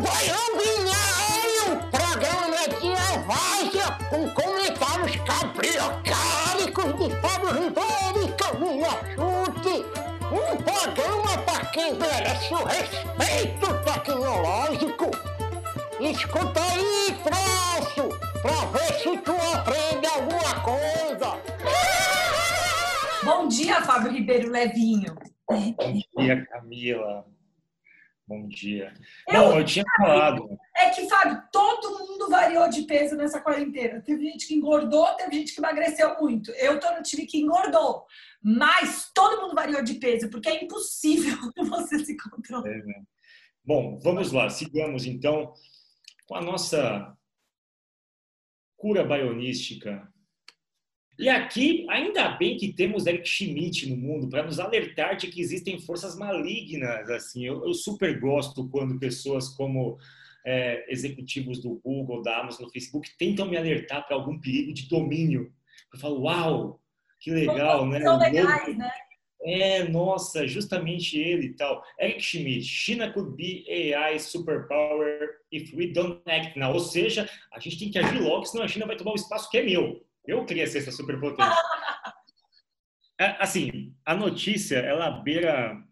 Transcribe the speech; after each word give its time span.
Baião 0.00 0.46
Binário, 0.58 1.88
programa 1.90 2.68
de 2.68 2.94
várzea 3.26 3.98
com 4.10 4.28
comentários 4.30 5.16
cabriocálicos 5.24 6.90
de 6.98 7.10
Fábio 7.20 7.50
Ribeiro 7.54 8.22
e 8.22 8.32
Camila 8.36 8.92
Chute. 9.14 9.76
Um 10.26 10.56
programa 10.62 11.38
para 11.46 11.64
quem 11.66 11.94
merece 11.94 12.52
o 12.52 12.64
respeito 12.64 13.66
tecnológico. 13.84 15.10
Escuta 15.98 16.60
aí, 16.60 17.16
troço, 17.24 18.10
pra 18.42 18.66
ver 18.66 18.92
se 19.00 19.16
tu 19.18 19.32
aprende 19.54 20.06
alguma 20.08 20.60
coisa. 20.60 21.40
Bom 23.24 23.48
dia, 23.48 23.80
Fábio 23.80 24.12
Ribeiro 24.12 24.50
Levinho. 24.50 25.16
Bom 25.48 25.74
dia, 26.18 26.46
Camila. 26.46 27.24
Bom 28.28 28.48
dia. 28.48 28.92
Eu- 29.28 29.34
Não, 29.34 29.58
eu 29.58 29.64
tinha 29.64 29.84
falado. 29.96 30.48
É 30.76 30.90
que, 30.90 31.08
Fábio, 31.08 31.40
todo 31.52 31.98
mundo 32.00 32.28
variou 32.28 32.68
de 32.68 32.82
peso 32.82 33.14
nessa 33.14 33.40
quarentena. 33.40 34.00
Teve 34.02 34.24
gente 34.24 34.48
que 34.48 34.54
engordou, 34.54 35.06
teve 35.14 35.36
gente 35.36 35.54
que 35.54 35.60
emagreceu 35.60 36.18
muito. 36.20 36.50
Eu 36.52 36.80
tô 36.80 36.90
no 36.92 37.02
time 37.02 37.24
que 37.24 37.38
engordou. 37.38 38.04
Mas 38.42 39.10
todo 39.14 39.42
mundo 39.42 39.54
variou 39.54 39.82
de 39.82 39.94
peso, 39.94 40.28
porque 40.28 40.48
é 40.48 40.64
impossível 40.64 41.36
você 41.70 42.04
se 42.04 42.16
controlar. 42.16 42.68
É, 42.68 42.78
né? 42.82 43.02
Bom, 43.64 43.98
vamos 44.00 44.32
lá. 44.32 44.50
Sigamos 44.50 45.06
então 45.06 45.52
com 46.26 46.34
a 46.34 46.40
nossa 46.40 47.16
cura 48.76 49.04
baionística. 49.04 50.12
E 51.18 51.28
aqui, 51.30 51.86
ainda 51.88 52.28
bem 52.36 52.56
que 52.56 52.72
temos 52.72 53.06
Eric 53.06 53.26
Schmidt 53.26 53.88
no 53.88 53.96
mundo 53.96 54.28
para 54.28 54.42
nos 54.42 54.60
alertar 54.60 55.16
de 55.16 55.28
que 55.28 55.40
existem 55.40 55.78
forças 55.78 56.16
malignas. 56.16 57.08
Assim, 57.08 57.46
eu, 57.46 57.66
eu 57.66 57.72
super 57.72 58.20
gosto 58.20 58.68
quando 58.68 58.98
pessoas 58.98 59.48
como 59.48 59.98
é, 60.46 60.84
executivos 60.92 61.60
do 61.60 61.80
Google, 61.82 62.22
da 62.22 62.40
Amazon, 62.40 62.66
do 62.66 62.72
Facebook 62.72 63.08
tentam 63.18 63.48
me 63.48 63.56
alertar 63.56 64.06
para 64.06 64.14
algum 64.14 64.38
perigo 64.38 64.74
de 64.74 64.88
domínio. 64.88 65.50
Eu 65.92 65.98
falo, 65.98 66.22
uau, 66.22 66.80
que 67.18 67.30
legal, 67.30 67.86
né? 67.86 68.00
São 68.00 68.18
legais, 68.18 68.76
né? 68.76 68.90
É, 69.42 69.88
nossa, 69.88 70.46
justamente 70.46 71.18
ele 71.18 71.46
e 71.46 71.52
tal. 71.54 71.82
Eric 72.00 72.20
Schmidt, 72.20 72.64
China 72.64 73.12
could 73.12 73.36
be 73.36 73.64
AI 73.68 74.18
superpower 74.18 75.28
if 75.52 75.72
we 75.72 75.92
don't 75.92 76.20
act 76.26 76.58
now. 76.58 76.72
Ou 76.72 76.80
seja, 76.80 77.28
a 77.52 77.58
gente 77.58 77.78
tem 77.78 77.90
que 77.90 77.98
agir 77.98 78.20
logo, 78.20 78.44
senão 78.44 78.64
a 78.64 78.68
China 78.68 78.86
vai 78.86 78.96
tomar 78.96 79.12
o 79.12 79.16
espaço 79.16 79.50
que 79.50 79.58
é 79.58 79.62
meu. 79.62 80.04
Eu 80.26 80.44
queria 80.44 80.66
ser 80.66 80.78
essa 80.78 80.92
superpotência. 80.92 81.52
É, 83.18 83.34
Assim, 83.42 83.96
a 84.04 84.14
notícia, 84.14 84.76
ela 84.76 85.08
beira 85.08 85.82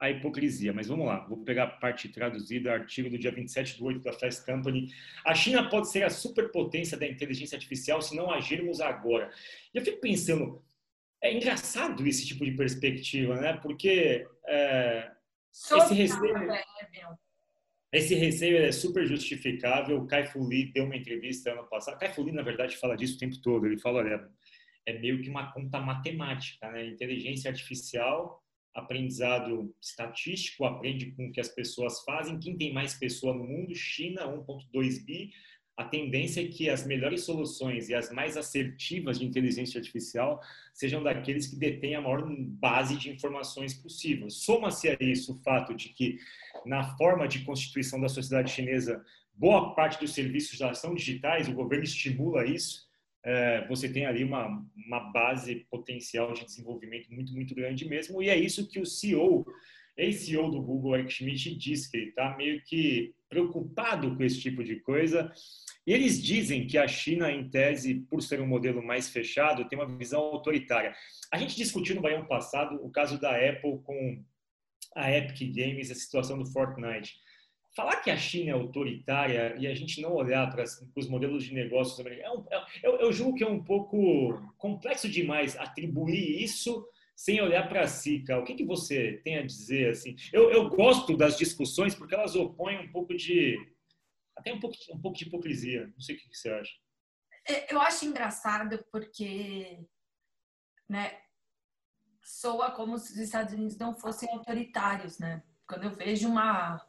a 0.00 0.10
hipocrisia, 0.10 0.72
mas 0.72 0.88
vamos 0.88 1.06
lá. 1.06 1.20
Vou 1.28 1.44
pegar 1.44 1.62
a 1.62 1.66
parte 1.68 2.08
traduzida, 2.08 2.72
artigo 2.72 3.08
do 3.08 3.16
dia 3.16 3.30
27 3.30 3.76
de 3.76 3.84
8 3.84 4.00
da 4.02 4.12
Fast 4.12 4.44
Company. 4.44 4.88
A 5.24 5.32
China 5.32 5.70
pode 5.70 5.92
ser 5.92 6.02
a 6.02 6.10
superpotência 6.10 6.98
da 6.98 7.06
inteligência 7.06 7.54
artificial 7.54 8.02
se 8.02 8.16
não 8.16 8.32
agirmos 8.32 8.80
agora. 8.80 9.30
E 9.72 9.78
eu 9.78 9.84
fico 9.84 10.00
pensando, 10.00 10.60
é 11.22 11.32
engraçado 11.32 12.04
esse 12.04 12.26
tipo 12.26 12.44
de 12.44 12.50
perspectiva, 12.50 13.40
né? 13.40 13.52
Porque 13.62 14.26
é, 14.48 15.08
esse 15.52 15.94
receio, 15.94 16.36
É, 16.36 16.64
meu. 16.90 17.16
Esse 17.92 18.14
receio 18.14 18.56
é 18.56 18.72
super 18.72 19.06
justificável. 19.06 19.98
O 19.98 20.06
Kai 20.06 20.26
Fu 20.26 20.42
Lee 20.42 20.72
deu 20.72 20.84
uma 20.84 20.96
entrevista 20.96 21.52
ano 21.52 21.68
passado. 21.68 21.98
Kai 21.98 22.12
Fu 22.12 22.22
Lee, 22.22 22.32
na 22.32 22.42
verdade, 22.42 22.76
fala 22.76 22.96
disso 22.96 23.16
o 23.16 23.18
tempo 23.18 23.38
todo. 23.42 23.66
Ele 23.66 23.78
fala, 23.78 23.98
olha, 23.98 24.28
é 24.86 24.98
meio 24.98 25.20
que 25.20 25.28
uma 25.28 25.52
conta 25.52 25.78
matemática, 25.78 26.70
né? 26.70 26.86
Inteligência 26.86 27.50
artificial, 27.50 28.42
aprendizado 28.74 29.74
estatístico, 29.80 30.64
aprende 30.64 31.12
com 31.12 31.26
o 31.26 31.32
que 31.32 31.40
as 31.40 31.48
pessoas 31.48 32.02
fazem. 32.04 32.38
Quem 32.40 32.56
tem 32.56 32.72
mais 32.72 32.94
pessoa 32.94 33.34
no 33.34 33.44
mundo? 33.44 33.74
China, 33.74 34.26
1.2 34.26 35.04
bi. 35.04 35.30
A 35.76 35.84
tendência 35.84 36.42
é 36.42 36.48
que 36.48 36.68
as 36.68 36.86
melhores 36.86 37.24
soluções 37.24 37.88
e 37.88 37.94
as 37.94 38.12
mais 38.12 38.36
assertivas 38.36 39.18
de 39.18 39.24
inteligência 39.24 39.78
artificial 39.78 40.40
sejam 40.74 41.02
daqueles 41.02 41.46
que 41.46 41.56
detêm 41.56 41.94
a 41.94 42.00
maior 42.00 42.26
base 42.28 42.96
de 42.96 43.10
informações 43.10 43.72
possível. 43.72 44.28
Soma-se 44.28 44.90
a 44.90 44.96
isso 45.00 45.32
o 45.32 45.42
fato 45.42 45.74
de 45.74 45.88
que, 45.88 46.18
na 46.66 46.96
forma 46.96 47.26
de 47.26 47.44
constituição 47.44 47.98
da 48.00 48.08
sociedade 48.08 48.52
chinesa, 48.52 49.02
boa 49.34 49.74
parte 49.74 49.98
dos 49.98 50.12
serviços 50.12 50.58
já 50.58 50.74
são 50.74 50.94
digitais, 50.94 51.48
o 51.48 51.54
governo 51.54 51.84
estimula 51.84 52.46
isso. 52.46 52.86
É, 53.24 53.66
você 53.66 53.88
tem 53.88 54.04
ali 54.04 54.24
uma, 54.24 54.62
uma 54.76 55.00
base 55.12 55.66
potencial 55.70 56.32
de 56.32 56.44
desenvolvimento 56.44 57.10
muito, 57.12 57.32
muito 57.32 57.54
grande 57.54 57.88
mesmo, 57.88 58.22
e 58.22 58.28
é 58.28 58.36
isso 58.36 58.68
que 58.68 58.80
o 58.80 58.86
CEO, 58.86 59.46
ex-CEO 59.96 60.50
do 60.50 60.62
Google, 60.62 60.96
Eric 60.96 61.12
Schmidt, 61.12 61.54
diz 61.56 61.86
que 61.86 61.96
ele 61.96 62.08
está 62.10 62.36
meio 62.36 62.62
que 62.62 63.14
preocupado 63.28 64.14
com 64.16 64.22
esse 64.22 64.40
tipo 64.40 64.62
de 64.62 64.76
coisa. 64.76 65.32
E 65.86 65.92
eles 65.92 66.22
dizem 66.22 66.66
que 66.66 66.78
a 66.78 66.86
China, 66.86 67.30
em 67.30 67.48
tese, 67.48 68.06
por 68.08 68.22
ser 68.22 68.40
um 68.40 68.46
modelo 68.46 68.82
mais 68.82 69.08
fechado, 69.08 69.68
tem 69.68 69.78
uma 69.78 69.96
visão 69.96 70.20
autoritária. 70.20 70.94
A 71.30 71.38
gente 71.38 71.56
discutiu 71.56 71.94
no 71.94 72.02
Baião 72.02 72.26
passado 72.26 72.76
o 72.84 72.90
caso 72.90 73.20
da 73.20 73.30
Apple 73.30 73.80
com 73.82 74.22
a 74.94 75.10
Epic 75.10 75.54
Games, 75.54 75.90
a 75.90 75.94
situação 75.94 76.38
do 76.38 76.46
Fortnite. 76.46 77.14
Falar 77.74 77.96
que 77.96 78.10
a 78.10 78.16
China 78.16 78.50
é 78.50 78.52
autoritária 78.52 79.56
e 79.58 79.66
a 79.66 79.74
gente 79.74 80.00
não 80.02 80.12
olhar 80.12 80.50
para 80.50 80.64
os 80.94 81.08
modelos 81.08 81.44
de 81.44 81.54
negócios 81.54 81.98
americanos, 81.98 82.44
é 82.50 82.58
um, 82.58 82.60
é, 82.60 82.66
eu, 82.82 82.96
eu 83.00 83.12
julgo 83.12 83.34
que 83.34 83.42
é 83.42 83.48
um 83.48 83.64
pouco 83.64 84.38
complexo 84.58 85.08
demais 85.08 85.56
atribuir 85.56 86.42
isso 86.42 86.86
sem 87.14 87.40
olhar 87.40 87.68
para 87.68 87.86
si, 87.86 88.20
cara. 88.20 88.40
O 88.40 88.44
que, 88.44 88.54
que 88.54 88.64
você 88.64 89.20
tem 89.24 89.38
a 89.38 89.46
dizer? 89.46 89.90
Assim? 89.90 90.16
Eu, 90.32 90.50
eu 90.50 90.68
gosto 90.68 91.16
das 91.16 91.36
discussões 91.36 91.94
porque 91.94 92.14
elas 92.14 92.34
opõem 92.34 92.78
um 92.78 92.92
pouco 92.92 93.14
de. 93.14 93.56
até 94.36 94.52
um 94.52 94.60
pouco, 94.60 94.76
um 94.92 95.00
pouco 95.00 95.16
de 95.16 95.24
hipocrisia. 95.26 95.86
Não 95.88 96.00
sei 96.00 96.16
o 96.16 96.18
que, 96.18 96.28
que 96.28 96.36
você 96.36 96.50
acha. 96.50 96.72
É, 97.48 97.72
Eu 97.72 97.80
acho 97.80 98.04
engraçado 98.04 98.84
porque, 98.90 99.78
né, 100.88 101.18
soa 102.22 102.70
como 102.70 102.98
se 102.98 103.12
os 103.12 103.18
Estados 103.18 103.52
Unidos 103.52 103.76
não 103.76 103.94
fossem 103.94 104.30
autoritários, 104.30 105.18
né? 105.18 105.42
Quando 105.66 105.84
eu 105.84 105.90
vejo 105.90 106.28
uma, 106.28 106.80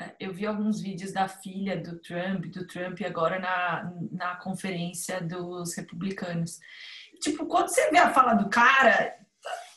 é, 0.00 0.14
eu 0.20 0.32
vi 0.32 0.46
alguns 0.46 0.80
vídeos 0.80 1.12
da 1.12 1.26
filha 1.26 1.76
do 1.76 1.98
Trump, 2.00 2.46
do 2.46 2.66
Trump 2.66 3.00
agora 3.04 3.38
na, 3.38 3.92
na 4.12 4.36
conferência 4.36 5.20
dos 5.20 5.74
republicanos. 5.74 6.58
Tipo, 7.20 7.46
quando 7.46 7.68
você 7.68 7.90
vê 7.90 7.98
a 7.98 8.14
fala 8.14 8.34
do 8.34 8.48
cara, 8.48 9.18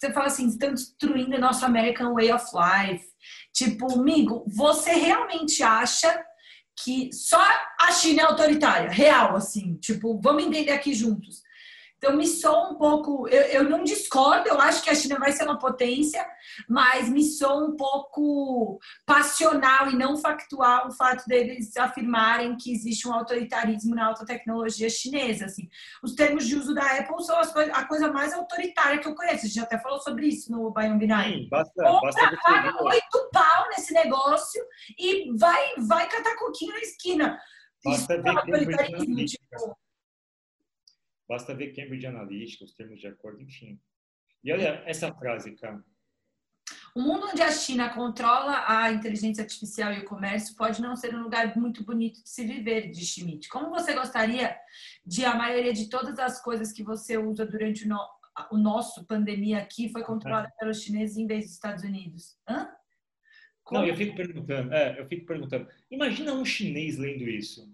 você 0.01 0.11
fala 0.11 0.25
assim, 0.25 0.47
estão 0.47 0.73
destruindo 0.73 1.37
o 1.37 1.39
nosso 1.39 1.63
American 1.63 2.15
Way 2.15 2.31
of 2.33 2.45
Life. 2.55 3.05
Tipo, 3.53 3.99
amigo, 3.99 4.43
você 4.47 4.93
realmente 4.93 5.61
acha 5.61 6.25
que 6.83 7.13
só 7.13 7.39
a 7.79 7.91
China 7.91 8.23
é 8.23 8.25
autoritária, 8.25 8.89
real, 8.89 9.35
assim, 9.35 9.75
tipo, 9.75 10.19
vamos 10.19 10.43
entender 10.43 10.71
aqui 10.71 10.95
juntos. 10.95 11.43
Então, 12.03 12.17
me 12.17 12.25
soa 12.25 12.71
um 12.71 12.75
pouco. 12.75 13.27
Eu, 13.27 13.43
eu 13.43 13.69
não 13.69 13.83
discordo, 13.83 14.49
eu 14.49 14.59
acho 14.59 14.81
que 14.81 14.89
a 14.89 14.95
China 14.95 15.19
vai 15.19 15.31
ser 15.31 15.43
uma 15.43 15.59
potência, 15.59 16.25
mas 16.67 17.07
me 17.07 17.23
soa 17.23 17.63
um 17.63 17.75
pouco 17.75 18.79
passional 19.05 19.87
e 19.87 19.95
não 19.95 20.17
factual 20.17 20.87
o 20.87 20.91
fato 20.91 21.27
deles 21.27 21.77
afirmarem 21.77 22.57
que 22.57 22.71
existe 22.71 23.07
um 23.07 23.13
autoritarismo 23.13 23.93
na 23.93 24.07
alta 24.07 24.25
tecnologia 24.25 24.89
chinesa. 24.89 25.45
Assim. 25.45 25.69
Os 26.01 26.15
termos 26.15 26.47
de 26.47 26.55
uso 26.55 26.73
da 26.73 26.83
Apple 26.97 27.23
são 27.23 27.39
as 27.39 27.53
coisas, 27.53 27.71
a 27.71 27.85
coisa 27.85 28.11
mais 28.11 28.33
autoritária 28.33 28.97
que 28.97 29.07
eu 29.07 29.13
conheço. 29.13 29.45
A 29.45 29.47
gente 29.47 29.53
já 29.53 29.63
até 29.63 29.77
falou 29.77 29.99
sobre 29.99 30.25
isso 30.25 30.51
no 30.51 30.71
Bion 30.73 30.97
Binário 30.97 31.43
Sim, 31.43 31.49
basta, 31.49 31.83
compra, 31.83 32.37
paga 32.43 32.71
ver- 32.71 32.83
oito 32.83 33.29
pau 33.31 33.67
nesse 33.69 33.93
negócio 33.93 34.63
e 34.97 35.31
vai, 35.37 35.75
vai 35.77 36.09
catar 36.09 36.35
coquinho 36.35 36.73
na 36.73 36.79
esquina. 36.79 37.39
Basta 37.85 38.15
Isso 38.15 38.27
é 38.27 38.29
autoritarismo, 38.31 39.23
tipo, 39.23 39.77
Basta 41.31 41.55
ver 41.55 41.73
Cambridge 41.73 42.05
Analytica, 42.05 42.65
os 42.65 42.73
termos 42.73 42.99
de 42.99 43.07
acordo, 43.07 43.41
enfim. 43.41 43.79
E 44.43 44.51
olha 44.51 44.83
essa 44.85 45.13
frase, 45.13 45.55
cara. 45.55 45.81
O 46.93 46.99
mundo 47.01 47.27
onde 47.31 47.41
a 47.41 47.49
China 47.49 47.87
controla 47.93 48.65
a 48.67 48.91
inteligência 48.91 49.41
artificial 49.41 49.93
e 49.93 49.99
o 49.99 50.03
comércio 50.05 50.57
pode 50.57 50.81
não 50.81 50.93
ser 50.93 51.15
um 51.15 51.23
lugar 51.23 51.55
muito 51.55 51.85
bonito 51.85 52.21
de 52.21 52.29
se 52.29 52.45
viver, 52.45 52.89
diz 52.89 53.07
Schmidt. 53.07 53.47
Como 53.47 53.69
você 53.69 53.93
gostaria 53.93 54.57
de 55.05 55.23
a 55.23 55.33
maioria 55.33 55.71
de 55.71 55.89
todas 55.89 56.19
as 56.19 56.43
coisas 56.43 56.73
que 56.73 56.83
você 56.83 57.17
usa 57.17 57.45
durante 57.45 57.85
o, 57.85 57.87
no, 57.87 57.99
o 58.51 58.57
nosso 58.57 59.07
pandemia 59.07 59.59
aqui 59.59 59.87
foi 59.87 60.03
controlada 60.03 60.51
pelos 60.59 60.81
chineses 60.81 61.15
em 61.15 61.27
vez 61.27 61.45
dos 61.45 61.53
Estados 61.53 61.85
Unidos? 61.85 62.37
Hã? 62.45 62.69
Como? 63.63 63.79
Não, 63.79 63.87
eu 63.87 63.95
fico 63.95 64.17
perguntando, 64.17 64.73
é, 64.73 64.99
eu 64.99 65.07
fico 65.07 65.25
perguntando. 65.25 65.65
Imagina 65.89 66.33
um 66.33 66.43
chinês 66.43 66.97
lendo 66.97 67.23
isso. 67.23 67.73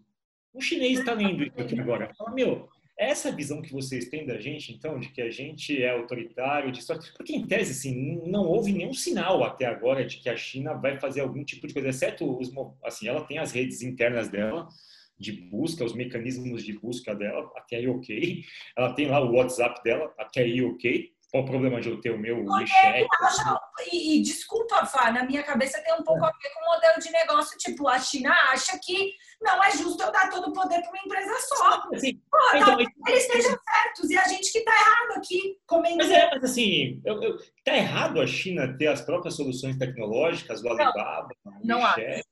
Um 0.53 0.61
chinês 0.61 0.99
está 0.99 1.13
lendo 1.13 1.43
isso 1.43 1.59
aqui 1.59 1.79
agora. 1.79 2.13
Fala, 2.15 2.31
meu, 2.35 2.69
é 2.75 2.76
essa 2.97 3.31
visão 3.31 3.61
que 3.61 3.71
vocês 3.71 4.09
têm 4.09 4.25
da 4.25 4.39
gente, 4.39 4.73
então, 4.73 4.99
de 4.99 5.09
que 5.09 5.21
a 5.21 5.29
gente 5.29 5.81
é 5.81 5.91
autoritário, 5.91 6.71
de 6.71 6.79
história. 6.79 7.01
Porque, 7.15 7.35
em 7.35 7.45
tese, 7.45 7.71
assim, 7.71 8.21
não 8.25 8.45
houve 8.45 8.71
nenhum 8.71 8.93
sinal 8.93 9.43
até 9.43 9.65
agora 9.65 10.03
de 10.03 10.17
que 10.17 10.29
a 10.29 10.35
China 10.35 10.73
vai 10.73 10.99
fazer 10.99 11.21
algum 11.21 11.43
tipo 11.43 11.67
de 11.67 11.73
coisa, 11.73 11.89
exceto 11.89 12.37
os. 12.37 12.51
Assim, 12.83 13.07
ela 13.07 13.23
tem 13.23 13.37
as 13.37 13.51
redes 13.51 13.81
internas 13.81 14.29
dela 14.29 14.67
de 15.19 15.31
busca, 15.31 15.83
os 15.83 15.93
mecanismos 15.93 16.63
de 16.63 16.73
busca 16.73 17.15
dela, 17.15 17.51
até 17.55 17.77
aí 17.77 17.87
ok. 17.87 18.43
Ela 18.75 18.93
tem 18.93 19.07
lá 19.07 19.19
o 19.19 19.35
WhatsApp 19.35 19.81
dela, 19.83 20.13
até 20.17 20.41
aí 20.41 20.61
ok. 20.63 21.11
Qual 21.31 21.43
o 21.43 21.45
problema 21.45 21.81
de 21.81 21.89
eu 21.89 21.99
ter 21.99 22.11
o 22.11 22.17
meu 22.17 22.45
cheque? 22.65 23.07
E, 23.91 24.17
e, 24.17 24.21
desculpa, 24.21 24.85
Fá, 24.85 25.11
na 25.11 25.25
minha 25.25 25.43
cabeça 25.43 25.81
tem 25.83 25.93
um 25.93 26.03
pouco 26.03 26.23
a 26.23 26.31
ver 26.31 26.49
com 26.53 26.61
o 26.61 26.73
modelo 26.73 26.99
de 27.01 27.11
negócio. 27.11 27.57
Tipo, 27.57 27.87
a 27.87 27.99
China 27.99 28.31
acha 28.49 28.79
que 28.81 29.13
não 29.41 29.63
é 29.63 29.71
justo 29.71 30.01
eu 30.01 30.11
dar 30.11 30.29
todo 30.29 30.49
o 30.49 30.53
poder 30.53 30.81
para 30.81 30.89
uma 30.89 30.99
empresa 31.05 31.33
só. 31.39 31.89
Assim, 31.93 32.21
Pô, 32.29 32.37
então, 32.55 32.79
eles 32.79 33.23
estejam 33.23 33.51
certos 33.51 34.09
e 34.09 34.17
a 34.17 34.27
gente 34.27 34.51
que 34.51 34.59
está 34.59 34.71
errado 34.71 35.17
aqui 35.17 35.57
comendo. 35.65 35.97
Mas 35.97 36.11
é, 36.11 36.29
mas 36.29 36.43
assim, 36.43 37.01
eu, 37.05 37.21
eu, 37.21 37.37
tá 37.63 37.75
errado 37.75 38.19
a 38.19 38.27
China 38.27 38.77
ter 38.77 38.87
as 38.87 39.01
próprias 39.01 39.35
soluções 39.35 39.77
tecnológicas, 39.77 40.63
o 40.63 40.69
Alibaba, 40.69 41.29
não, 41.63 41.79
o 41.79 41.83
WeChat, 41.83 42.25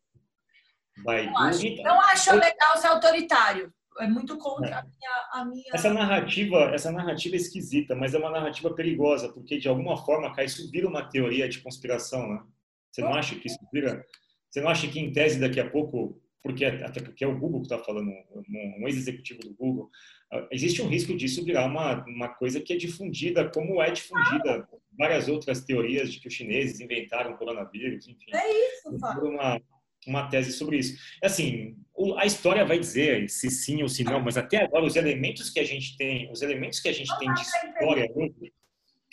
Baidu. 1.03 1.31
Não 1.31 1.39
acho, 1.39 1.67
então, 1.67 1.83
não 1.83 2.01
acho 2.01 2.35
legal 2.35 2.77
ser 2.77 2.87
autoritário 2.87 3.73
é 3.99 4.07
muito 4.07 4.37
contra 4.37 4.67
é. 4.67 4.73
a, 4.73 4.83
minha, 4.83 5.29
a, 5.31 5.45
minha, 5.45 5.71
Essa 5.73 5.93
narrativa, 5.93 6.57
essa 6.73 6.91
narrativa 6.91 7.35
é 7.35 7.37
esquisita, 7.37 7.95
mas 7.95 8.13
é 8.13 8.17
uma 8.17 8.29
narrativa 8.29 8.73
perigosa, 8.73 9.31
porque 9.31 9.57
de 9.57 9.67
alguma 9.67 9.97
forma, 9.97 10.29
cara, 10.29 10.43
isso 10.43 10.69
vira 10.69 10.87
uma 10.87 11.03
teoria 11.03 11.47
de 11.47 11.59
conspiração, 11.59 12.27
né? 12.27 12.43
Você 12.91 13.01
não 13.01 13.13
acha 13.13 13.35
que 13.35 13.47
isso 13.47 13.59
vira? 13.73 14.05
Você 14.49 14.61
não 14.61 14.69
acha 14.69 14.87
que 14.87 14.99
em 14.99 15.11
tese 15.11 15.39
daqui 15.39 15.59
a 15.59 15.69
pouco, 15.69 16.21
porque 16.45 16.63
até 16.63 17.01
porque 17.01 17.23
é 17.23 17.27
o 17.27 17.35
Google 17.35 17.61
que 17.61 17.65
está 17.65 17.79
falando, 17.79 18.07
um 18.07 18.87
ex-executivo 18.87 19.39
do 19.39 19.55
Google, 19.55 19.89
ah, 20.31 20.47
existe 20.51 20.79
um 20.79 20.87
risco 20.87 21.17
disso 21.17 21.43
virar 21.43 21.65
uma 21.65 22.05
uma 22.05 22.29
coisa 22.29 22.61
que 22.61 22.71
é 22.71 22.77
difundida, 22.77 23.49
como 23.49 23.81
é 23.81 23.89
difundida 23.89 24.67
várias 24.95 25.27
outras 25.27 25.65
teorias 25.65 26.13
de 26.13 26.19
que 26.19 26.27
os 26.27 26.33
chineses 26.35 26.79
inventaram 26.79 27.31
o 27.31 27.37
coronavírus, 27.37 28.07
enfim. 28.07 28.31
É 28.31 28.47
isso, 28.67 28.99
Fábio. 28.99 29.29
Uma, 29.29 29.59
uma 30.05 30.27
tese 30.27 30.53
sobre 30.53 30.77
isso. 30.77 30.95
Assim, 31.23 31.75
a 32.15 32.27
história 32.27 32.63
vai 32.63 32.77
dizer 32.77 33.27
se 33.27 33.49
sim 33.49 33.81
ou 33.81 33.89
se 33.89 34.03
não, 34.03 34.21
mas 34.21 34.37
até 34.37 34.63
agora 34.63 34.85
os 34.85 34.95
elementos 34.95 35.49
que 35.49 35.59
a 35.59 35.65
gente 35.65 35.97
tem, 35.97 36.31
os 36.31 36.43
elementos 36.43 36.79
que 36.79 36.89
a 36.89 36.93
gente 36.93 37.17
tem 37.17 37.33
de 37.33 37.41
história 37.41 38.11
hoje, 38.13 38.53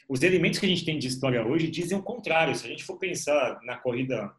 os 0.06 0.22
elementos 0.22 0.58
que 0.58 0.66
a 0.66 0.68
gente 0.68 0.84
tem 0.84 0.98
de 0.98 1.08
história 1.08 1.42
hoje 1.42 1.70
dizem 1.70 1.96
o 1.96 2.02
contrário. 2.02 2.54
Se 2.54 2.66
a 2.66 2.68
gente 2.68 2.84
for 2.84 2.98
pensar 2.98 3.58
na 3.64 3.78
corrida, 3.78 4.30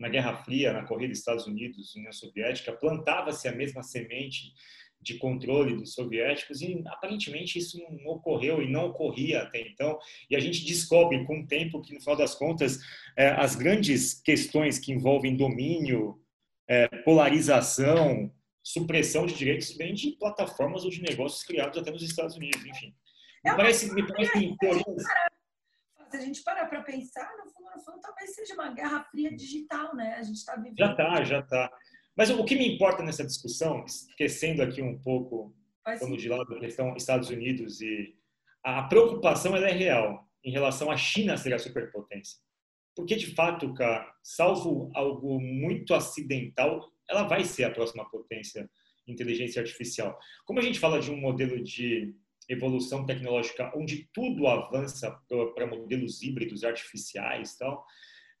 na 0.00 0.08
Guerra 0.08 0.34
Fria, 0.42 0.72
na 0.72 0.82
corrida 0.82 1.12
Estados 1.12 1.46
Unidos 1.46 1.94
União 1.94 2.10
Soviética, 2.10 2.72
plantava-se 2.72 3.46
a 3.46 3.52
mesma 3.52 3.82
semente 3.82 4.54
de 4.98 5.18
controle 5.18 5.76
dos 5.76 5.94
soviéticos 5.94 6.60
e 6.60 6.82
aparentemente 6.86 7.58
isso 7.58 7.78
não 7.78 8.12
ocorreu 8.12 8.62
e 8.62 8.70
não 8.70 8.86
ocorria 8.86 9.42
até 9.42 9.60
então. 9.60 9.98
E 10.28 10.34
a 10.34 10.40
gente 10.40 10.64
descobre 10.64 11.24
com 11.24 11.40
o 11.40 11.46
tempo 11.46 11.80
que 11.82 11.94
no 11.94 12.00
final 12.00 12.16
das 12.16 12.34
contas 12.34 12.78
é, 13.16 13.28
as 13.28 13.54
grandes 13.54 14.14
questões 14.14 14.78
que 14.78 14.92
envolvem 14.92 15.36
domínio 15.36 16.20
é, 16.66 16.88
polarização 17.04 18.32
supressão 18.62 19.26
de 19.26 19.34
direitos 19.34 19.74
vêm 19.76 19.94
de 19.94 20.12
plataformas 20.12 20.84
ou 20.84 20.90
de 20.90 21.02
negócios 21.02 21.42
criados 21.42 21.78
até 21.78 21.90
nos 21.90 22.02
Estados 22.02 22.36
Unidos 22.36 22.64
enfim. 22.64 22.94
Me 23.44 23.56
parece 23.56 23.92
me 23.94 24.06
parece 24.06 24.54
se 26.10 26.16
a 26.16 26.20
gente 26.20 26.42
parar 26.42 26.66
para 26.66 26.82
pensar 26.82 27.30
no 27.38 27.52
fundo 27.80 28.00
talvez 28.00 28.34
seja 28.34 28.54
uma 28.54 28.72
guerra 28.72 29.02
fria 29.04 29.34
digital 29.34 29.94
né 29.94 30.14
a 30.14 30.22
gente 30.22 30.36
está 30.36 30.56
vivendo 30.56 30.78
já 30.78 30.90
está 30.92 31.24
já 31.24 31.40
está 31.40 31.70
mas 32.20 32.28
o 32.28 32.44
que 32.44 32.54
me 32.54 32.74
importa 32.74 33.02
nessa 33.02 33.24
discussão, 33.24 33.82
esquecendo 33.86 34.62
aqui 34.62 34.82
um 34.82 34.98
pouco, 34.98 35.54
quando 35.98 36.18
de 36.18 36.28
lado 36.28 36.54
a 36.54 36.60
questão 36.60 36.94
Estados 36.94 37.30
Unidos 37.30 37.80
e 37.80 38.14
a 38.62 38.82
preocupação 38.82 39.56
ela 39.56 39.68
é 39.68 39.72
real 39.72 40.28
em 40.44 40.52
relação 40.52 40.90
à 40.90 40.98
China 40.98 41.38
ser 41.38 41.54
a 41.54 41.58
superpotência. 41.58 42.38
Porque, 42.94 43.16
de 43.16 43.34
fato, 43.34 43.72
cara, 43.72 44.12
salvo 44.22 44.90
algo 44.94 45.40
muito 45.40 45.94
acidental, 45.94 46.92
ela 47.08 47.22
vai 47.22 47.42
ser 47.42 47.64
a 47.64 47.70
próxima 47.70 48.08
potência 48.10 48.68
inteligência 49.08 49.62
artificial. 49.62 50.18
Como 50.44 50.58
a 50.60 50.62
gente 50.62 50.78
fala 50.78 51.00
de 51.00 51.10
um 51.10 51.16
modelo 51.16 51.64
de 51.64 52.14
evolução 52.50 53.06
tecnológica 53.06 53.72
onde 53.74 54.08
tudo 54.12 54.46
avança 54.46 55.10
para 55.54 55.66
modelos 55.66 56.22
híbridos 56.22 56.64
artificiais 56.64 57.56
tal, 57.56 57.86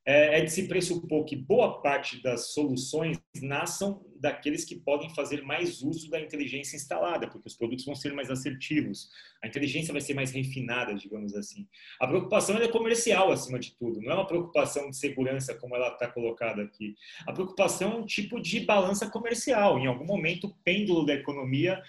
é, 0.06 0.38
é 0.38 0.44
de 0.44 0.50
se 0.50 0.66
pressupor 0.66 1.24
que 1.24 1.36
boa 1.36 1.80
parte 1.82 2.22
das 2.22 2.52
soluções 2.52 3.18
nasçam 3.42 4.04
daqueles 4.18 4.64
que 4.64 4.74
podem 4.76 5.14
fazer 5.14 5.42
mais 5.42 5.82
uso 5.82 6.10
da 6.10 6.20
inteligência 6.20 6.76
instalada, 6.76 7.28
porque 7.28 7.48
os 7.48 7.56
produtos 7.56 7.84
vão 7.84 7.94
ser 7.94 8.12
mais 8.12 8.30
assertivos, 8.30 9.08
a 9.42 9.46
inteligência 9.46 9.92
vai 9.92 10.00
ser 10.00 10.14
mais 10.14 10.30
refinada, 10.30 10.94
digamos 10.94 11.34
assim. 11.34 11.66
A 12.00 12.06
preocupação 12.06 12.56
é 12.56 12.68
comercial, 12.68 13.30
acima 13.30 13.58
de 13.58 13.76
tudo, 13.76 14.00
não 14.00 14.12
é 14.12 14.14
uma 14.14 14.26
preocupação 14.26 14.90
de 14.90 14.96
segurança, 14.96 15.54
como 15.54 15.76
ela 15.76 15.88
está 15.88 16.08
colocada 16.08 16.62
aqui. 16.62 16.94
A 17.26 17.32
preocupação 17.32 17.92
é 17.92 17.96
um 17.96 18.06
tipo 18.06 18.40
de 18.40 18.60
balança 18.60 19.08
comercial. 19.08 19.78
Em 19.78 19.86
algum 19.86 20.04
momento, 20.04 20.46
o 20.46 20.54
pêndulo 20.64 21.04
da 21.04 21.14
economia 21.14 21.80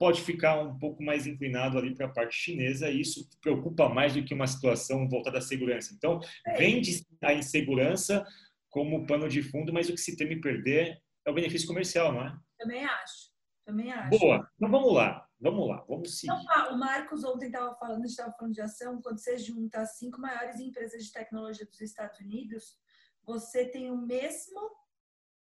pode 0.00 0.22
ficar 0.22 0.58
um 0.58 0.78
pouco 0.78 1.02
mais 1.02 1.26
inclinado 1.26 1.76
ali 1.76 1.94
para 1.94 2.06
a 2.06 2.10
parte 2.10 2.34
chinesa 2.34 2.88
e 2.88 3.02
isso 3.02 3.28
preocupa 3.42 3.86
mais 3.86 4.14
do 4.14 4.24
que 4.24 4.32
uma 4.32 4.46
situação 4.46 5.06
voltada 5.06 5.36
à 5.36 5.42
segurança. 5.42 5.92
Então, 5.94 6.18
é. 6.46 6.56
vende 6.56 7.04
a 7.22 7.34
insegurança 7.34 8.26
como 8.70 9.06
pano 9.06 9.28
de 9.28 9.42
fundo, 9.42 9.74
mas 9.74 9.90
o 9.90 9.92
que 9.92 10.00
se 10.00 10.16
teme 10.16 10.40
perder 10.40 10.98
é 11.26 11.30
o 11.30 11.34
benefício 11.34 11.68
comercial, 11.68 12.14
não 12.14 12.22
é? 12.22 12.34
Também 12.58 12.82
acho. 12.82 13.30
Também 13.66 13.92
acho. 13.92 14.18
Boa. 14.18 14.50
Então 14.56 14.70
vamos 14.70 14.94
lá. 14.94 15.26
Vamos 15.38 15.68
lá, 15.68 15.84
vamos 15.86 16.18
seguir. 16.18 16.32
Então, 16.32 16.74
o 16.74 16.78
Marcos 16.78 17.22
ontem 17.22 17.46
estava 17.46 17.74
falando, 17.76 18.04
estava 18.06 18.32
falando 18.32 18.54
de 18.54 18.60
ação, 18.62 19.02
quando 19.02 19.18
você 19.18 19.36
junta 19.36 19.80
as 19.80 19.98
cinco 19.98 20.18
maiores 20.18 20.60
empresas 20.60 21.04
de 21.04 21.12
tecnologia 21.12 21.66
dos 21.66 21.80
Estados 21.80 22.18
Unidos, 22.20 22.78
você 23.22 23.66
tem 23.66 23.90
o 23.90 23.98
mesmo 23.98 24.78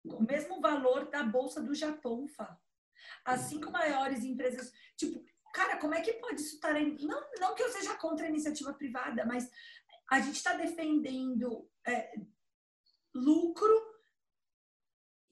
o 0.02 0.22
mesmo 0.22 0.62
valor 0.62 1.10
da 1.10 1.22
bolsa 1.22 1.62
do 1.62 1.74
Japão, 1.74 2.26
Fá 2.26 2.58
as 3.24 3.42
cinco 3.42 3.70
maiores 3.70 4.24
empresas. 4.24 4.72
Tipo, 4.96 5.24
cara, 5.52 5.76
como 5.78 5.94
é 5.94 6.00
que 6.00 6.14
pode 6.14 6.40
isso 6.40 6.54
estar. 6.54 6.74
Não, 6.74 7.22
não 7.38 7.54
que 7.54 7.62
eu 7.62 7.70
seja 7.70 7.94
contra 7.96 8.26
a 8.26 8.28
iniciativa 8.28 8.72
privada, 8.72 9.24
mas 9.24 9.50
a 10.10 10.20
gente 10.20 10.36
está 10.36 10.54
defendendo 10.54 11.68
é, 11.86 12.12
lucro 13.14 13.90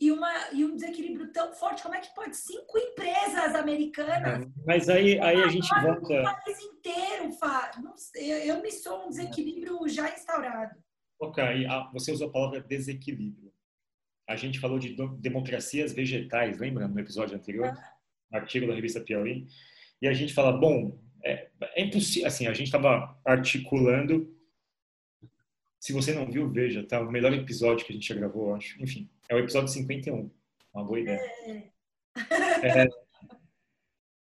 e, 0.01 0.13
uma, 0.13 0.33
e 0.53 0.65
um 0.65 0.77
desequilíbrio 0.77 1.33
tão 1.33 1.53
forte. 1.53 1.83
Como 1.83 1.95
é 1.95 2.01
que 2.01 2.15
pode 2.15 2.37
cinco 2.37 2.79
empresas 2.79 3.55
americanas? 3.55 4.47
Mas 4.65 4.89
aí, 4.89 5.19
aí 5.21 5.43
a 5.43 5.49
gente 5.49 5.69
volta. 5.81 6.21
O 6.21 6.45
país 6.45 6.61
inteiro, 6.61 7.33
Fá. 7.33 7.71
Eu 8.15 8.63
me 8.63 8.71
sou 8.71 9.07
um 9.07 9.09
desequilíbrio 9.09 9.89
já 9.89 10.09
instaurado. 10.11 10.79
Ok, 11.21 11.43
você 11.93 12.13
usou 12.13 12.29
a 12.29 12.33
palavra 12.33 12.61
desequilíbrio 12.61 13.48
a 14.29 14.37
gente 14.37 14.61
falou 14.61 14.79
de 14.79 14.95
democracias 15.19 15.95
vegetais, 15.95 16.59
lembra 16.59 16.87
no 16.87 17.01
episódio 17.01 17.35
anterior? 17.35 17.73
Um 18.31 18.37
artigo 18.37 18.67
da 18.67 18.75
revista 18.75 19.01
Piauí. 19.01 19.47
E 20.03 20.07
a 20.07 20.13
gente 20.13 20.35
fala, 20.35 20.53
bom, 20.53 21.01
é, 21.25 21.49
é 21.75 21.83
impossível, 21.83 22.29
assim, 22.29 22.47
a 22.47 22.53
gente 22.53 22.67
estava 22.67 23.19
articulando. 23.25 24.31
Se 25.81 25.95
você 25.95 26.13
não 26.13 26.31
viu, 26.31 26.51
veja, 26.51 26.85
tá? 26.87 27.01
O 27.01 27.11
melhor 27.11 27.33
episódio 27.33 27.87
que 27.87 27.93
a 27.93 27.95
gente 27.95 28.07
já 28.07 28.15
gravou, 28.15 28.55
acho. 28.55 28.81
Enfim, 28.83 29.09
é 29.31 29.35
o 29.35 29.39
episódio 29.39 29.69
51. 29.69 30.31
Uma 30.75 30.85
boa 30.85 31.01
ideia. 31.01 31.21
É, 32.63 32.87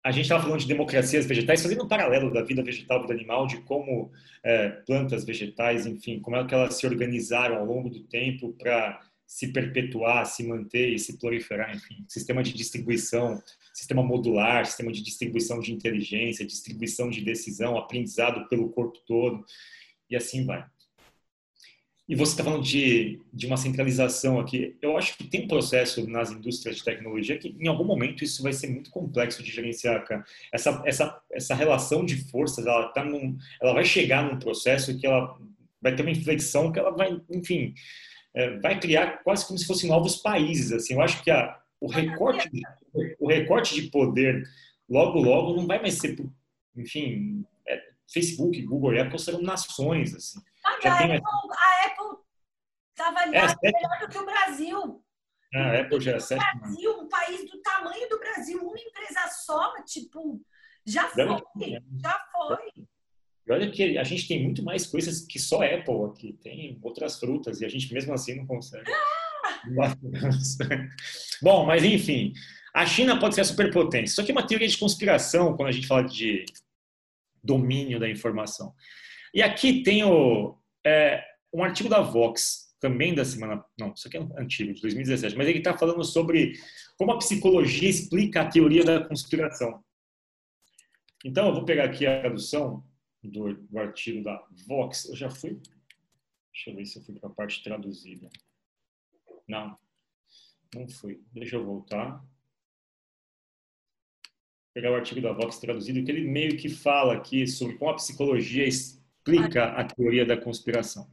a 0.02 0.10
gente 0.10 0.22
estava 0.22 0.42
falando 0.42 0.60
de 0.60 0.68
democracias 0.68 1.26
vegetais, 1.26 1.62
fazendo 1.62 1.84
um 1.84 1.88
paralelo 1.88 2.32
da 2.32 2.42
vida 2.42 2.62
vegetal, 2.62 3.02
vida 3.02 3.12
animal, 3.12 3.46
de 3.46 3.60
como 3.60 4.10
é, 4.42 4.70
plantas 4.86 5.22
vegetais, 5.22 5.84
enfim, 5.84 6.18
como 6.20 6.36
é 6.36 6.46
que 6.46 6.54
elas 6.54 6.76
se 6.76 6.86
organizaram 6.86 7.56
ao 7.58 7.66
longo 7.66 7.90
do 7.90 8.04
tempo 8.04 8.54
para 8.54 9.00
se 9.28 9.52
perpetuar, 9.52 10.24
se 10.24 10.42
manter 10.42 10.88
e 10.88 10.98
se 10.98 11.18
proliferar, 11.18 11.76
enfim, 11.76 12.02
sistema 12.08 12.42
de 12.42 12.50
distribuição, 12.54 13.38
sistema 13.74 14.02
modular, 14.02 14.64
sistema 14.64 14.90
de 14.90 15.02
distribuição 15.02 15.60
de 15.60 15.70
inteligência, 15.70 16.46
distribuição 16.46 17.10
de 17.10 17.20
decisão, 17.20 17.76
aprendizado 17.76 18.48
pelo 18.48 18.70
corpo 18.70 18.98
todo 19.06 19.44
e 20.08 20.16
assim 20.16 20.46
vai. 20.46 20.64
E 22.08 22.16
você 22.16 22.32
está 22.32 22.42
falando 22.42 22.62
de, 22.62 23.20
de 23.30 23.46
uma 23.46 23.58
centralização 23.58 24.40
aqui. 24.40 24.74
Eu 24.80 24.96
acho 24.96 25.14
que 25.18 25.24
tem 25.24 25.44
um 25.44 25.48
processo 25.48 26.08
nas 26.08 26.30
indústrias 26.30 26.76
de 26.76 26.84
tecnologia 26.84 27.36
que, 27.36 27.54
em 27.60 27.68
algum 27.68 27.84
momento, 27.84 28.24
isso 28.24 28.42
vai 28.42 28.54
ser 28.54 28.68
muito 28.68 28.90
complexo 28.90 29.42
de 29.42 29.50
gerenciar. 29.50 30.06
Essa, 30.50 30.82
essa, 30.86 31.20
essa 31.30 31.54
relação 31.54 32.06
de 32.06 32.16
forças, 32.30 32.64
ela, 32.66 32.88
tá 32.94 33.04
num, 33.04 33.36
ela 33.60 33.74
vai 33.74 33.84
chegar 33.84 34.24
num 34.24 34.38
processo 34.38 34.98
que 34.98 35.06
ela 35.06 35.38
vai 35.82 35.94
ter 35.94 36.00
uma 36.00 36.10
inflexão 36.10 36.72
que 36.72 36.78
ela 36.78 36.90
vai, 36.90 37.20
enfim, 37.30 37.74
é, 38.38 38.56
vai 38.60 38.78
criar 38.78 39.18
quase 39.24 39.44
como 39.44 39.58
se 39.58 39.66
fossem 39.66 39.90
novos 39.90 40.16
países. 40.16 40.70
Assim, 40.72 40.94
eu 40.94 41.02
acho 41.02 41.22
que 41.24 41.30
a, 41.30 41.60
o 41.80 41.90
recorte, 41.90 42.48
de, 42.48 42.62
o 43.18 43.28
recorte 43.28 43.74
de 43.74 43.90
poder 43.90 44.44
logo 44.88 45.18
logo 45.18 45.56
não 45.56 45.66
vai 45.66 45.82
mais 45.82 45.94
ser, 45.94 46.16
enfim, 46.76 47.44
é, 47.66 47.90
Facebook, 48.12 48.62
Google 48.62 48.94
e 48.94 49.00
Apple 49.00 49.18
serão 49.18 49.42
nações 49.42 50.14
assim. 50.14 50.40
Ah, 50.64 50.78
a, 50.84 51.04
Apple, 51.04 51.22
a 51.24 51.86
Apple 51.86 52.18
está 52.90 53.08
avaliada 53.08 53.56
é, 53.62 53.72
melhor 53.72 53.98
do 54.00 54.08
que 54.08 54.18
o 54.18 54.24
Brasil. 54.24 55.04
Ah, 55.54 55.70
a 55.70 55.80
Apple 55.80 56.00
já 56.00 56.12
é 56.12 56.20
sétima. 56.20 56.60
Brasil, 56.60 57.00
um 57.00 57.08
país 57.08 57.50
do 57.50 57.60
tamanho 57.60 58.08
do 58.08 58.18
Brasil, 58.20 58.62
uma 58.62 58.78
empresa 58.78 59.26
só, 59.44 59.82
tipo, 59.82 60.40
já 60.86 61.08
foi, 61.08 61.26
já 62.00 62.26
foi. 62.32 62.86
E 63.48 63.52
olha 63.52 63.70
que 63.70 63.96
a 63.96 64.04
gente 64.04 64.28
tem 64.28 64.42
muito 64.42 64.62
mais 64.62 64.86
coisas 64.86 65.22
que 65.22 65.38
só 65.38 65.62
Apple 65.62 66.04
aqui. 66.10 66.34
Tem 66.42 66.78
outras 66.82 67.18
frutas 67.18 67.60
e 67.60 67.64
a 67.64 67.68
gente 67.68 67.92
mesmo 67.94 68.12
assim 68.12 68.34
não 68.34 68.46
consegue. 68.46 68.90
Bom, 71.40 71.64
mas 71.64 71.82
enfim. 71.82 72.34
A 72.74 72.84
China 72.84 73.18
pode 73.18 73.34
ser 73.34 73.40
a 73.40 73.44
superpotência. 73.44 74.12
Isso 74.12 74.20
aqui 74.20 74.30
é 74.30 74.34
uma 74.34 74.46
teoria 74.46 74.68
de 74.68 74.76
conspiração 74.76 75.56
quando 75.56 75.68
a 75.68 75.72
gente 75.72 75.86
fala 75.86 76.04
de 76.04 76.44
domínio 77.42 77.98
da 77.98 78.08
informação. 78.08 78.74
E 79.32 79.42
aqui 79.42 79.82
tem 79.82 80.04
o, 80.04 80.58
é, 80.86 81.24
um 81.52 81.64
artigo 81.64 81.88
da 81.88 82.02
Vox, 82.02 82.68
também 82.78 83.14
da 83.14 83.24
semana. 83.24 83.64
Não, 83.78 83.94
isso 83.94 84.06
aqui 84.06 84.18
é 84.18 84.20
antigo, 84.36 84.74
de 84.74 84.82
2017, 84.82 85.36
mas 85.36 85.48
ele 85.48 85.58
está 85.58 85.76
falando 85.76 86.04
sobre 86.04 86.52
como 86.98 87.12
a 87.12 87.18
psicologia 87.18 87.88
explica 87.88 88.42
a 88.42 88.48
teoria 88.48 88.84
da 88.84 89.02
conspiração. 89.02 89.82
Então, 91.24 91.48
eu 91.48 91.54
vou 91.54 91.64
pegar 91.64 91.84
aqui 91.84 92.06
a 92.06 92.20
tradução 92.20 92.84
do, 93.22 93.54
do 93.54 93.78
artigo 93.78 94.22
da 94.22 94.44
Vox. 94.66 95.06
Eu 95.06 95.16
já 95.16 95.30
fui. 95.30 95.60
Deixa 96.52 96.70
eu 96.70 96.76
ver 96.76 96.86
se 96.86 96.98
eu 96.98 97.02
fui 97.02 97.14
para 97.18 97.28
a 97.28 97.32
parte 97.32 97.62
traduzida. 97.62 98.28
Não, 99.46 99.78
não 100.74 100.88
fui. 100.88 101.22
Deixa 101.32 101.56
eu 101.56 101.64
voltar. 101.64 102.24
Pegar 104.74 104.92
o 104.92 104.96
artigo 104.96 105.20
da 105.20 105.32
Vox 105.32 105.58
traduzido, 105.58 106.04
que 106.04 106.10
ele 106.10 106.28
meio 106.28 106.56
que 106.56 106.68
fala 106.68 107.14
aqui 107.14 107.46
sobre 107.46 107.76
como 107.78 107.90
a 107.90 107.96
psicologia 107.96 108.66
explica 108.66 109.72
a 109.72 109.84
teoria 109.84 110.24
da 110.24 110.36
conspiração. 110.36 111.10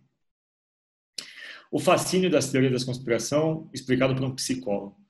O 1.72 1.80
fascínio 1.80 2.30
das 2.30 2.52
teorias 2.52 2.80
da 2.80 2.86
conspiração, 2.86 3.70
explicado 3.74 4.16
por 4.16 4.24
um 4.24 4.36
psicólogo. 4.36 5.04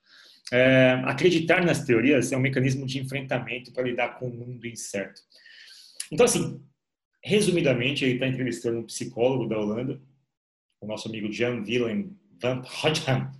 É, 0.51 1.01
acreditar 1.05 1.65
nas 1.65 1.83
teorias 1.83 2.31
é 2.31 2.37
um 2.37 2.41
mecanismo 2.41 2.85
de 2.85 2.99
enfrentamento 2.99 3.73
para 3.73 3.83
lidar 3.83 4.19
com 4.19 4.27
o 4.27 4.33
mundo 4.33 4.65
incerto. 4.67 5.21
Então, 6.11 6.25
assim, 6.25 6.63
resumidamente, 7.25 8.05
ele 8.05 8.13
está 8.13 8.27
entrevistando 8.27 8.79
um 8.79 8.83
psicólogo 8.83 9.47
da 9.47 9.57
Holanda, 9.57 9.99
o 10.79 10.85
nosso 10.85 11.07
amigo 11.07 11.31
Jan 11.31 11.63
Willem 11.67 12.15
van 12.39 12.61
Hodgman, 12.61 13.31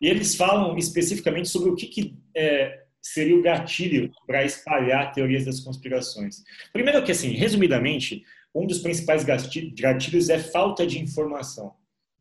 e 0.00 0.08
eles 0.08 0.34
falam 0.34 0.78
especificamente 0.78 1.48
sobre 1.50 1.68
o 1.68 1.76
que, 1.76 1.86
que 1.86 2.18
é, 2.34 2.84
seria 3.02 3.36
o 3.36 3.42
gatilho 3.42 4.10
para 4.26 4.44
espalhar 4.44 5.12
teorias 5.12 5.44
das 5.44 5.60
conspirações. 5.60 6.42
Primeiro 6.72 7.04
que, 7.04 7.12
assim, 7.12 7.32
resumidamente, 7.32 8.24
um 8.54 8.66
dos 8.66 8.78
principais 8.78 9.24
gatilhos 9.24 10.30
é 10.30 10.38
falta 10.38 10.86
de 10.86 10.98
informação. 10.98 11.74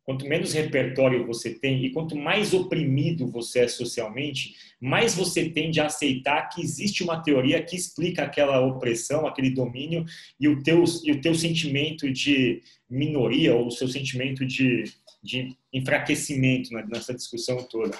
Quanto 0.08 0.26
menos 0.26 0.54
repertório 0.54 1.28
você 1.28 1.54
tem 1.54 1.84
e 1.84 1.92
quanto 1.92 2.16
mais 2.16 2.54
oprimido 2.54 3.30
você 3.30 3.66
é 3.66 3.68
socialmente, 3.68 4.56
mais 4.80 5.14
você 5.14 5.50
tende 5.50 5.82
a 5.82 5.88
aceitar 5.88 6.48
que 6.48 6.62
existe 6.62 7.04
uma 7.04 7.22
teoria 7.22 7.62
que 7.62 7.76
explica 7.76 8.24
aquela 8.24 8.62
opressão, 8.62 9.28
aquele 9.28 9.50
domínio 9.50 10.06
e 10.40 10.48
o 10.48 10.64
teu, 10.64 10.82
e 11.04 11.12
o 11.12 11.20
teu 11.20 11.36
sentimento 11.36 12.10
de 12.10 12.64
minoria 12.90 13.54
ou 13.54 13.68
o 13.68 13.72
seu 13.72 13.90
sentimento 13.90 14.46
de, 14.46 14.86
de 15.22 15.58
enfraquecimento 15.74 16.74
nessa 16.88 17.14
discussão 17.14 17.68
toda. 17.68 17.98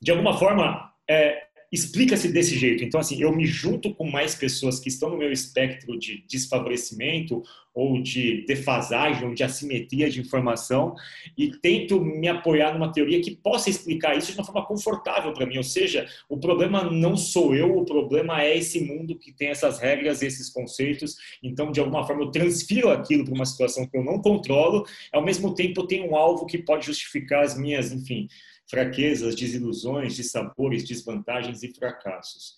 De 0.00 0.10
alguma 0.10 0.38
forma, 0.38 0.90
é, 1.06 1.47
explica-se 1.70 2.32
desse 2.32 2.56
jeito. 2.58 2.82
Então, 2.82 2.98
assim, 2.98 3.20
eu 3.20 3.34
me 3.34 3.46
junto 3.46 3.94
com 3.94 4.10
mais 4.10 4.34
pessoas 4.34 4.80
que 4.80 4.88
estão 4.88 5.10
no 5.10 5.18
meu 5.18 5.30
espectro 5.30 5.98
de 5.98 6.24
desfavorecimento 6.26 7.42
ou 7.74 8.02
de 8.02 8.44
defasagem 8.46 9.28
ou 9.28 9.34
de 9.34 9.44
assimetria 9.44 10.10
de 10.10 10.20
informação 10.20 10.96
e 11.36 11.48
tento 11.48 12.00
me 12.00 12.26
apoiar 12.26 12.72
numa 12.72 12.90
teoria 12.90 13.20
que 13.20 13.36
possa 13.36 13.70
explicar 13.70 14.16
isso 14.16 14.32
de 14.32 14.38
uma 14.38 14.44
forma 14.44 14.66
confortável 14.66 15.32
para 15.32 15.46
mim. 15.46 15.58
Ou 15.58 15.62
seja, 15.62 16.08
o 16.28 16.38
problema 16.38 16.90
não 16.90 17.16
sou 17.16 17.54
eu, 17.54 17.76
o 17.76 17.84
problema 17.84 18.42
é 18.42 18.56
esse 18.56 18.80
mundo 18.80 19.16
que 19.16 19.30
tem 19.30 19.48
essas 19.48 19.78
regras, 19.78 20.22
esses 20.22 20.48
conceitos. 20.48 21.16
Então, 21.42 21.70
de 21.70 21.78
alguma 21.78 22.04
forma, 22.04 22.22
eu 22.22 22.30
transfiro 22.30 22.90
aquilo 22.90 23.24
para 23.24 23.34
uma 23.34 23.46
situação 23.46 23.86
que 23.86 23.96
eu 23.96 24.02
não 24.02 24.20
controlo. 24.20 24.84
Ao 25.12 25.24
mesmo 25.24 25.54
tempo, 25.54 25.82
eu 25.82 25.86
tenho 25.86 26.10
um 26.10 26.16
alvo 26.16 26.46
que 26.46 26.58
pode 26.58 26.86
justificar 26.86 27.44
as 27.44 27.56
minhas, 27.56 27.92
enfim, 27.92 28.26
fraquezas, 28.68 29.34
desilusões, 29.34 30.14
dissabores, 30.14 30.84
desvantagens 30.84 31.62
e 31.62 31.72
fracassos. 31.72 32.56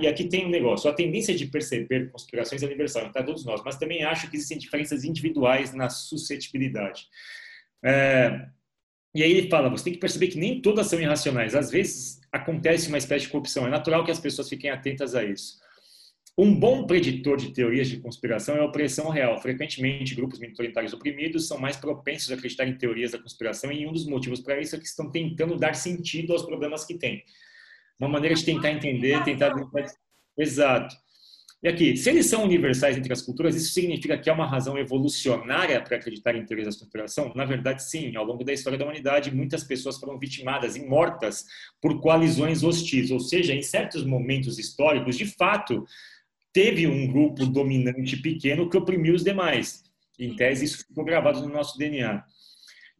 E 0.00 0.06
aqui 0.06 0.24
tem 0.24 0.46
um 0.46 0.50
negócio, 0.50 0.88
a 0.88 0.94
tendência 0.94 1.34
de 1.34 1.46
perceber 1.46 2.10
conspirações 2.10 2.62
é 2.62 2.66
universal, 2.66 3.06
está 3.06 3.22
todos 3.22 3.44
nós, 3.44 3.62
mas 3.62 3.76
também 3.76 4.02
acho 4.02 4.30
que 4.30 4.36
existem 4.36 4.56
diferenças 4.56 5.04
individuais 5.04 5.74
na 5.74 5.90
suscetibilidade. 5.90 7.06
É, 7.84 8.46
e 9.14 9.22
aí 9.22 9.30
ele 9.30 9.50
fala, 9.50 9.68
você 9.68 9.84
tem 9.84 9.92
que 9.92 9.98
perceber 9.98 10.28
que 10.28 10.38
nem 10.38 10.62
todas 10.62 10.86
são 10.86 10.98
irracionais. 10.98 11.54
Às 11.54 11.70
vezes 11.70 12.18
acontece 12.32 12.88
uma 12.88 12.96
espécie 12.96 13.26
de 13.26 13.30
corrupção. 13.30 13.66
É 13.66 13.70
natural 13.70 14.04
que 14.04 14.10
as 14.10 14.18
pessoas 14.18 14.48
fiquem 14.48 14.70
atentas 14.70 15.14
a 15.14 15.22
isso. 15.22 15.60
Um 16.36 16.54
bom 16.54 16.86
preditor 16.86 17.36
de 17.36 17.52
teorias 17.52 17.88
de 17.88 17.98
conspiração 17.98 18.56
é 18.56 18.60
a 18.60 18.64
opressão 18.64 19.10
real. 19.10 19.38
Frequentemente, 19.40 20.14
grupos 20.14 20.38
minoritários 20.38 20.94
oprimidos 20.94 21.46
são 21.46 21.58
mais 21.58 21.76
propensos 21.76 22.30
a 22.30 22.34
acreditar 22.34 22.66
em 22.66 22.76
teorias 22.76 23.10
da 23.10 23.18
conspiração 23.18 23.70
e 23.70 23.86
um 23.86 23.92
dos 23.92 24.06
motivos 24.06 24.40
para 24.40 24.58
isso 24.58 24.74
é 24.74 24.78
que 24.78 24.86
estão 24.86 25.10
tentando 25.10 25.56
dar 25.56 25.74
sentido 25.74 26.32
aos 26.32 26.42
problemas 26.42 26.86
que 26.86 26.94
têm. 26.94 27.22
Uma 28.00 28.08
maneira 28.08 28.34
de 28.34 28.44
tentar 28.44 28.70
entender, 28.70 29.22
tentar... 29.24 29.52
Exato. 30.36 30.96
E 31.62 31.68
aqui, 31.68 31.96
se 31.96 32.10
eles 32.10 32.26
são 32.26 32.42
universais 32.42 32.96
entre 32.96 33.12
as 33.12 33.22
culturas, 33.22 33.54
isso 33.54 33.72
significa 33.72 34.18
que 34.18 34.28
há 34.28 34.32
uma 34.32 34.46
razão 34.46 34.76
evolucionária 34.76 35.80
para 35.80 35.96
acreditar 35.96 36.34
em 36.34 36.44
teorias 36.44 36.74
da 36.74 36.80
conspiração? 36.80 37.32
Na 37.36 37.44
verdade, 37.44 37.84
sim. 37.84 38.16
Ao 38.16 38.24
longo 38.24 38.42
da 38.42 38.52
história 38.52 38.76
da 38.76 38.84
humanidade, 38.84 39.32
muitas 39.32 39.62
pessoas 39.62 39.98
foram 39.98 40.18
vitimadas 40.18 40.74
e 40.74 40.84
mortas 40.84 41.44
por 41.80 42.00
coalizões 42.00 42.64
hostis. 42.64 43.12
Ou 43.12 43.20
seja, 43.20 43.54
em 43.54 43.62
certos 43.62 44.02
momentos 44.02 44.58
históricos, 44.58 45.16
de 45.16 45.26
fato, 45.26 45.86
teve 46.52 46.86
um 46.86 47.06
grupo 47.06 47.46
dominante 47.46 48.16
pequeno 48.16 48.68
que 48.68 48.76
oprimiu 48.76 49.14
os 49.14 49.24
demais. 49.24 49.82
Em 50.18 50.36
tese, 50.36 50.64
isso 50.64 50.86
ficou 50.86 51.04
gravado 51.04 51.40
no 51.40 51.48
nosso 51.48 51.78
DNA. 51.78 52.24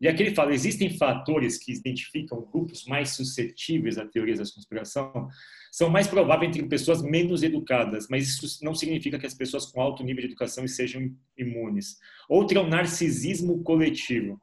E 0.01 0.09
aqui 0.09 0.23
ele 0.25 0.35
fala: 0.35 0.53
existem 0.53 0.91
fatores 0.97 1.59
que 1.59 1.73
identificam 1.73 2.49
grupos 2.53 2.85
mais 2.87 3.11
suscetíveis 3.11 3.99
a 3.99 4.07
teorias 4.07 4.39
da 4.39 4.45
conspiração, 4.45 5.29
são 5.71 5.89
mais 5.89 6.09
prováveis 6.09 6.49
entre 6.49 6.69
pessoas 6.69 7.01
menos 7.01 7.43
educadas, 7.43 8.09
mas 8.11 8.29
isso 8.29 8.65
não 8.65 8.75
significa 8.75 9.19
que 9.19 9.27
as 9.27 9.35
pessoas 9.35 9.67
com 9.67 9.81
alto 9.81 10.03
nível 10.03 10.23
de 10.23 10.29
educação 10.29 10.67
sejam 10.67 11.15
imunes. 11.39 11.99
Outro 12.29 12.59
é 12.59 12.61
o 12.61 12.69
narcisismo 12.69 13.63
coletivo, 13.63 14.41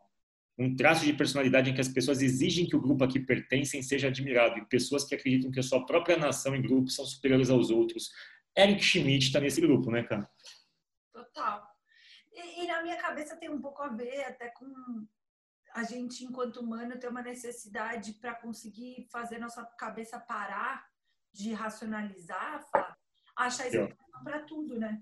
um 0.58 0.76
traço 0.76 1.06
de 1.06 1.14
personalidade 1.14 1.70
em 1.70 1.74
que 1.74 1.82
as 1.82 1.88
pessoas 1.88 2.22
exigem 2.22 2.66
que 2.66 2.76
o 2.76 2.82
grupo 2.82 3.04
a 3.04 3.08
que 3.08 3.20
pertencem 3.20 3.82
seja 3.82 4.08
admirado, 4.08 4.60
e 4.60 4.66
pessoas 4.66 5.04
que 5.04 5.14
acreditam 5.14 5.52
que 5.52 5.60
a 5.60 5.64
sua 5.64 5.86
própria 5.86 6.18
nação 6.18 6.56
e 6.56 6.62
grupo 6.62 6.90
são 6.90 7.06
superiores 7.06 7.50
aos 7.50 7.70
outros, 7.70 8.10
Eric 8.60 8.84
Schmidt 8.84 9.28
está 9.28 9.40
nesse 9.40 9.62
grupo, 9.62 9.90
né, 9.90 10.04
cara? 10.04 10.30
Total. 11.14 11.66
E, 12.34 12.64
e, 12.64 12.68
na 12.68 12.82
minha 12.82 12.98
cabeça 12.98 13.38
tem 13.38 13.50
um 13.50 13.62
pouco 13.62 13.82
a 13.82 13.88
ver 13.88 14.26
até 14.26 14.50
com 14.50 14.68
a 15.74 15.84
gente, 15.84 16.26
enquanto 16.26 16.58
humano, 16.58 17.00
ter 17.00 17.08
uma 17.08 17.22
necessidade 17.22 18.14
para 18.14 18.36
conseguir 18.36 19.08
fazer 19.12 19.40
nossa 19.40 19.64
cabeça 19.78 20.20
parar 20.20 20.86
de 21.32 21.54
racionalizar, 21.54 22.66
achar 23.36 23.68
explicação 23.68 24.24
para 24.24 24.44
tudo, 24.44 24.78
né? 24.78 25.02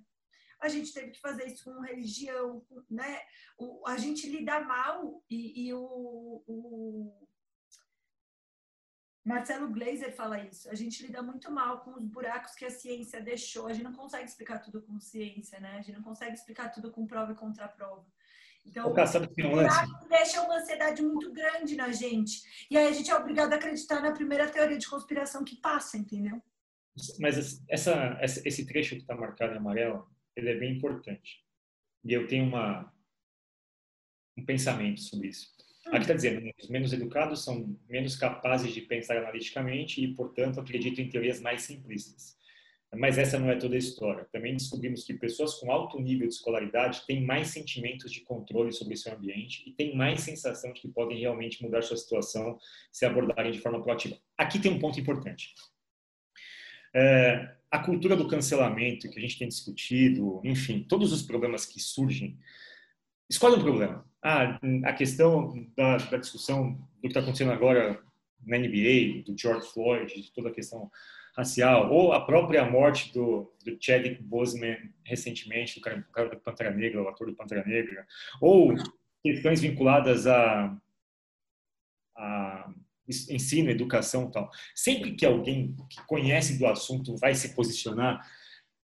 A 0.62 0.70
gente 0.70 0.94
teve 0.94 1.12
que 1.12 1.20
fazer 1.20 1.48
isso 1.48 1.64
com 1.64 1.82
religião, 1.82 2.64
né? 2.90 3.22
O, 3.58 3.88
a 3.88 3.98
gente 3.98 4.30
lida 4.30 4.60
mal 4.60 5.24
e, 5.30 5.68
e 5.68 5.74
o, 5.74 6.44
o 6.48 7.28
Marcelo 9.28 9.68
Gleiser 9.68 10.16
fala 10.16 10.40
isso. 10.40 10.70
A 10.70 10.74
gente 10.74 11.06
lida 11.06 11.22
muito 11.22 11.52
mal 11.52 11.82
com 11.82 11.92
os 11.92 12.06
buracos 12.06 12.56
que 12.56 12.64
a 12.64 12.70
ciência 12.70 13.22
deixou. 13.22 13.68
A 13.68 13.74
gente 13.74 13.84
não 13.84 13.92
consegue 13.92 14.24
explicar 14.24 14.60
tudo 14.60 14.82
com 14.82 14.98
ciência, 15.02 15.60
né? 15.60 15.72
A 15.72 15.82
gente 15.82 15.98
não 15.98 16.02
consegue 16.02 16.34
explicar 16.34 16.70
tudo 16.70 16.90
com 16.92 17.06
prova 17.06 17.34
e 17.34 17.36
contra-prova. 17.36 18.06
Então, 18.66 18.90
o 18.90 19.06
sabe 19.06 19.28
que 19.28 19.44
um 19.44 19.56
lance. 19.56 19.76
deixa 20.08 20.42
uma 20.42 20.56
ansiedade 20.56 21.02
muito 21.02 21.30
grande 21.34 21.76
na 21.76 21.92
gente. 21.92 22.42
E 22.72 22.78
aí 22.78 22.88
a 22.88 22.92
gente 22.94 23.12
é 23.12 23.16
obrigado 23.16 23.52
a 23.52 23.58
acreditar 23.58 24.02
na 24.02 24.14
primeira 24.14 24.50
teoria 24.50 24.78
de 24.78 24.90
conspiração 24.90 25.44
que 25.44 25.58
passa, 25.58 25.98
entendeu? 25.98 26.42
Mas 27.20 27.62
essa, 27.70 28.18
esse 28.24 28.66
trecho 28.66 28.96
que 28.96 29.02
está 29.02 29.14
marcado 29.14 29.54
em 29.54 29.58
amarelo, 29.58 30.10
ele 30.38 30.52
é 30.52 30.56
bem 30.58 30.78
importante. 30.78 31.46
E 32.06 32.14
eu 32.14 32.28
tenho 32.28 32.46
uma, 32.46 32.94
um 34.38 34.46
pensamento 34.46 35.02
sobre 35.02 35.28
isso. 35.28 35.54
Aqui 35.88 36.02
está 36.02 36.14
dizendo, 36.14 36.52
os 36.62 36.70
menos 36.70 36.92
educados 36.92 37.44
são 37.44 37.78
menos 37.90 38.16
capazes 38.16 38.74
de 38.74 38.82
pensar 38.82 39.18
analiticamente 39.18 40.04
e, 40.04 40.14
portanto, 40.14 40.60
acreditam 40.60 41.04
em 41.04 41.10
teorias 41.10 41.40
mais 41.40 41.62
simplistas. 41.62 42.38
Mas 42.96 43.18
essa 43.18 43.38
não 43.38 43.50
é 43.50 43.56
toda 43.56 43.76
a 43.76 43.78
história. 43.78 44.26
Também 44.32 44.54
descobrimos 44.54 45.04
que 45.04 45.14
pessoas 45.14 45.56
com 45.56 45.72
alto 45.72 46.00
nível 46.00 46.28
de 46.28 46.34
escolaridade 46.34 47.06
têm 47.06 47.26
mais 47.26 47.50
sentimentos 47.50 48.12
de 48.12 48.22
controle 48.22 48.72
sobre 48.72 48.96
seu 48.96 49.14
ambiente 49.14 49.64
e 49.68 49.74
têm 49.74 49.96
mais 49.96 50.22
sensação 50.22 50.72
de 50.72 50.82
que 50.82 50.88
podem 50.88 51.20
realmente 51.20 51.62
mudar 51.62 51.82
sua 51.82 51.98
situação 51.98 52.58
se 52.92 53.06
abordarem 53.06 53.52
de 53.52 53.60
forma 53.60 53.82
proativa. 53.82 54.18
Aqui 54.38 54.60
tem 54.60 54.72
um 54.72 54.80
ponto 54.80 55.00
importante. 55.00 55.54
É, 56.96 57.56
a 57.70 57.80
cultura 57.80 58.16
do 58.16 58.28
cancelamento 58.28 59.10
que 59.10 59.20
a 59.20 59.22
gente 59.22 59.38
tem 59.38 59.48
discutido, 59.48 60.42
enfim, 60.44 60.86
todos 60.88 61.12
os 61.12 61.22
problemas 61.22 61.66
que 61.66 61.80
surgem, 61.82 62.38
escolhe 63.30 63.56
um 63.56 63.64
problema. 63.64 64.06
Ah, 64.22 64.60
a 64.86 64.94
questão 64.94 65.54
da, 65.76 65.98
da 65.98 66.18
discussão 66.18 66.72
do 66.72 67.02
que 67.02 67.08
está 67.08 67.20
acontecendo 67.20 67.52
agora 67.52 68.02
na 68.46 68.58
NBA, 68.58 69.24
do 69.26 69.38
George 69.38 69.68
Floyd, 69.72 70.14
de 70.14 70.32
toda 70.34 70.50
a 70.50 70.54
questão 70.54 70.90
racial, 71.36 71.92
ou 71.92 72.14
a 72.14 72.26
própria 72.26 72.66
morte 72.66 73.14
do, 73.14 73.54
do 73.64 73.78
Chadwick 73.80 74.22
Boseman 74.24 74.78
recentemente, 75.04 75.76
do 75.76 75.82
cara, 75.82 75.98
do 75.98 76.12
cara 76.12 76.30
do 76.30 76.40
Pantera 76.40 76.72
Negra, 76.72 77.04
o 77.04 77.08
ator 77.08 77.28
do 77.28 77.36
Pantera 77.36 77.64
Negra, 77.64 78.08
ou 78.42 78.74
questões 79.24 79.62
vinculadas 79.62 80.26
a, 80.26 80.76
a 82.16 82.74
ensino, 83.08 83.70
educação 83.70 84.32
tal. 84.32 84.50
Sempre 84.74 85.14
que 85.14 85.26
alguém 85.26 85.76
que 85.90 86.02
conhece 86.08 86.58
do 86.58 86.66
assunto 86.66 87.16
vai 87.18 87.36
se 87.36 87.56
posicionar, 87.56 88.26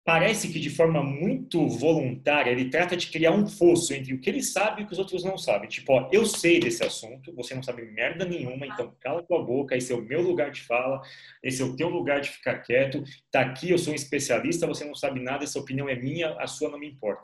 parece 0.10 0.48
que 0.48 0.60
de 0.60 0.72
forma 0.72 1.04
muito 1.04 1.68
voluntária 1.68 2.50
ele 2.50 2.72
trata 2.72 2.98
de 2.98 3.06
criar 3.12 3.32
um 3.32 3.46
fosso 3.46 3.94
entre 3.94 4.12
o 4.12 4.20
que 4.20 4.28
ele 4.28 4.42
sabe 4.42 4.82
e 4.82 4.84
o 4.84 4.88
que 4.88 4.94
os 4.94 4.98
outros 4.98 5.24
não 5.24 5.38
sabem. 5.38 5.70
Tipo, 5.70 5.94
ó, 5.94 6.10
eu 6.12 6.26
sei 6.26 6.60
desse 6.60 6.84
assunto, 6.84 7.32
você 7.36 7.54
não 7.54 7.62
sabe 7.62 7.84
merda 7.84 8.26
nenhuma, 8.26 8.66
então 8.66 8.92
cala 9.00 9.22
tua 9.22 9.46
boca, 9.46 9.78
esse 9.78 9.94
é 9.94 9.96
o 9.96 10.02
meu 10.02 10.20
lugar 10.20 10.50
de 10.50 10.62
fala, 10.62 11.00
esse 11.44 11.62
é 11.62 11.66
o 11.66 11.76
teu 11.76 11.90
lugar 11.90 12.22
de 12.22 12.30
ficar 12.30 12.58
quieto. 12.58 13.04
Tá 13.32 13.42
aqui, 13.42 13.70
eu 13.70 13.78
sou 13.78 13.94
um 13.94 13.96
especialista, 13.96 14.66
você 14.66 14.84
não 14.84 14.96
sabe 14.96 15.20
nada, 15.20 15.44
essa 15.44 15.60
opinião 15.60 15.88
é 15.88 15.96
minha, 15.96 16.36
a 16.40 16.48
sua 16.48 16.72
não 16.72 16.80
me 16.80 16.90
importa. 16.90 17.22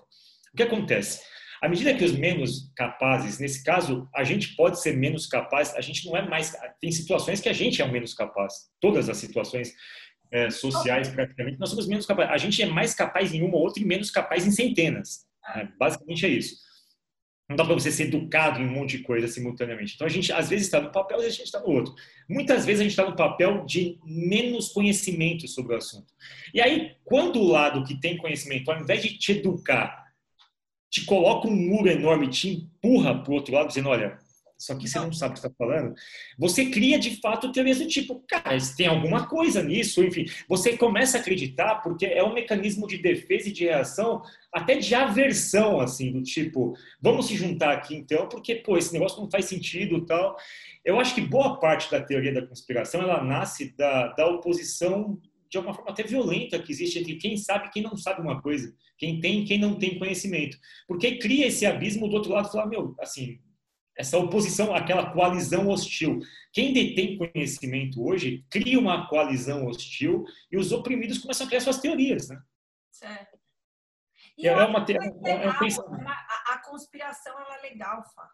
O 0.54 0.56
que 0.56 0.62
acontece? 0.62 1.22
À 1.64 1.68
medida 1.68 1.96
que 1.96 2.04
os 2.04 2.12
menos 2.12 2.72
capazes, 2.76 3.40
nesse 3.40 3.64
caso, 3.64 4.08
a 4.14 4.24
gente 4.24 4.56
pode 4.56 4.80
ser 4.80 4.96
menos 4.96 5.26
capaz, 5.26 5.74
a 5.74 5.82
gente 5.82 6.06
não 6.06 6.16
é 6.16 6.22
mais. 6.22 6.56
Tem 6.80 6.92
situações 6.92 7.42
que 7.42 7.50
a 7.50 7.54
gente 7.54 7.82
é 7.82 7.86
o 7.86 7.92
menos 7.92 8.14
capaz. 8.14 8.70
Todas 8.80 9.10
as 9.10 9.18
situações 9.18 9.74
é, 10.36 10.50
sociais, 10.50 11.08
praticamente, 11.08 11.58
nós 11.58 11.70
somos 11.70 11.88
menos 11.88 12.06
capazes. 12.06 12.34
A 12.34 12.38
gente 12.38 12.62
é 12.62 12.66
mais 12.66 12.94
capaz 12.94 13.34
em 13.34 13.42
uma 13.42 13.56
ou 13.56 13.62
outra 13.62 13.82
e 13.82 13.86
menos 13.86 14.12
capaz 14.12 14.46
em 14.46 14.52
centenas. 14.52 15.26
Né? 15.56 15.72
Basicamente 15.80 16.26
é 16.26 16.30
isso. 16.30 16.58
Não 17.48 17.56
dá 17.56 17.64
para 17.64 17.74
você 17.76 17.90
ser 17.90 18.08
educado 18.08 18.60
em 18.60 18.66
um 18.66 18.72
monte 18.72 18.98
de 18.98 19.04
coisa 19.04 19.30
simultaneamente. 19.30 19.94
Então 19.96 20.06
a 20.06 20.10
gente 20.10 20.34
às 20.34 20.50
vezes 20.50 20.66
está 20.66 20.82
no 20.82 20.92
papel, 20.92 21.20
vezes 21.20 21.36
a 21.36 21.38
gente 21.38 21.46
está 21.46 21.60
no 21.62 21.70
outro. 21.70 21.96
Muitas 22.28 22.66
vezes 22.66 22.82
a 22.82 22.84
gente 22.84 22.92
está 22.92 23.10
no 23.10 23.16
papel 23.16 23.64
de 23.66 23.98
menos 24.04 24.70
conhecimento 24.70 25.48
sobre 25.48 25.74
o 25.74 25.78
assunto. 25.78 26.12
E 26.54 26.60
aí, 26.60 26.96
quando 27.06 27.40
o 27.40 27.48
lado 27.48 27.86
que 27.86 27.98
tem 27.98 28.18
conhecimento, 28.18 28.70
ao 28.70 28.82
invés 28.82 29.04
de 29.04 29.18
te 29.18 29.34
educar, 29.34 30.06
te 30.90 31.06
coloca 31.06 31.48
um 31.48 31.56
muro 31.56 31.88
enorme, 31.88 32.28
te 32.28 32.50
empurra 32.50 33.24
para 33.24 33.32
o 33.32 33.36
outro 33.36 33.54
lado, 33.54 33.68
dizendo: 33.68 33.90
olha, 33.90 34.18
isso 34.58 34.72
aqui 34.72 34.88
você 34.88 35.00
não 35.00 35.12
sabe 35.12 35.32
o 35.32 35.34
que 35.34 35.46
está 35.46 35.52
falando. 35.58 35.94
Você 36.38 36.68
cria 36.68 36.98
de 36.98 37.20
fato 37.20 37.52
teorias 37.52 37.80
do 37.80 37.88
tipo, 37.88 38.24
cara, 38.28 38.58
tem 38.78 38.88
alguma 38.88 39.28
coisa 39.28 39.62
nisso, 39.62 40.04
enfim. 40.04 40.26
Você 40.48 40.78
começa 40.78 41.18
a 41.18 41.22
acreditar 41.22 41.76
porque 41.76 42.06
é 42.06 42.24
um 42.24 42.34
mecanismo 42.34 42.88
de 42.88 42.98
defesa 42.98 43.50
e 43.50 43.52
de 43.52 43.66
reação, 43.66 44.22
até 44.54 44.78
de 44.78 44.96
aversão, 44.96 45.82
assim, 45.82 46.12
do 46.12 46.24
tipo, 46.24 46.74
vamos 47.02 47.28
se 47.28 47.36
juntar 47.36 47.74
aqui 47.74 47.96
então, 47.96 48.30
porque, 48.30 48.56
pô, 48.56 48.78
esse 48.78 48.94
negócio 48.94 49.22
não 49.22 49.30
faz 49.30 49.46
sentido 49.46 50.06
tal. 50.06 50.38
Eu 50.84 51.00
acho 51.00 51.14
que 51.14 51.22
boa 51.22 51.60
parte 51.60 51.92
da 51.92 52.02
teoria 52.02 52.34
da 52.34 52.46
conspiração 52.46 53.02
ela 53.02 53.24
nasce 53.24 53.76
da, 53.76 54.08
da 54.14 54.28
oposição 54.28 55.20
de 55.50 55.58
alguma 55.58 55.76
forma 55.76 55.92
até 55.92 56.04
violenta 56.04 56.60
que 56.60 56.72
existe 56.72 57.00
entre 57.00 57.16
quem 57.16 57.38
sabe 57.38 57.68
e 57.68 57.72
quem 57.72 57.84
não 57.84 57.96
sabe 57.96 58.22
uma 58.22 58.42
coisa, 58.42 58.74
quem 58.98 59.20
tem 59.20 59.42
e 59.42 59.46
quem 59.46 59.60
não 59.60 59.76
tem 59.76 60.00
conhecimento. 60.00 60.58
Porque 60.88 61.18
cria 61.18 61.48
esse 61.48 61.66
abismo 61.66 62.08
do 62.08 62.16
outro 62.16 62.32
lado, 62.32 62.52
falar, 62.52 62.68
meu, 62.68 62.96
assim, 63.00 63.40
essa 63.98 64.18
oposição, 64.18 64.76
aquela 64.76 65.12
coalizão 65.12 65.70
hostil. 65.70 66.20
Quem 66.52 66.74
detém 66.74 67.18
conhecimento 67.18 68.06
hoje 68.06 68.46
cria 68.50 68.78
uma 68.78 69.08
coalizão 69.08 69.66
hostil 69.66 70.26
e 70.52 70.58
os 70.58 70.72
oprimidos 70.72 71.20
começam 71.20 71.46
a 71.46 71.50
criar 71.50 71.62
suas 71.62 71.80
teorias, 71.80 72.30
né? 72.30 72.42
Certo. 72.92 73.40
E 74.38 74.48
é, 74.48 74.66
uma 74.66 74.84
te... 74.84 74.94
é, 74.98 75.50
um 75.50 75.58
pensamento. 75.58 76.08
A, 76.08 76.54
a, 76.54 76.58
conspiração 76.60 77.40
ela 77.40 77.58
é 77.58 77.62
legal, 77.62 78.04
Fá. 78.14 78.30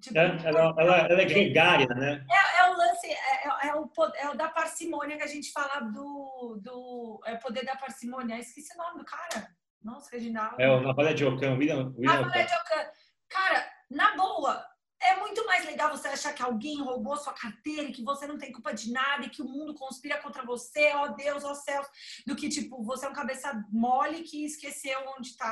Tipo, 0.00 0.18
é, 0.18 0.38
ela, 0.44 0.74
ela, 0.76 0.98
ela, 1.08 1.22
é 1.22 1.24
gregária, 1.24 1.86
né? 1.86 2.26
É, 2.28 2.60
é 2.60 2.70
o 2.70 2.76
lance, 2.76 3.06
é, 3.06 3.12
é, 3.12 3.68
é, 3.68 3.74
o, 3.76 3.90
é 4.16 4.30
o 4.30 4.34
da 4.34 4.48
parcimônia 4.48 5.16
que 5.16 5.22
a 5.22 5.28
gente 5.28 5.52
fala 5.52 5.80
do, 5.80 6.60
do 6.60 7.20
é 7.26 7.34
o 7.34 7.38
poder 7.38 7.64
da 7.64 7.76
parcimônia. 7.76 8.38
esqueci 8.38 8.74
o 8.74 8.78
nome 8.78 8.98
do 8.98 9.04
cara. 9.04 9.54
Nossa, 9.82 10.10
Reginaldo. 10.10 10.60
É 10.60 10.68
o 10.68 10.80
Navalha 10.80 11.14
de 11.14 11.24
Ocã, 11.24 11.52
William, 11.52 11.94
William 11.96 12.22
Navalha 12.22 12.44
de 12.44 12.54
Ocã. 12.54 12.90
Cara, 13.34 13.68
na 13.90 14.16
boa, 14.16 14.64
é 15.02 15.16
muito 15.16 15.44
mais 15.44 15.66
legal 15.66 15.90
você 15.90 16.06
achar 16.06 16.32
que 16.32 16.42
alguém 16.42 16.80
roubou 16.80 17.16
sua 17.16 17.32
carteira 17.32 17.82
e 17.82 17.92
que 17.92 18.04
você 18.04 18.28
não 18.28 18.38
tem 18.38 18.52
culpa 18.52 18.72
de 18.72 18.92
nada 18.92 19.26
e 19.26 19.28
que 19.28 19.42
o 19.42 19.48
mundo 19.48 19.74
conspira 19.74 20.22
contra 20.22 20.44
você, 20.44 20.92
ó 20.94 21.08
Deus, 21.08 21.42
ó 21.42 21.52
céus, 21.52 21.84
do 22.24 22.36
que, 22.36 22.48
tipo, 22.48 22.80
você 22.84 23.06
é 23.06 23.08
um 23.08 23.12
cabeça 23.12 23.52
mole 23.72 24.22
que 24.22 24.44
esqueceu 24.44 24.98
onde 25.18 25.30
está 25.30 25.46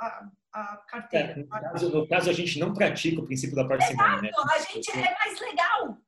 a, 0.00 0.28
a, 0.54 0.76
carteira. 0.88 1.32
É, 1.32 1.36
no, 1.36 1.48
caso, 1.48 1.90
no, 1.90 2.08
caso, 2.08 2.30
a 2.30 2.32
gente 2.32 2.58
não 2.58 2.72
pratica 2.72 3.20
o 3.20 3.26
princípio 3.26 3.54
da 3.54 3.68
parcimônia. 3.68 4.22
Né? 4.22 4.30
A 4.50 4.58
gente 4.60 4.90
é 4.90 5.14
mais 5.18 5.38
legal 5.38 5.98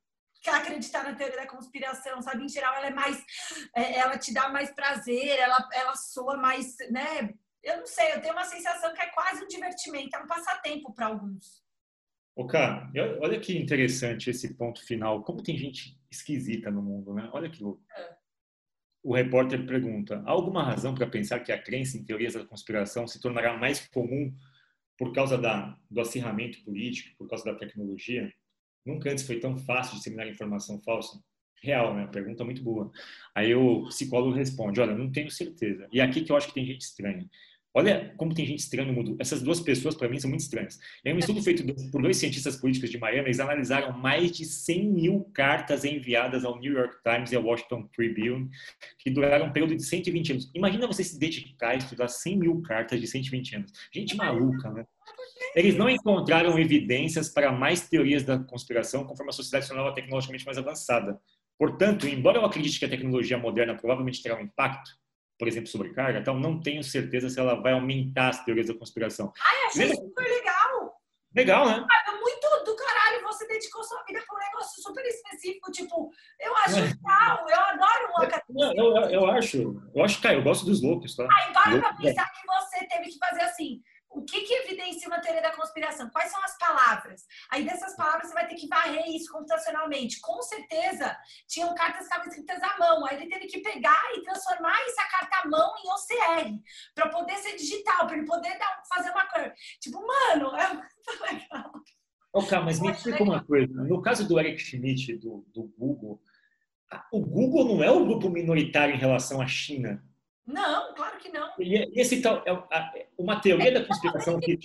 que 0.41 0.49
acreditar 0.49 1.03
na 1.03 1.13
teoria 1.13 1.37
da 1.37 1.47
conspiração, 1.47 2.19
sabe? 2.19 2.43
Em 2.43 2.49
geral, 2.49 2.73
ela 2.73 2.87
é 2.87 2.93
mais... 2.93 3.23
É, 3.75 3.99
ela 3.99 4.17
te 4.17 4.33
dá 4.33 4.49
mais 4.49 4.71
prazer, 4.71 5.37
ela, 5.37 5.69
ela 5.71 5.95
soa 5.95 6.35
mais, 6.35 6.77
né? 6.89 7.31
Eu 7.63 7.77
não 7.77 7.85
sei, 7.85 8.13
eu 8.13 8.21
tenho 8.21 8.33
uma 8.33 8.43
sensação 8.43 8.93
que 8.93 9.01
é 9.01 9.07
quase 9.07 9.43
um 9.43 9.47
divertimento, 9.47 10.15
é 10.15 10.19
um 10.19 10.27
passatempo 10.27 10.93
para 10.93 11.07
alguns. 11.07 11.63
Ô, 12.35 12.47
cara, 12.47 12.89
olha 13.21 13.39
que 13.39 13.57
interessante 13.57 14.29
esse 14.29 14.55
ponto 14.55 14.83
final. 14.85 15.23
Como 15.23 15.43
tem 15.43 15.57
gente 15.57 15.99
esquisita 16.09 16.71
no 16.71 16.81
mundo, 16.81 17.13
né? 17.13 17.29
Olha 17.33 17.49
que 17.49 17.61
louco. 17.61 17.83
É. 17.95 18.15
O 19.03 19.13
repórter 19.13 19.65
pergunta: 19.65 20.23
há 20.25 20.31
alguma 20.31 20.63
razão 20.63 20.95
para 20.95 21.07
pensar 21.07 21.39
que 21.41 21.51
a 21.51 21.61
crença 21.61 21.97
em 21.97 22.05
teorias 22.05 22.33
da 22.33 22.45
conspiração 22.45 23.05
se 23.05 23.19
tornará 23.19 23.57
mais 23.57 23.87
comum 23.87 24.33
por 24.97 25.13
causa 25.13 25.37
da, 25.37 25.77
do 25.89 25.99
acirramento 25.99 26.63
político, 26.63 27.15
por 27.17 27.27
causa 27.27 27.43
da 27.45 27.55
tecnologia? 27.55 28.31
Nunca 28.85 29.11
antes 29.11 29.25
foi 29.25 29.39
tão 29.39 29.57
fácil 29.57 29.97
disseminar 29.97 30.27
informação 30.27 30.79
falsa? 30.81 31.21
Real, 31.61 31.93
né? 31.93 32.07
Pergunta 32.07 32.43
muito 32.43 32.63
boa. 32.63 32.91
Aí 33.35 33.53
o 33.53 33.85
psicólogo 33.87 34.35
responde: 34.35 34.79
olha, 34.79 34.95
não 34.95 35.11
tenho 35.11 35.29
certeza. 35.29 35.87
E 35.91 35.99
aqui 35.99 36.23
que 36.23 36.31
eu 36.31 36.37
acho 36.37 36.47
que 36.47 36.53
tem 36.53 36.65
gente 36.65 36.81
estranha. 36.81 37.29
Olha 37.73 38.13
como 38.17 38.33
tem 38.33 38.45
gente 38.45 38.59
estranha 38.59 38.85
no 38.85 38.93
mundo. 38.93 39.15
Essas 39.17 39.41
duas 39.41 39.61
pessoas, 39.61 39.95
para 39.95 40.09
mim, 40.09 40.19
são 40.19 40.29
muito 40.29 40.41
estranhas. 40.41 40.77
Em 41.05 41.13
um 41.13 41.19
estudo 41.19 41.41
feito 41.41 41.63
por 41.89 42.01
dois 42.01 42.17
cientistas 42.17 42.57
políticos 42.57 42.89
de 42.89 42.97
Miami, 42.97 43.27
eles 43.27 43.39
analisaram 43.39 43.97
mais 43.97 44.31
de 44.31 44.43
100 44.43 44.91
mil 44.91 45.23
cartas 45.33 45.85
enviadas 45.85 46.43
ao 46.43 46.59
New 46.59 46.73
York 46.73 46.97
Times 47.01 47.31
e 47.31 47.35
ao 47.35 47.43
Washington 47.43 47.87
Tribune, 47.95 48.49
que 48.99 49.09
duraram 49.09 49.45
um 49.47 49.53
período 49.53 49.75
de 49.75 49.83
120 49.83 50.31
anos. 50.33 50.51
Imagina 50.53 50.85
você 50.85 51.03
se 51.03 51.17
dedicar 51.17 51.69
a 51.69 51.75
estudar 51.75 52.09
100 52.09 52.37
mil 52.37 52.61
cartas 52.61 52.99
de 52.99 53.07
120 53.07 53.55
anos. 53.55 53.71
Gente 53.93 54.17
maluca, 54.17 54.69
né? 54.71 54.85
Eles 55.55 55.75
não 55.75 55.89
encontraram 55.89 56.59
evidências 56.59 57.29
para 57.29 57.51
mais 57.51 57.87
teorias 57.87 58.23
da 58.23 58.37
conspiração 58.37 59.05
conforme 59.05 59.29
a 59.29 59.33
sociedade 59.33 59.65
se 59.65 59.69
tornava 59.69 59.93
tecnologicamente 59.93 60.45
mais 60.45 60.57
avançada. 60.57 61.17
Portanto, 61.57 62.07
embora 62.07 62.37
eu 62.37 62.45
acredite 62.45 62.79
que 62.79 62.85
a 62.85 62.89
tecnologia 62.89 63.37
moderna 63.37 63.75
provavelmente 63.75 64.21
terá 64.21 64.35
um 64.35 64.41
impacto, 64.41 64.91
por 65.41 65.47
exemplo, 65.47 65.67
sobrecarga, 65.67 66.19
então 66.19 66.37
não 66.37 66.61
tenho 66.61 66.83
certeza 66.83 67.27
se 67.27 67.39
ela 67.39 67.59
vai 67.59 67.73
aumentar 67.73 68.29
as 68.29 68.45
teorias 68.45 68.67
da 68.67 68.75
conspiração. 68.75 69.33
Ai, 69.43 69.65
achei 69.65 69.87
Lembra? 69.87 69.95
super 69.95 70.23
legal! 70.23 71.01
Legal, 71.35 71.65
né? 71.65 71.87
Ah, 71.89 72.11
muito 72.11 72.63
do 72.63 72.75
caralho, 72.75 73.23
você 73.23 73.47
dedicou 73.47 73.83
sua 73.83 74.03
vida 74.03 74.21
para 74.27 74.35
um 74.35 74.39
negócio 74.39 74.83
super 74.83 75.03
específico, 75.03 75.71
tipo, 75.71 76.11
eu 76.39 76.55
acho 76.57 76.77
é. 76.77 76.81
legal, 76.81 77.49
eu 77.49 77.59
adoro 77.59 78.11
o 78.19 78.21
academia. 78.21 78.73
Eu, 78.75 78.95
eu, 78.97 79.09
eu, 79.09 79.31
acho, 79.31 79.83
eu 79.95 80.03
acho, 80.03 80.21
cara, 80.21 80.35
eu 80.35 80.43
gosto 80.43 80.63
dos 80.63 80.79
loucos, 80.79 81.15
tá? 81.15 81.23
Aí, 81.23 81.51
para 81.51 81.79
pra 81.79 81.93
pensar 81.95 82.31
que 82.31 82.45
você 82.45 82.85
teve 82.85 83.09
que 83.09 83.17
fazer 83.17 83.41
assim, 83.41 83.81
o 84.13 84.23
que, 84.23 84.41
que 84.41 84.53
evidencia 84.53 85.07
uma 85.07 85.21
teoria 85.21 85.41
da 85.41 85.55
conspiração? 85.55 86.09
Quais 86.09 86.31
são 86.31 86.43
as 86.43 86.57
palavras? 86.57 87.25
Aí 87.49 87.63
dessas 87.63 87.95
palavras 87.95 88.27
você 88.27 88.33
vai 88.33 88.47
ter 88.47 88.55
que 88.55 88.67
varrer 88.67 89.07
isso 89.07 89.31
computacionalmente. 89.31 90.19
Com 90.19 90.41
certeza 90.41 91.15
tinham 91.47 91.73
cartas 91.73 91.99
que 91.99 92.03
estavam 92.03 92.27
escritas 92.27 92.61
à 92.61 92.77
mão. 92.77 93.05
Aí 93.05 93.17
ele 93.17 93.29
teve 93.29 93.47
que 93.47 93.59
pegar 93.59 94.01
e 94.15 94.23
transformar 94.23 94.77
essa 94.87 95.03
carta 95.09 95.41
à 95.43 95.49
mão 95.49 95.73
em 95.83 95.89
OCR 95.89 96.59
para 96.93 97.09
poder 97.09 97.37
ser 97.37 97.55
digital, 97.55 98.05
para 98.05 98.17
ele 98.17 98.25
poder 98.25 98.57
dar, 98.57 98.83
fazer 98.93 99.11
uma 99.11 99.25
cor. 99.27 99.53
Tipo, 99.79 100.05
mano, 100.05 100.55
é 100.55 100.73
muito 100.73 101.21
legal. 101.21 101.71
Cara, 102.49 102.63
mas 102.63 102.79
me 102.79 102.91
explica 102.91 103.23
uma 103.23 103.43
coisa. 103.43 103.73
No 103.83 104.01
caso 104.01 104.27
do 104.27 104.39
Eric 104.39 104.59
Schmidt, 104.59 105.17
do, 105.17 105.45
do 105.53 105.63
Google, 105.77 106.21
o 107.11 107.21
Google 107.21 107.65
não 107.65 107.83
é 107.83 107.91
um 107.91 108.05
grupo 108.05 108.29
minoritário 108.29 108.95
em 108.95 108.99
relação 108.99 109.41
à 109.41 109.47
China. 109.47 110.03
Não, 110.45 110.93
claro 110.95 111.17
que 111.19 111.29
não. 111.29 111.51
E 111.59 111.99
esse 111.99 112.21
tal, 112.21 112.43
é 112.45 113.07
uma 113.17 113.39
teoria 113.39 113.67
eles 113.67 113.81
da 113.81 113.87
conspiração 113.87 114.39
que. 114.39 114.59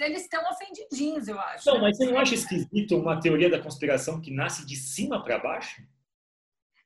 Eles 0.00 0.22
estão 0.22 0.42
ofendidinhos, 0.50 1.28
eu 1.28 1.38
acho. 1.38 1.70
Não, 1.70 1.80
mas 1.80 1.96
você 1.96 2.06
não 2.06 2.18
acha 2.18 2.34
esquisito 2.34 2.96
uma 2.96 3.20
teoria 3.20 3.50
da 3.50 3.60
conspiração 3.60 4.20
que 4.20 4.32
nasce 4.32 4.66
de 4.66 4.76
cima 4.76 5.22
para 5.22 5.38
baixo? 5.38 5.82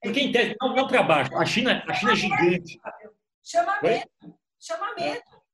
Porque 0.03 0.21
em 0.21 0.33
tese, 0.33 0.55
não, 0.61 0.75
não 0.75 0.87
para 0.87 1.03
baixo. 1.03 1.35
A 1.37 1.47
China, 1.47 1.83
a 1.89 1.95
China 1.95 2.13
é 2.13 2.17
gigante. 2.17 2.81
Chama 3.43 3.81
medo. 3.81 4.39
Chama 4.59 4.95
medo. 4.95 5.45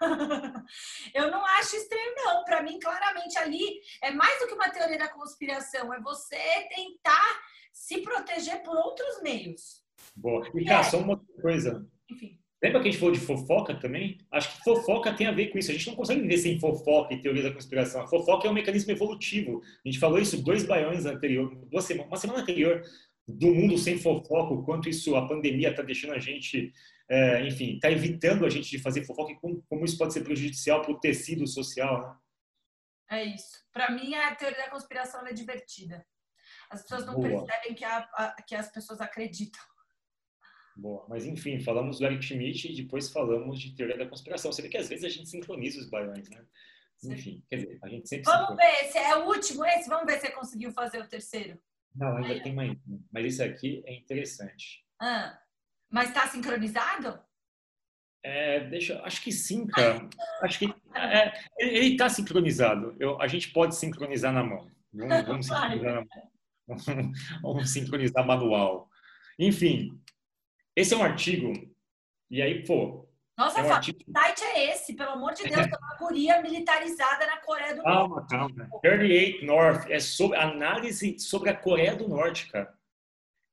Eu 1.14 1.30
não 1.30 1.44
acho 1.44 1.76
estranho, 1.76 2.14
não. 2.16 2.44
Para 2.44 2.62
mim, 2.62 2.78
claramente, 2.78 3.36
ali 3.38 3.80
é 4.02 4.10
mais 4.10 4.40
do 4.40 4.46
que 4.46 4.54
uma 4.54 4.70
teoria 4.70 4.98
da 4.98 5.08
conspiração. 5.08 5.92
É 5.92 6.00
você 6.00 6.36
tentar 6.74 7.40
se 7.72 8.00
proteger 8.02 8.62
por 8.62 8.76
outros 8.76 9.22
meios. 9.22 9.84
Boa. 10.16 10.48
E, 10.54 10.64
cara, 10.64 10.82
só 10.84 10.98
uma 10.98 11.20
coisa. 11.40 11.86
Enfim. 12.10 12.38
Lembra 12.62 12.82
que 12.82 12.88
a 12.88 12.90
gente 12.90 13.00
falou 13.00 13.14
de 13.14 13.20
fofoca 13.20 13.74
também? 13.74 14.18
Acho 14.32 14.56
que 14.56 14.64
fofoca 14.64 15.14
tem 15.14 15.28
a 15.28 15.32
ver 15.32 15.48
com 15.48 15.58
isso. 15.58 15.70
A 15.70 15.74
gente 15.74 15.86
não 15.86 15.94
consegue 15.94 16.22
viver 16.22 16.38
sem 16.38 16.58
fofoca 16.58 17.14
e 17.14 17.20
teoria 17.20 17.44
da 17.44 17.52
conspiração. 17.52 18.02
A 18.02 18.08
fofoca 18.08 18.48
é 18.48 18.50
um 18.50 18.54
mecanismo 18.54 18.90
evolutivo. 18.90 19.62
A 19.84 19.88
gente 19.88 20.00
falou 20.00 20.18
isso 20.18 20.42
dois 20.42 20.64
baiões 20.64 21.06
anterior, 21.06 21.54
duas 21.66 21.84
semanas, 21.84 22.10
uma 22.10 22.16
semana 22.16 22.40
anterior, 22.40 22.82
do 23.28 23.54
mundo 23.54 23.76
sem 23.76 23.98
fofoca, 23.98 24.54
o 24.54 24.64
quanto 24.64 24.88
isso, 24.88 25.14
a 25.14 25.28
pandemia 25.28 25.70
está 25.70 25.82
deixando 25.82 26.14
a 26.14 26.18
gente, 26.18 26.72
é, 27.08 27.46
enfim, 27.46 27.74
está 27.74 27.90
evitando 27.90 28.46
a 28.46 28.50
gente 28.50 28.70
de 28.70 28.78
fazer 28.78 29.04
fofoca 29.04 29.32
e 29.32 29.36
como, 29.36 29.62
como 29.68 29.84
isso 29.84 29.98
pode 29.98 30.14
ser 30.14 30.24
prejudicial 30.24 30.80
para 30.80 30.92
o 30.92 30.98
tecido 30.98 31.46
social. 31.46 32.00
Né? 32.00 32.16
É 33.10 33.24
isso. 33.24 33.62
Para 33.70 33.90
mim, 33.90 34.14
a 34.14 34.34
teoria 34.34 34.58
da 34.58 34.70
conspiração 34.70 35.26
é 35.26 35.32
divertida. 35.32 36.04
As 36.70 36.82
pessoas 36.82 37.06
não 37.06 37.14
Boa. 37.14 37.46
percebem 37.46 37.74
que, 37.74 37.84
a, 37.84 37.98
a, 37.98 38.42
que 38.42 38.54
as 38.54 38.70
pessoas 38.70 39.00
acreditam. 39.00 39.60
Boa. 40.78 41.04
Mas, 41.08 41.26
enfim, 41.26 41.58
falamos 41.58 41.98
do 41.98 42.06
Eric 42.06 42.24
Schmidt 42.24 42.70
e 42.70 42.82
depois 42.82 43.10
falamos 43.10 43.58
de 43.58 43.74
teoria 43.74 43.98
da 43.98 44.06
conspiração. 44.06 44.52
Você 44.52 44.62
vê 44.62 44.68
que 44.68 44.76
às 44.76 44.88
vezes 44.88 45.04
a 45.04 45.08
gente 45.08 45.28
sincroniza 45.28 45.80
os 45.80 45.90
baiões, 45.90 46.30
né? 46.30 46.40
Enfim, 47.04 47.42
quer 47.50 47.56
dizer, 47.56 47.78
a 47.82 47.88
gente 47.88 48.08
sempre. 48.08 48.24
Vamos 48.30 48.56
ver, 48.56 48.84
esse 48.84 48.96
é 48.96 49.16
o 49.16 49.26
último 49.26 49.64
esse? 49.64 49.88
Vamos 49.88 50.06
ver 50.06 50.20
se 50.20 50.26
você 50.26 50.32
conseguiu 50.32 50.70
fazer 50.70 51.00
o 51.00 51.08
terceiro. 51.08 51.58
Não, 51.96 52.16
ainda 52.16 52.34
Aí. 52.34 52.42
tem 52.42 52.54
mais. 52.54 52.76
Mas 53.12 53.26
esse 53.26 53.42
aqui 53.42 53.82
é 53.86 53.94
interessante. 53.96 54.84
Ah, 55.00 55.36
mas 55.90 56.08
está 56.10 56.28
sincronizado? 56.28 57.20
É, 58.22 58.60
deixa, 58.60 59.00
acho 59.02 59.20
que 59.22 59.32
sim, 59.32 59.66
cara. 59.66 60.08
Acho 60.42 60.60
que 60.60 60.66
é, 60.94 61.32
ele 61.58 61.92
está 61.92 62.08
sincronizado. 62.08 62.94
Eu, 63.00 63.20
a 63.20 63.26
gente 63.26 63.50
pode 63.50 63.74
sincronizar 63.74 64.32
na 64.32 64.44
mão. 64.44 64.70
Vamos, 64.92 65.26
vamos 65.26 65.46
sincronizar 65.46 65.94
na 65.94 66.00
mão. 66.00 66.32
vamos 67.42 67.70
sincronizar 67.70 68.24
manual. 68.24 68.88
Enfim, 69.38 70.00
esse 70.80 70.94
é 70.94 70.96
um 70.96 71.02
artigo. 71.02 71.52
E 72.30 72.40
aí, 72.42 72.64
pô, 72.64 73.08
nossa, 73.36 73.60
é 73.60 73.62
um 73.62 73.72
artigo... 73.72 73.98
que 73.98 74.10
site 74.10 74.42
é 74.42 74.72
esse? 74.72 74.94
Pelo 74.94 75.10
amor 75.10 75.32
de 75.32 75.44
Deus, 75.44 75.66
tem 75.66 75.78
uma 75.78 75.96
guria 75.96 76.42
militarizada 76.42 77.24
na 77.24 77.36
Coreia 77.38 77.74
do 77.76 77.82
calma, 77.82 78.16
Norte. 78.16 78.30
Calma, 78.30 78.54
calma. 78.54 78.80
38 78.80 79.46
North 79.46 79.90
é 79.90 80.00
sobre 80.00 80.36
análise 80.36 81.18
sobre 81.20 81.50
a 81.50 81.56
Coreia 81.56 81.94
do 81.94 82.08
Norte, 82.08 82.50
cara. 82.50 82.76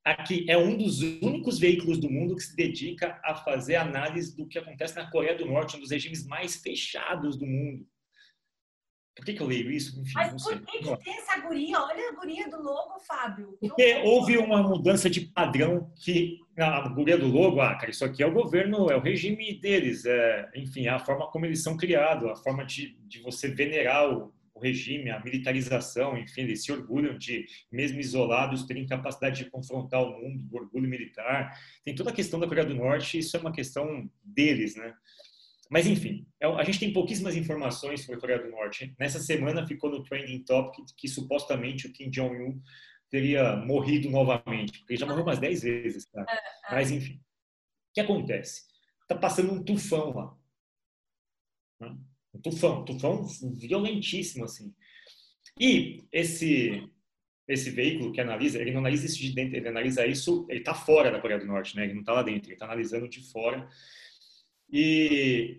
Aqui 0.04 0.44
é 0.48 0.56
um 0.56 0.76
dos 0.76 1.02
únicos 1.02 1.58
veículos 1.58 1.98
do 1.98 2.10
mundo 2.10 2.36
que 2.36 2.42
se 2.42 2.54
dedica 2.54 3.20
a 3.24 3.34
fazer 3.34 3.76
análise 3.76 4.36
do 4.36 4.46
que 4.46 4.58
acontece 4.58 4.94
na 4.96 5.10
Coreia 5.10 5.36
do 5.36 5.46
Norte, 5.46 5.76
um 5.76 5.80
dos 5.80 5.90
regimes 5.90 6.24
mais 6.26 6.56
fechados 6.56 7.36
do 7.36 7.46
mundo. 7.46 7.86
Por 9.16 9.24
que, 9.24 9.32
que 9.32 9.42
eu 9.42 9.46
leio 9.46 9.70
isso? 9.70 9.98
Enfim, 9.98 10.12
Mas 10.14 10.42
por 10.42 10.60
que, 10.60 10.78
que 10.78 10.96
tem 10.98 11.16
essa 11.16 11.40
guria? 11.40 11.80
Olha 11.80 12.10
a 12.10 12.14
guria 12.14 12.50
do 12.50 12.62
logo, 12.62 13.00
Fábio. 13.00 13.56
Porque 13.58 14.02
houve 14.04 14.36
uma 14.36 14.62
mudança 14.62 15.08
de 15.08 15.22
padrão 15.22 15.90
que 15.96 16.38
a 16.58 16.86
guria 16.88 17.16
do 17.16 17.26
logo, 17.26 17.62
ah, 17.62 17.74
cara, 17.74 17.90
isso 17.90 18.04
aqui 18.04 18.22
é 18.22 18.26
o 18.26 18.32
governo, 18.32 18.90
é 18.90 18.96
o 18.96 19.00
regime 19.00 19.58
deles, 19.58 20.04
é, 20.04 20.50
enfim, 20.54 20.86
é 20.86 20.90
a 20.90 20.98
forma 20.98 21.30
como 21.30 21.46
eles 21.46 21.62
são 21.62 21.78
criados, 21.78 22.30
a 22.30 22.36
forma 22.36 22.64
de, 22.64 22.94
de 23.06 23.20
você 23.22 23.48
venerar 23.48 24.10
o, 24.10 24.34
o 24.54 24.60
regime, 24.60 25.10
a 25.10 25.22
militarização, 25.22 26.16
enfim, 26.16 26.42
eles 26.42 26.64
se 26.64 26.72
orgulham 26.72 27.16
de, 27.16 27.46
mesmo 27.70 28.00
isolados, 28.00 28.64
terem 28.64 28.86
capacidade 28.86 29.44
de 29.44 29.50
confrontar 29.50 30.02
o 30.02 30.10
mundo, 30.10 30.46
o 30.50 30.56
orgulho 30.56 30.88
militar. 30.88 31.58
Tem 31.84 31.94
toda 31.94 32.10
a 32.10 32.14
questão 32.14 32.40
da 32.40 32.46
Coreia 32.46 32.66
do 32.66 32.74
Norte, 32.74 33.18
isso 33.18 33.36
é 33.36 33.40
uma 33.40 33.52
questão 33.52 34.10
deles, 34.22 34.76
né? 34.76 34.94
Mas, 35.70 35.86
enfim, 35.86 36.26
é 36.40 36.46
a 36.46 36.64
gente 36.64 36.78
tem 36.78 36.92
pouquíssimas 36.92 37.36
informações 37.36 38.00
sobre 38.00 38.16
a 38.16 38.20
Coreia 38.20 38.42
do 38.42 38.50
Norte. 38.50 38.94
Nessa 38.98 39.18
semana 39.18 39.66
ficou 39.66 39.90
no 39.90 40.02
trending 40.02 40.44
topic 40.44 40.84
que, 40.86 40.94
que 40.96 41.08
supostamente 41.08 41.86
o 41.86 41.92
Kim 41.92 42.10
Jong-un 42.10 42.60
teria 43.10 43.56
morrido 43.56 44.10
novamente, 44.10 44.78
porque 44.78 44.94
ele 44.94 45.00
já 45.00 45.06
morreu 45.06 45.22
umas 45.22 45.38
10 45.38 45.62
vezes. 45.62 46.06
Tá? 46.06 46.24
Mas, 46.70 46.90
enfim, 46.90 47.14
o 47.14 47.94
que 47.94 48.00
acontece? 48.00 48.64
Está 49.02 49.16
passando 49.16 49.52
um 49.52 49.62
tufão 49.62 50.12
lá. 50.14 50.36
Né? 51.80 51.96
Um 52.34 52.40
tufão, 52.40 52.82
um 52.82 52.84
tufão 52.84 53.26
violentíssimo, 53.54 54.44
assim. 54.44 54.74
E 55.58 56.06
esse 56.12 56.88
esse 57.48 57.70
veículo 57.70 58.12
que 58.12 58.20
analisa, 58.20 58.60
ele 58.60 58.72
não 58.72 58.80
analisa 58.80 59.06
isso 59.06 59.18
de 59.18 59.32
dentro, 59.32 59.56
ele 59.56 59.68
analisa 59.68 60.04
isso, 60.04 60.44
ele 60.50 60.58
está 60.58 60.74
fora 60.74 61.12
da 61.12 61.20
Coreia 61.20 61.38
do 61.38 61.46
Norte, 61.46 61.76
né? 61.76 61.84
Ele 61.84 61.94
não 61.94 62.00
está 62.00 62.12
lá 62.12 62.22
dentro, 62.24 62.48
ele 62.48 62.54
está 62.54 62.66
analisando 62.66 63.08
de 63.08 63.22
fora 63.30 63.68
e 64.70 65.58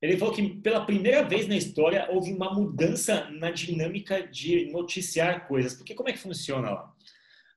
ele 0.00 0.16
falou 0.16 0.34
que 0.34 0.48
pela 0.60 0.84
primeira 0.84 1.22
vez 1.22 1.48
na 1.48 1.56
história 1.56 2.06
houve 2.10 2.32
uma 2.32 2.54
mudança 2.54 3.28
na 3.30 3.50
dinâmica 3.50 4.26
de 4.26 4.70
noticiar 4.70 5.48
coisas. 5.48 5.74
Porque 5.74 5.94
como 5.94 6.08
é 6.08 6.12
que 6.12 6.18
funciona 6.18 6.70
lá? 6.70 6.94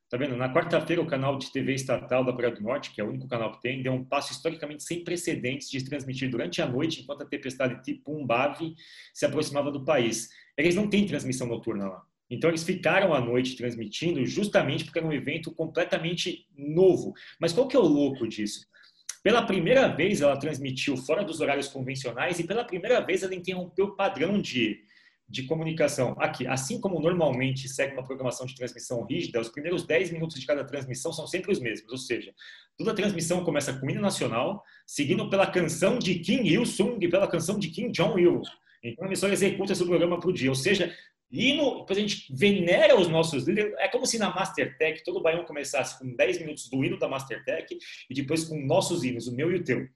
Tá 0.09 0.17
vendo? 0.17 0.35
Na 0.35 0.53
quarta-feira, 0.53 1.01
o 1.01 1.07
canal 1.07 1.37
de 1.37 1.49
TV 1.53 1.73
estatal 1.73 2.25
da 2.25 2.33
Coreia 2.33 2.53
do 2.53 2.61
Norte, 2.61 2.91
que 2.91 2.99
é 2.99 3.03
o 3.03 3.07
único 3.07 3.29
canal 3.29 3.53
que 3.53 3.61
tem, 3.61 3.81
deu 3.81 3.93
um 3.93 4.03
passo 4.03 4.33
historicamente 4.33 4.83
sem 4.83 5.05
precedentes 5.05 5.69
de 5.69 5.85
transmitir 5.85 6.29
durante 6.29 6.61
a 6.61 6.67
noite, 6.67 7.01
enquanto 7.01 7.21
a 7.21 7.25
tempestade 7.25 7.81
Tipumbave 7.81 8.75
se 9.13 9.25
aproximava 9.25 9.71
do 9.71 9.85
país. 9.85 10.27
Eles 10.57 10.75
não 10.75 10.89
têm 10.89 11.05
transmissão 11.05 11.47
noturna 11.47 11.87
lá. 11.87 12.03
Então, 12.29 12.49
eles 12.49 12.63
ficaram 12.63 13.13
à 13.13 13.21
noite 13.21 13.55
transmitindo 13.55 14.25
justamente 14.25 14.83
porque 14.83 14.99
era 14.99 15.07
um 15.07 15.13
evento 15.13 15.49
completamente 15.53 16.45
novo. 16.57 17.13
Mas 17.39 17.53
qual 17.53 17.67
que 17.67 17.77
é 17.77 17.79
o 17.79 17.83
louco 17.83 18.27
disso? 18.27 18.67
Pela 19.23 19.45
primeira 19.45 19.87
vez, 19.87 20.21
ela 20.21 20.37
transmitiu 20.37 20.97
fora 20.97 21.23
dos 21.23 21.41
horários 21.41 21.67
convencionais 21.67 22.39
e 22.39 22.43
pela 22.43 22.63
primeira 22.63 22.99
vez 23.01 23.21
ela 23.21 23.35
interrompeu 23.35 23.85
o 23.85 23.95
padrão 23.95 24.41
de, 24.41 24.83
de 25.29 25.43
comunicação. 25.43 26.15
Aqui, 26.17 26.47
assim 26.47 26.81
como 26.81 26.99
normalmente 26.99 27.69
segue 27.69 27.93
uma 27.93 28.03
programação 28.03 28.47
de 28.47 28.55
transmissão 28.55 29.03
rígida, 29.05 29.39
os 29.39 29.49
primeiros 29.49 29.85
10 29.85 30.11
minutos 30.11 30.39
de 30.39 30.45
cada 30.45 30.63
transmissão 30.63 31.13
são 31.13 31.27
sempre 31.27 31.51
os 31.51 31.59
mesmos. 31.59 31.91
Ou 31.91 31.97
seja, 31.97 32.33
toda 32.75 32.95
transmissão 32.95 33.43
começa 33.43 33.71
com 33.73 33.85
o 33.85 33.89
hino 33.91 34.01
nacional, 34.01 34.63
seguindo 34.87 35.29
pela 35.29 35.45
canção 35.45 35.99
de 35.99 36.15
Kim 36.15 36.43
Il-sung 36.43 36.97
e 36.99 37.07
pela 37.07 37.27
canção 37.27 37.59
de 37.59 37.69
Kim 37.69 37.91
Jong-il. 37.91 38.41
Então 38.83 39.03
a 39.03 39.07
emissora 39.07 39.33
executa 39.33 39.73
esse 39.73 39.85
programa 39.85 40.19
para 40.19 40.29
o 40.29 40.33
dia. 40.33 40.49
Ou 40.49 40.55
seja, 40.55 40.91
e 41.31 41.53
no, 41.53 41.79
depois 41.79 41.97
a 41.97 42.01
gente 42.01 42.25
venera 42.29 42.99
os 42.99 43.07
nossos 43.07 43.47
líderes. 43.47 43.73
É 43.77 43.87
como 43.87 44.05
se 44.05 44.19
na 44.19 44.33
Mastertech 44.33 45.03
todo 45.03 45.17
o 45.17 45.21
baião 45.21 45.45
começasse 45.45 45.97
com 45.97 46.13
10 46.13 46.39
minutos 46.39 46.69
do 46.69 46.83
hino 46.83 46.99
da 46.99 47.07
Mastertech 47.07 47.77
e 48.09 48.13
depois 48.13 48.43
com 48.43 48.59
nossos 48.65 49.03
hinos, 49.03 49.27
o 49.27 49.35
meu 49.35 49.49
e 49.51 49.55
o 49.55 49.63
teu. 49.63 49.87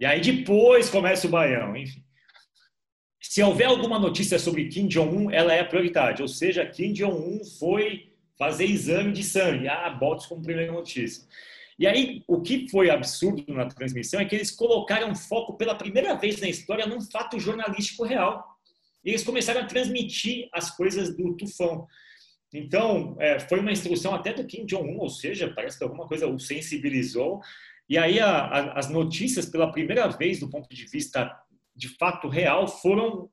E 0.00 0.04
aí 0.04 0.20
depois 0.20 0.90
começa 0.90 1.28
o 1.28 1.30
baião, 1.30 1.76
enfim. 1.76 2.02
Se 3.20 3.42
houver 3.42 3.66
alguma 3.66 3.98
notícia 3.98 4.38
sobre 4.38 4.68
Kim 4.68 4.88
Jong-un, 4.88 5.30
ela 5.30 5.54
é 5.54 5.60
a 5.60 5.64
prioridade. 5.64 6.20
Ou 6.20 6.28
seja, 6.28 6.66
Kim 6.66 6.92
Jong-un 6.92 7.44
foi 7.58 8.12
fazer 8.36 8.64
exame 8.64 9.12
de 9.12 9.22
sangue. 9.22 9.68
Ah, 9.68 9.88
botos 9.88 10.26
como 10.26 10.42
primeira 10.42 10.72
notícia. 10.72 11.26
E 11.78 11.86
aí, 11.86 12.22
o 12.28 12.40
que 12.40 12.68
foi 12.68 12.90
absurdo 12.90 13.44
na 13.52 13.66
transmissão 13.66 14.20
é 14.20 14.24
que 14.24 14.34
eles 14.34 14.50
colocaram 14.50 15.14
foco 15.14 15.54
pela 15.54 15.74
primeira 15.74 16.14
vez 16.14 16.40
na 16.40 16.48
história 16.48 16.86
num 16.86 17.00
fato 17.00 17.38
jornalístico 17.38 18.04
real. 18.04 18.53
E 19.04 19.10
eles 19.10 19.24
começaram 19.24 19.60
a 19.60 19.66
transmitir 19.66 20.48
as 20.52 20.74
coisas 20.74 21.14
do 21.16 21.36
tufão. 21.36 21.86
Então, 22.52 23.16
é, 23.18 23.38
foi 23.40 23.58
uma 23.58 23.72
instrução 23.72 24.14
até 24.14 24.32
do 24.32 24.46
Kim 24.46 24.64
Jong-un, 24.64 24.98
ou 24.98 25.10
seja, 25.10 25.52
parece 25.52 25.76
que 25.76 25.84
alguma 25.84 26.06
coisa 26.06 26.26
o 26.26 26.38
sensibilizou. 26.38 27.40
E 27.88 27.98
aí 27.98 28.20
a, 28.20 28.30
a, 28.30 28.78
as 28.78 28.88
notícias, 28.88 29.46
pela 29.46 29.72
primeira 29.72 30.06
vez, 30.08 30.38
do 30.38 30.48
ponto 30.48 30.72
de 30.72 30.86
vista 30.86 31.30
de 31.74 31.88
fato 31.96 32.28
real, 32.28 32.68
foram 32.68 33.28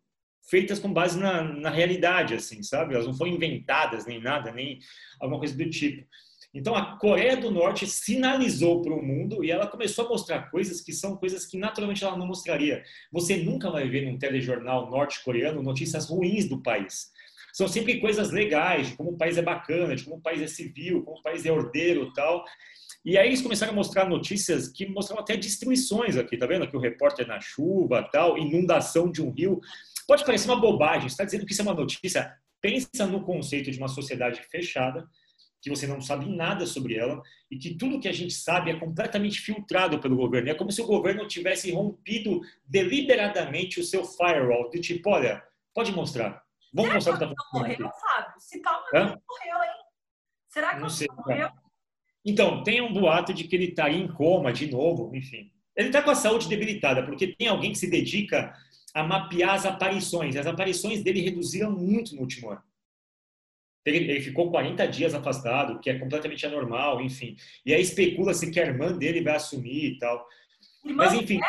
feitas 0.49 0.79
com 0.79 0.91
base 0.91 1.19
na, 1.19 1.43
na 1.43 1.69
realidade, 1.69 2.33
assim, 2.33 2.63
sabe? 2.63 2.95
Elas 2.95 3.05
não 3.05 3.13
foram 3.13 3.31
inventadas 3.31 4.05
nem 4.05 4.19
nada, 4.19 4.51
nem 4.51 4.79
alguma 5.19 5.39
coisa 5.39 5.55
do 5.55 5.69
tipo. 5.69 6.05
Então, 6.53 6.75
a 6.75 6.97
Coreia 6.97 7.37
do 7.37 7.49
Norte 7.49 7.87
sinalizou 7.87 8.81
para 8.81 8.93
o 8.93 9.01
mundo 9.01 9.43
e 9.43 9.49
ela 9.49 9.67
começou 9.67 10.05
a 10.05 10.09
mostrar 10.09 10.51
coisas 10.51 10.81
que 10.81 10.91
são 10.91 11.15
coisas 11.15 11.45
que 11.45 11.57
naturalmente 11.57 12.03
ela 12.03 12.17
não 12.17 12.27
mostraria. 12.27 12.83
Você 13.11 13.37
nunca 13.37 13.69
vai 13.69 13.87
ver 13.87 14.05
num 14.05 14.17
telejornal 14.17 14.89
norte-coreano 14.89 15.63
notícias 15.63 16.09
ruins 16.09 16.49
do 16.49 16.61
país. 16.61 17.09
São 17.53 17.67
sempre 17.67 17.99
coisas 17.99 18.31
legais, 18.31 18.89
de 18.89 18.95
como 18.95 19.11
o 19.11 19.17
país 19.17 19.37
é 19.37 19.41
bacana, 19.41 19.95
de 19.95 20.03
como 20.03 20.17
o 20.17 20.21
país 20.21 20.41
é 20.41 20.47
civil, 20.47 21.03
como 21.03 21.19
o 21.19 21.21
país 21.21 21.45
é 21.45 21.51
ordeiro 21.51 22.11
tal. 22.13 22.43
E 23.03 23.17
aí 23.17 23.27
eles 23.27 23.41
começaram 23.41 23.71
a 23.71 23.75
mostrar 23.75 24.07
notícias 24.07 24.67
que 24.67 24.85
mostravam 24.85 25.23
até 25.23 25.35
destruições 25.35 26.17
aqui, 26.17 26.37
tá 26.37 26.45
vendo? 26.45 26.67
Que 26.67 26.77
o 26.77 26.79
repórter 26.79 27.27
na 27.27 27.39
chuva, 27.39 28.07
tal, 28.11 28.37
inundação 28.37 29.09
de 29.11 29.21
um 29.21 29.31
rio. 29.31 29.59
Pode 30.07 30.25
parecer 30.25 30.49
uma 30.49 30.59
bobagem, 30.59 31.07
está 31.07 31.23
dizendo 31.23 31.45
que 31.45 31.53
isso 31.53 31.61
é 31.61 31.65
uma 31.65 31.73
notícia. 31.73 32.33
Pensa 32.59 33.07
no 33.07 33.23
conceito 33.23 33.71
de 33.71 33.77
uma 33.77 33.87
sociedade 33.87 34.41
fechada, 34.51 35.07
que 35.61 35.69
você 35.69 35.85
não 35.85 36.01
sabe 36.01 36.25
nada 36.25 36.65
sobre 36.65 36.95
ela 36.95 37.21
e 37.49 37.57
que 37.57 37.75
tudo 37.75 37.99
que 37.99 38.07
a 38.07 38.13
gente 38.13 38.33
sabe 38.33 38.71
é 38.71 38.79
completamente 38.79 39.39
filtrado 39.39 39.99
pelo 39.99 40.17
governo. 40.17 40.49
É 40.49 40.55
como 40.55 40.71
se 40.71 40.81
o 40.81 40.87
governo 40.87 41.27
tivesse 41.27 41.71
rompido 41.71 42.41
deliberadamente 42.65 43.79
o 43.79 43.83
seu 43.83 44.03
firewall, 44.03 44.69
de 44.69 44.79
tipo, 44.79 45.09
olha, 45.09 45.43
pode 45.73 45.91
mostrar. 45.91 46.43
Vamos 46.73 46.89
Será 46.89 46.95
mostrar 46.95 47.13
o 47.13 47.17
que 47.17 47.23
está 47.23 47.43
acontecendo. 47.43 47.83
morreu, 47.83 47.99
Fábio? 47.99 48.33
Se 48.39 48.61
Palma 48.61 48.85
não 48.93 49.01
morreu, 49.01 49.63
hein? 49.63 49.83
Será 50.49 50.75
que 50.75 50.81
não 50.81 50.89
sei, 50.89 51.07
morreu? 51.15 51.49
Então, 52.25 52.63
tem 52.63 52.81
um 52.81 52.93
boato 52.93 53.33
de 53.33 53.43
que 53.45 53.55
ele 53.55 53.69
está 53.69 53.89
em 53.89 54.07
coma 54.07 54.51
de 54.51 54.69
novo, 54.69 55.15
enfim. 55.15 55.51
Ele 55.75 55.87
está 55.87 56.01
com 56.01 56.11
a 56.11 56.15
saúde 56.15 56.47
debilitada, 56.47 57.03
porque 57.03 57.35
tem 57.35 57.47
alguém 57.47 57.71
que 57.71 57.77
se 57.77 57.89
dedica 57.89 58.53
a 58.93 59.03
mapear 59.03 59.55
as 59.55 59.65
aparições. 59.65 60.35
As 60.35 60.45
aparições 60.45 61.03
dele 61.03 61.21
reduziram 61.21 61.71
muito 61.71 62.15
no 62.15 62.21
último 62.21 62.49
ano. 62.51 62.61
Ele, 63.85 64.21
ficou 64.21 64.51
40 64.51 64.87
dias 64.87 65.13
afastado, 65.13 65.79
que 65.79 65.89
é 65.89 65.97
completamente 65.97 66.45
anormal, 66.45 67.01
enfim. 67.01 67.35
E 67.65 67.73
aí 67.73 67.81
especula-se 67.81 68.51
que 68.51 68.59
a 68.59 68.65
irmã 68.65 68.91
dele 68.95 69.21
vai 69.23 69.35
assumir 69.35 69.93
e 69.93 69.97
tal. 69.97 70.27
Irmã 70.85 71.05
Mas, 71.05 71.13
enfim, 71.13 71.39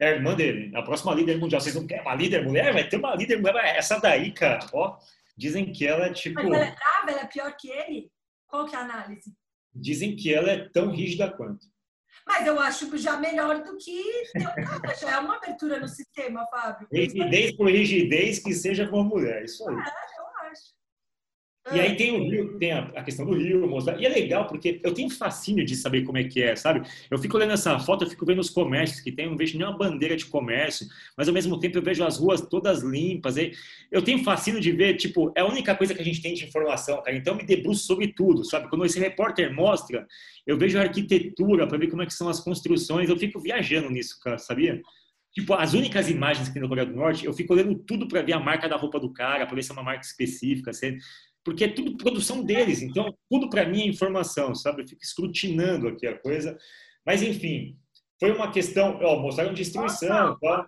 é 0.00 0.08
a 0.08 0.10
irmã 0.12 0.34
dele, 0.34 0.76
a 0.76 0.82
próxima 0.82 1.14
líder 1.14 1.38
mundial. 1.38 1.60
Vocês 1.60 1.74
não 1.74 1.86
querem 1.86 2.02
uma 2.02 2.14
líder 2.14 2.44
mulher? 2.44 2.72
Vai 2.72 2.88
ter 2.88 2.96
uma 2.96 3.14
líder 3.14 3.40
mulher. 3.40 3.76
Essa 3.76 3.98
daí, 3.98 4.32
cara, 4.32 4.64
ó, 4.72 4.96
dizem 5.36 5.72
que 5.72 5.86
ela 5.86 6.06
é 6.06 6.12
tipo. 6.12 6.36
Mas 6.36 6.46
ela 6.46 6.64
é 6.64 6.74
brava, 6.74 7.10
ela 7.10 7.20
é 7.20 7.26
pior 7.26 7.56
que 7.56 7.70
ele? 7.70 8.10
Qual 8.46 8.66
que 8.66 8.74
é 8.74 8.78
a 8.78 8.82
análise? 8.82 9.32
Dizem 9.74 10.14
que 10.14 10.32
ela 10.32 10.50
é 10.50 10.68
tão 10.68 10.90
rígida 10.90 11.30
quanto. 11.30 11.66
Mas 12.26 12.46
eu 12.46 12.58
acho 12.60 12.96
já 12.98 13.16
melhor 13.16 13.62
do 13.62 13.76
que 13.76 14.02
ter 14.32 14.46
um 14.46 14.64
cara, 14.64 14.94
já 14.94 15.10
é 15.12 15.18
uma 15.18 15.36
abertura 15.36 15.80
no 15.80 15.88
sistema, 15.88 16.46
Fábio. 16.46 16.86
Rigidez 16.92 17.56
por 17.56 17.68
rigidez 17.68 18.38
que 18.38 18.54
seja 18.54 18.86
com 18.86 19.00
a 19.00 19.04
mulher, 19.04 19.44
isso 19.44 19.68
aí. 19.68 19.74
É, 19.74 19.80
E 21.70 21.78
aí 21.78 21.96
tem 21.96 22.10
o 22.10 22.28
Rio, 22.28 22.58
tem 22.58 22.72
a, 22.72 23.02
questão 23.04 23.24
do 23.24 23.34
Rio, 23.34 23.68
mostrar. 23.68 24.00
E 24.00 24.04
é 24.04 24.08
legal 24.08 24.48
porque 24.48 24.80
eu 24.82 24.92
tenho 24.92 25.08
fascínio 25.08 25.64
de 25.64 25.76
saber 25.76 26.02
como 26.02 26.18
é 26.18 26.24
que 26.24 26.42
é, 26.42 26.56
sabe? 26.56 26.82
Eu 27.08 27.18
fico 27.18 27.36
olhando 27.36 27.52
essa 27.52 27.78
foto, 27.78 28.04
eu 28.04 28.10
fico 28.10 28.26
vendo 28.26 28.40
os 28.40 28.50
comércios 28.50 29.00
que 29.00 29.12
tem, 29.12 29.26
eu 29.26 29.30
não 29.30 29.38
vejo 29.38 29.56
nenhuma 29.56 29.76
bandeira 29.78 30.16
de 30.16 30.26
comércio, 30.26 30.88
mas 31.16 31.28
ao 31.28 31.34
mesmo 31.34 31.60
tempo 31.60 31.78
eu 31.78 31.82
vejo 31.82 32.02
as 32.02 32.18
ruas 32.18 32.40
todas 32.40 32.82
limpas. 32.82 33.36
E 33.36 33.52
eu 33.92 34.02
tenho 34.02 34.24
fascínio 34.24 34.60
de 34.60 34.72
ver, 34.72 34.96
tipo, 34.96 35.32
é 35.36 35.40
a 35.40 35.46
única 35.46 35.72
coisa 35.76 35.94
que 35.94 36.02
a 36.02 36.04
gente 36.04 36.20
tem 36.20 36.34
de 36.34 36.44
informação, 36.44 37.00
cara. 37.00 37.16
Então 37.16 37.34
eu 37.34 37.38
me 37.38 37.46
debruço 37.46 37.84
sobre 37.84 38.08
tudo, 38.08 38.44
sabe? 38.44 38.68
Quando 38.68 38.84
esse 38.84 38.98
repórter 38.98 39.54
mostra, 39.54 40.04
eu 40.44 40.58
vejo 40.58 40.78
a 40.78 40.82
arquitetura 40.82 41.66
para 41.68 41.78
ver 41.78 41.88
como 41.88 42.02
é 42.02 42.06
que 42.06 42.12
são 42.14 42.28
as 42.28 42.40
construções, 42.40 43.08
eu 43.08 43.16
fico 43.16 43.38
viajando 43.38 43.88
nisso, 43.88 44.18
cara, 44.20 44.36
sabia? 44.36 44.82
Tipo, 45.32 45.54
as 45.54 45.72
únicas 45.72 46.10
imagens 46.10 46.48
que 46.48 46.54
tem 46.54 46.62
no 46.62 46.68
Coreia 46.68 46.86
do 46.86 46.94
Norte, 46.94 47.24
eu 47.24 47.32
fico 47.32 47.54
olhando 47.54 47.74
tudo 47.74 48.06
para 48.06 48.20
ver 48.20 48.34
a 48.34 48.40
marca 48.40 48.68
da 48.68 48.76
roupa 48.76 49.00
do 49.00 49.12
cara, 49.12 49.46
para 49.46 49.54
ver 49.54 49.62
se 49.62 49.70
é 49.70 49.72
uma 49.72 49.82
marca 49.82 50.04
específica, 50.04 50.72
se 50.74 50.88
é 50.88 50.98
porque 51.44 51.64
é 51.64 51.68
tudo 51.68 51.96
produção 51.96 52.44
deles. 52.44 52.82
Então, 52.82 53.16
tudo 53.30 53.48
para 53.50 53.66
mim 53.68 53.82
é 53.82 53.86
informação, 53.86 54.54
sabe? 54.54 54.82
Eu 54.82 54.88
fico 54.88 55.02
escrutinando 55.02 55.88
aqui 55.88 56.06
a 56.06 56.18
coisa. 56.18 56.56
Mas, 57.04 57.22
enfim, 57.22 57.76
foi 58.18 58.32
uma 58.32 58.50
questão. 58.50 58.98
Ó, 59.02 59.20
mostraram 59.20 59.52
destruição, 59.52 60.38
tá? 60.38 60.66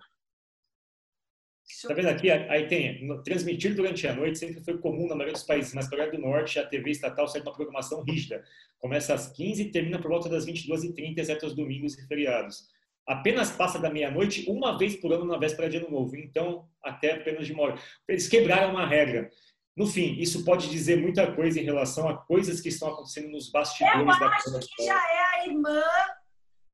Tá 1.87 1.93
vendo 1.95 2.09
aqui? 2.09 2.29
Aí 2.29 2.67
tem 2.67 3.07
transmitir 3.23 3.73
durante 3.73 4.07
a 4.07 4.13
noite 4.13 4.37
sempre 4.37 4.63
foi 4.63 4.77
comum 4.77 5.07
na 5.07 5.15
maioria 5.15 5.33
dos 5.33 5.43
países, 5.43 5.73
mas 5.73 5.89
Coreia 5.89 6.11
do 6.11 6.19
Norte 6.19 6.59
a 6.59 6.65
TV 6.65 6.91
estatal 6.91 7.27
segue 7.27 7.47
uma 7.47 7.55
programação 7.55 8.03
rígida. 8.03 8.43
Começa 8.77 9.15
às 9.15 9.31
15 9.31 9.63
e 9.63 9.71
termina 9.71 9.99
por 9.99 10.09
volta 10.09 10.29
das 10.29 10.45
22h30, 10.45 11.17
exceto 11.17 11.45
aos 11.45 11.55
domingos 11.55 11.97
e 11.97 12.07
feriados. 12.07 12.67
Apenas 13.07 13.51
passa 13.51 13.79
da 13.79 13.89
meia-noite 13.89 14.45
uma 14.47 14.77
vez 14.77 14.95
por 14.95 15.11
ano 15.11 15.25
na 15.25 15.37
véspera 15.37 15.69
de 15.69 15.77
Ano 15.77 15.89
Novo, 15.89 16.15
então 16.15 16.67
até 16.83 17.13
apenas 17.13 17.47
de 17.47 17.53
uma 17.53 17.63
hora. 17.63 17.81
Eles 18.07 18.27
quebraram 18.27 18.71
uma 18.71 18.85
regra. 18.85 19.29
No 19.75 19.85
fim, 19.85 20.15
isso 20.19 20.45
pode 20.45 20.69
dizer 20.69 21.01
muita 21.01 21.33
coisa 21.35 21.59
em 21.59 21.63
relação 21.63 22.07
a 22.07 22.17
coisas 22.17 22.61
que 22.61 22.69
estão 22.69 22.89
acontecendo 22.89 23.29
nos 23.29 23.49
bastidores 23.51 23.99
Eu 23.99 24.05
da 24.05 24.27
acho 24.29 24.59
que 24.59 24.85
já 24.85 24.93
é 24.93 25.41
a 25.41 25.47
irmã 25.47 25.83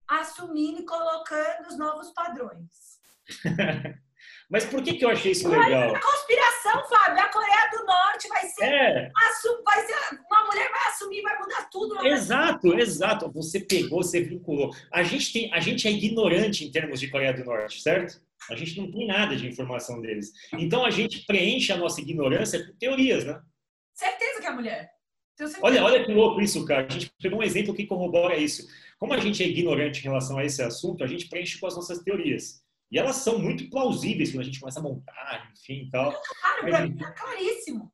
assumindo 0.07 0.81
e 0.81 0.85
colocando 0.85 1.67
os 1.67 1.77
novos 1.77 2.11
padrões. 2.11 2.99
Mas 4.51 4.65
por 4.65 4.83
que, 4.83 4.95
que 4.95 5.05
eu 5.05 5.09
achei 5.09 5.31
isso 5.31 5.47
legal? 5.47 5.95
É 5.95 5.99
conspiração, 5.99 6.83
Fábio. 6.89 7.23
A 7.23 7.29
Coreia 7.29 7.69
do 7.71 7.85
Norte 7.85 8.27
vai 8.27 8.45
ser, 8.47 8.65
é. 8.65 9.11
vai 9.63 9.85
ser. 9.85 9.95
Uma 10.29 10.45
mulher 10.45 10.69
vai 10.69 10.87
assumir, 10.89 11.21
vai 11.21 11.39
mudar 11.39 11.69
tudo. 11.71 12.05
Exato, 12.05 12.73
exato. 12.77 13.31
Você 13.31 13.61
pegou, 13.61 14.03
você 14.03 14.21
vinculou. 14.21 14.75
A 14.91 15.03
gente, 15.03 15.31
tem, 15.31 15.53
a 15.53 15.59
gente 15.61 15.87
é 15.87 15.91
ignorante 15.91 16.65
em 16.65 16.71
termos 16.71 16.99
de 16.99 17.09
Coreia 17.09 17.33
do 17.33 17.45
Norte, 17.45 17.81
certo? 17.81 18.21
A 18.49 18.55
gente 18.55 18.79
não 18.79 18.91
tem 18.91 19.05
nada 19.05 19.35
de 19.35 19.47
informação 19.47 20.01
deles. 20.01 20.31
Então 20.53 20.85
a 20.85 20.89
gente 20.89 21.25
preenche 21.25 21.71
a 21.71 21.77
nossa 21.77 22.01
ignorância 22.01 22.65
com 22.65 22.73
teorias, 22.77 23.25
né? 23.25 23.41
Certeza 23.93 24.41
que 24.41 24.47
é 24.47 24.51
mulher. 24.51 24.91
Olha, 25.61 25.83
olha 25.83 26.05
que 26.05 26.11
louco 26.11 26.41
isso, 26.41 26.65
cara. 26.65 26.85
A 26.85 26.89
gente 26.89 27.11
pegou 27.21 27.39
um 27.39 27.43
exemplo 27.43 27.73
que 27.73 27.87
corrobora 27.87 28.37
isso. 28.37 28.67
Como 28.99 29.13
a 29.13 29.17
gente 29.17 29.41
é 29.41 29.47
ignorante 29.47 29.99
em 29.99 30.03
relação 30.03 30.37
a 30.37 30.45
esse 30.45 30.61
assunto, 30.61 31.03
a 31.03 31.07
gente 31.07 31.27
preenche 31.27 31.59
com 31.59 31.67
as 31.67 31.75
nossas 31.75 31.99
teorias. 31.99 32.63
E 32.91 32.99
elas 32.99 33.17
são 33.17 33.39
muito 33.39 33.69
plausíveis 33.69 34.31
quando 34.31 34.41
a 34.41 34.43
gente 34.45 34.59
começa 34.59 34.79
a 34.79 34.83
montar, 34.83 35.51
enfim, 35.53 35.89
tal. 35.89 36.11
Claro, 36.11 36.65
pra 36.65 36.81
mim 36.81 36.97
tá 36.97 37.11
claríssimo. 37.13 37.91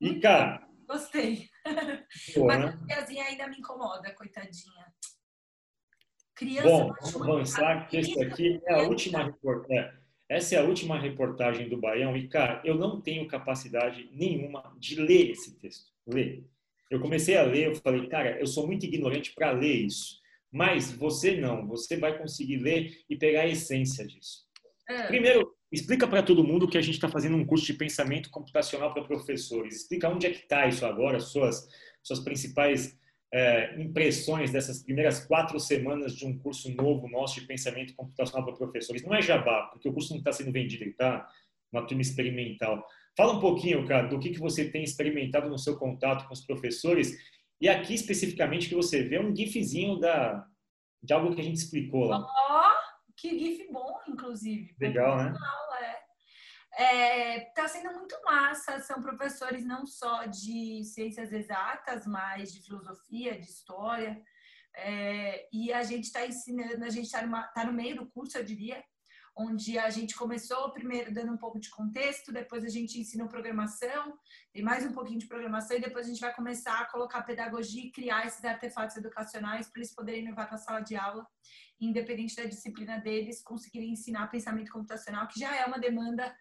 E, 0.00 0.20
cara... 0.20 0.66
Gostei. 0.86 1.50
Pô, 2.34 2.46
Mas 2.46 2.60
né? 2.60 2.78
a 2.88 3.24
ainda 3.24 3.48
me 3.48 3.58
incomoda, 3.58 4.14
coitadinha. 4.14 4.77
Criança 6.38 6.68
Bom, 6.68 6.94
vamos 7.02 7.28
avançar, 7.28 7.88
que 7.88 7.96
esse 7.96 8.22
aqui 8.22 8.60
é 8.64 8.74
a 8.74 8.82
última 8.82 9.24
reportagem. 9.24 9.76
É, 9.76 9.98
essa 10.28 10.54
é 10.54 10.58
a 10.58 10.62
última 10.62 10.98
reportagem 10.98 11.68
do 11.68 11.80
Baião 11.80 12.16
e, 12.16 12.28
cara, 12.28 12.62
eu 12.64 12.76
não 12.76 13.00
tenho 13.00 13.26
capacidade 13.26 14.08
nenhuma 14.12 14.72
de 14.78 15.00
ler 15.00 15.30
esse 15.30 15.58
texto. 15.58 15.90
Ler. 16.06 16.44
Eu 16.88 17.00
comecei 17.00 17.36
a 17.36 17.42
ler, 17.42 17.66
eu 17.66 17.74
falei, 17.74 18.06
cara, 18.06 18.38
eu 18.38 18.46
sou 18.46 18.66
muito 18.66 18.86
ignorante 18.86 19.32
para 19.34 19.50
ler 19.50 19.86
isso. 19.86 20.20
Mas 20.50 20.92
você 20.92 21.36
não, 21.36 21.66
você 21.66 21.96
vai 21.96 22.16
conseguir 22.16 22.58
ler 22.58 23.00
e 23.10 23.16
pegar 23.16 23.42
a 23.42 23.48
essência 23.48 24.06
disso. 24.06 24.46
É. 24.88 25.08
Primeiro, 25.08 25.52
explica 25.72 26.06
para 26.06 26.22
todo 26.22 26.44
mundo 26.44 26.68
que 26.68 26.78
a 26.78 26.80
gente 26.80 26.94
está 26.94 27.08
fazendo 27.08 27.36
um 27.36 27.44
curso 27.44 27.66
de 27.66 27.74
pensamento 27.74 28.30
computacional 28.30 28.94
para 28.94 29.02
professores. 29.02 29.74
Explica 29.74 30.08
onde 30.08 30.26
é 30.26 30.30
que 30.30 30.42
está 30.42 30.68
isso 30.68 30.86
agora, 30.86 31.18
suas, 31.18 31.68
suas 32.02 32.20
principais 32.20 32.96
é, 33.32 33.80
impressões 33.80 34.50
dessas 34.50 34.82
primeiras 34.82 35.24
quatro 35.26 35.60
semanas 35.60 36.14
de 36.14 36.26
um 36.26 36.38
curso 36.38 36.74
novo 36.74 37.08
nosso 37.08 37.40
de 37.40 37.46
pensamento 37.46 37.94
computacional 37.94 38.44
para 38.44 38.56
professores. 38.56 39.04
Não 39.04 39.14
é 39.14 39.20
jabá, 39.20 39.68
porque 39.72 39.88
o 39.88 39.92
curso 39.92 40.10
não 40.10 40.18
está 40.18 40.32
sendo 40.32 40.52
vendido, 40.52 40.84
ele 40.84 40.90
está 40.92 41.28
uma 41.70 41.86
turma 41.86 42.00
experimental. 42.00 42.86
Fala 43.16 43.34
um 43.34 43.40
pouquinho, 43.40 43.86
cara, 43.86 44.06
do 44.06 44.18
que, 44.18 44.30
que 44.30 44.38
você 44.38 44.70
tem 44.70 44.82
experimentado 44.82 45.48
no 45.50 45.58
seu 45.58 45.76
contato 45.76 46.26
com 46.26 46.32
os 46.32 46.40
professores 46.40 47.16
e 47.60 47.68
aqui 47.68 47.94
especificamente 47.94 48.68
que 48.68 48.74
você 48.74 49.02
vê 49.02 49.18
um 49.18 49.34
gifzinho 49.34 49.98
da, 49.98 50.46
de 51.02 51.12
algo 51.12 51.34
que 51.34 51.40
a 51.40 51.44
gente 51.44 51.56
explicou 51.56 52.04
lá. 52.04 52.20
Ó, 52.20 52.62
oh, 52.62 53.12
que 53.16 53.38
gif 53.38 53.70
bom, 53.72 53.98
inclusive. 54.08 54.74
Legal, 54.80 55.16
né? 55.18 55.34
Está 56.78 57.64
é, 57.64 57.68
sendo 57.68 57.92
muito 57.92 58.16
massa. 58.24 58.78
São 58.80 59.02
professores 59.02 59.64
não 59.64 59.84
só 59.84 60.26
de 60.26 60.84
ciências 60.84 61.32
exatas, 61.32 62.06
mas 62.06 62.52
de 62.52 62.62
filosofia, 62.62 63.38
de 63.38 63.46
história. 63.46 64.22
É, 64.76 65.48
e 65.52 65.72
a 65.72 65.82
gente 65.82 66.04
está 66.04 66.24
ensinando, 66.24 66.84
a 66.84 66.88
gente 66.88 67.06
está 67.06 67.42
tá 67.48 67.64
no 67.64 67.72
meio 67.72 67.96
do 67.96 68.06
curso, 68.06 68.38
eu 68.38 68.44
diria, 68.44 68.80
onde 69.36 69.76
a 69.76 69.90
gente 69.90 70.14
começou 70.14 70.72
primeiro 70.72 71.12
dando 71.12 71.32
um 71.32 71.36
pouco 71.36 71.58
de 71.58 71.68
contexto, 71.68 72.32
depois 72.32 72.64
a 72.64 72.68
gente 72.68 73.00
ensinou 73.00 73.26
programação, 73.26 74.16
tem 74.52 74.62
mais 74.62 74.84
um 74.84 74.92
pouquinho 74.92 75.18
de 75.18 75.26
programação, 75.26 75.76
e 75.76 75.80
depois 75.80 76.06
a 76.06 76.08
gente 76.08 76.20
vai 76.20 76.32
começar 76.32 76.80
a 76.80 76.90
colocar 76.90 77.22
pedagogia 77.22 77.84
e 77.84 77.90
criar 77.90 78.24
esses 78.24 78.44
artefatos 78.44 78.96
educacionais 78.96 79.68
para 79.68 79.80
eles 79.80 79.94
poderem 79.94 80.24
levar 80.24 80.46
para 80.46 80.56
a 80.56 80.58
sala 80.58 80.80
de 80.80 80.94
aula, 80.94 81.26
independente 81.80 82.36
da 82.36 82.44
disciplina 82.44 82.98
deles, 82.98 83.42
conseguirem 83.42 83.92
ensinar 83.92 84.28
pensamento 84.28 84.70
computacional, 84.70 85.26
que 85.26 85.40
já 85.40 85.56
é 85.56 85.64
uma 85.66 85.78
demanda 85.78 86.32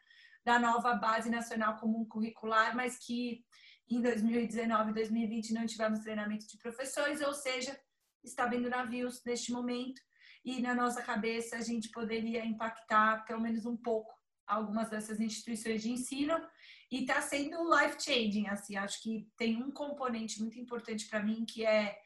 da 0.48 0.58
nova 0.58 0.96
Base 0.96 1.30
Nacional 1.30 1.76
Comum 1.76 2.06
Curricular, 2.06 2.74
mas 2.74 2.98
que 2.98 3.44
em 3.90 4.02
2019 4.02 4.92
e 4.92 4.94
2020 4.94 5.54
não 5.54 5.66
tivemos 5.66 6.00
treinamento 6.00 6.48
de 6.48 6.58
professores, 6.58 7.20
ou 7.20 7.34
seja, 7.34 7.78
está 8.24 8.46
vendo 8.46 8.70
navios 8.70 9.22
neste 9.26 9.52
momento. 9.52 10.02
E 10.46 10.62
na 10.62 10.74
nossa 10.74 11.02
cabeça 11.02 11.58
a 11.58 11.62
gente 11.62 11.90
poderia 11.90 12.46
impactar 12.46 13.26
pelo 13.26 13.42
menos 13.42 13.66
um 13.66 13.76
pouco 13.76 14.10
algumas 14.46 14.90
dessas 14.90 15.20
instituições 15.20 15.82
de 15.82 15.92
ensino. 15.92 16.42
E 16.90 17.02
está 17.02 17.22
sendo 17.22 17.70
life 17.78 18.02
changing 18.02 18.48
assim. 18.48 18.78
Acho 18.78 19.02
que 19.02 19.30
tem 19.36 19.62
um 19.62 19.70
componente 19.70 20.40
muito 20.40 20.58
importante 20.58 21.10
para 21.10 21.22
mim 21.22 21.44
que 21.44 21.66
é 21.66 22.00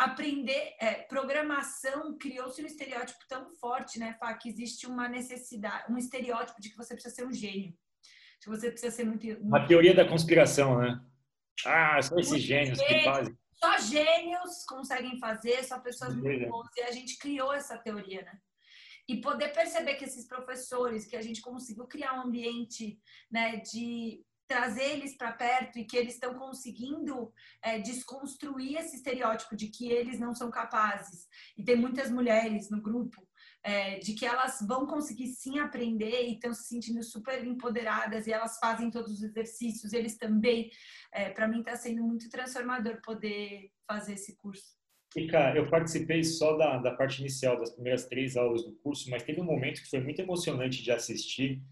aprender 0.00 0.74
é, 0.80 0.94
programação 1.02 2.16
criou-se 2.16 2.62
um 2.62 2.66
estereótipo 2.66 3.20
tão 3.28 3.50
forte, 3.50 3.98
né, 3.98 4.16
Fá, 4.18 4.32
que 4.34 4.48
existe 4.48 4.86
uma 4.86 5.06
necessidade, 5.08 5.92
um 5.92 5.98
estereótipo 5.98 6.60
de 6.60 6.70
que 6.70 6.76
você 6.76 6.94
precisa 6.94 7.14
ser 7.14 7.26
um 7.26 7.32
gênio, 7.32 7.74
que 8.40 8.48
você 8.48 8.70
precisa 8.70 8.94
ser 8.94 9.04
muito, 9.04 9.26
muito... 9.26 9.54
a 9.54 9.66
teoria 9.66 9.94
da 9.94 10.08
conspiração, 10.08 10.78
né? 10.78 11.00
Ah, 11.66 12.00
são 12.00 12.18
esses 12.18 12.40
gênios 12.40 12.80
que 12.80 13.04
fazem. 13.04 13.36
Só 13.52 13.76
gênios 13.78 14.64
conseguem 14.66 15.18
fazer, 15.18 15.62
só 15.64 15.78
pessoas 15.78 16.16
muito 16.16 16.48
boas. 16.48 16.68
E 16.78 16.80
a 16.80 16.90
gente 16.90 17.18
criou 17.18 17.52
essa 17.52 17.76
teoria, 17.76 18.22
né? 18.22 18.38
E 19.06 19.20
poder 19.20 19.52
perceber 19.52 19.96
que 19.96 20.04
esses 20.04 20.26
professores, 20.26 21.04
que 21.04 21.16
a 21.16 21.20
gente 21.20 21.42
conseguiu 21.42 21.86
criar 21.86 22.14
um 22.14 22.22
ambiente 22.22 22.98
né, 23.30 23.56
de 23.56 24.24
trazer 24.50 24.82
eles 24.82 25.16
para 25.16 25.30
perto 25.30 25.78
e 25.78 25.84
que 25.84 25.96
eles 25.96 26.14
estão 26.14 26.34
conseguindo 26.34 27.32
é, 27.62 27.78
desconstruir 27.78 28.78
esse 28.78 28.96
estereótipo 28.96 29.54
de 29.54 29.68
que 29.68 29.88
eles 29.88 30.18
não 30.18 30.34
são 30.34 30.50
capazes. 30.50 31.28
E 31.56 31.62
tem 31.62 31.76
muitas 31.76 32.10
mulheres 32.10 32.68
no 32.68 32.82
grupo 32.82 33.24
é, 33.62 34.00
de 34.00 34.12
que 34.12 34.26
elas 34.26 34.58
vão 34.66 34.88
conseguir 34.88 35.28
sim 35.28 35.60
aprender 35.60 36.24
e 36.24 36.34
estão 36.34 36.52
se 36.52 36.64
sentindo 36.64 37.00
super 37.04 37.46
empoderadas 37.46 38.26
e 38.26 38.32
elas 38.32 38.58
fazem 38.58 38.90
todos 38.90 39.12
os 39.12 39.22
exercícios. 39.22 39.92
Eles 39.92 40.16
também, 40.16 40.68
é, 41.12 41.30
para 41.30 41.46
mim, 41.46 41.60
está 41.60 41.76
sendo 41.76 42.02
muito 42.02 42.28
transformador 42.28 43.00
poder 43.04 43.70
fazer 43.86 44.14
esse 44.14 44.36
curso. 44.36 44.80
E, 45.14 45.28
cara, 45.28 45.58
eu 45.58 45.70
participei 45.70 46.24
só 46.24 46.56
da, 46.56 46.78
da 46.78 46.92
parte 46.96 47.20
inicial, 47.20 47.56
das 47.56 47.70
primeiras 47.70 48.06
três 48.06 48.36
aulas 48.36 48.64
do 48.64 48.72
curso, 48.82 49.08
mas 49.10 49.22
teve 49.22 49.40
um 49.40 49.44
momento 49.44 49.80
que 49.80 49.90
foi 49.90 50.00
muito 50.00 50.20
emocionante 50.20 50.82
de 50.82 50.90
assistir, 50.90 51.62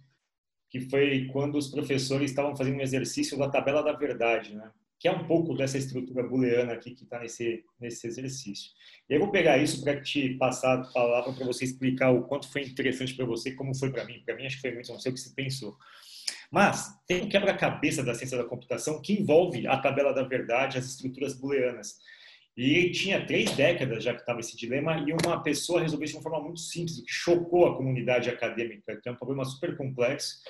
que 0.68 0.80
foi 0.80 1.28
quando 1.32 1.56
os 1.56 1.68
professores 1.68 2.30
estavam 2.30 2.56
fazendo 2.56 2.76
um 2.76 2.82
exercício 2.82 3.38
da 3.38 3.48
tabela 3.48 3.82
da 3.82 3.92
verdade, 3.92 4.54
né? 4.54 4.70
que 4.98 5.06
é 5.06 5.12
um 5.12 5.26
pouco 5.26 5.54
dessa 5.54 5.78
estrutura 5.78 6.24
booleana 6.24 6.72
aqui 6.72 6.90
que 6.90 7.04
está 7.04 7.20
nesse, 7.20 7.64
nesse 7.80 8.06
exercício. 8.06 8.72
E 9.08 9.14
eu 9.14 9.20
vou 9.20 9.30
pegar 9.30 9.56
isso 9.56 9.82
para 9.82 10.00
te 10.00 10.34
passar 10.34 10.74
a 10.74 10.84
palavra 10.92 11.32
para 11.32 11.46
você 11.46 11.64
explicar 11.64 12.10
o 12.10 12.24
quanto 12.24 12.50
foi 12.50 12.62
interessante 12.62 13.14
para 13.14 13.24
você, 13.24 13.52
como 13.52 13.74
foi 13.76 13.92
para 13.92 14.04
mim. 14.04 14.20
Para 14.26 14.34
mim, 14.34 14.44
acho 14.44 14.56
que 14.56 14.62
foi 14.62 14.72
muito, 14.72 14.90
não 14.90 14.98
sei 14.98 15.12
o 15.12 15.14
que 15.14 15.20
você 15.20 15.32
pensou. 15.34 15.76
Mas 16.50 16.98
tem 17.06 17.22
um 17.22 17.28
quebra-cabeça 17.28 18.02
da 18.02 18.14
ciência 18.14 18.36
da 18.36 18.44
computação 18.44 19.00
que 19.00 19.12
envolve 19.12 19.66
a 19.68 19.78
tabela 19.78 20.12
da 20.12 20.24
verdade, 20.24 20.78
as 20.78 20.86
estruturas 20.86 21.34
booleanas. 21.34 21.98
E 22.58 22.90
tinha 22.90 23.24
três 23.24 23.52
décadas 23.52 24.02
já 24.02 24.12
que 24.12 24.18
estava 24.18 24.40
esse 24.40 24.56
dilema 24.56 24.98
e 25.06 25.12
uma 25.12 25.40
pessoa 25.40 25.80
resolveu 25.80 26.06
isso 26.06 26.14
de 26.14 26.18
uma 26.18 26.28
forma 26.28 26.44
muito 26.44 26.58
simples, 26.58 27.00
que 27.00 27.12
chocou 27.12 27.68
a 27.68 27.76
comunidade 27.76 28.28
acadêmica, 28.28 28.96
que 29.00 29.08
é 29.08 29.12
um 29.12 29.16
problema 29.16 29.44
super 29.44 29.76
complexo. 29.76 30.42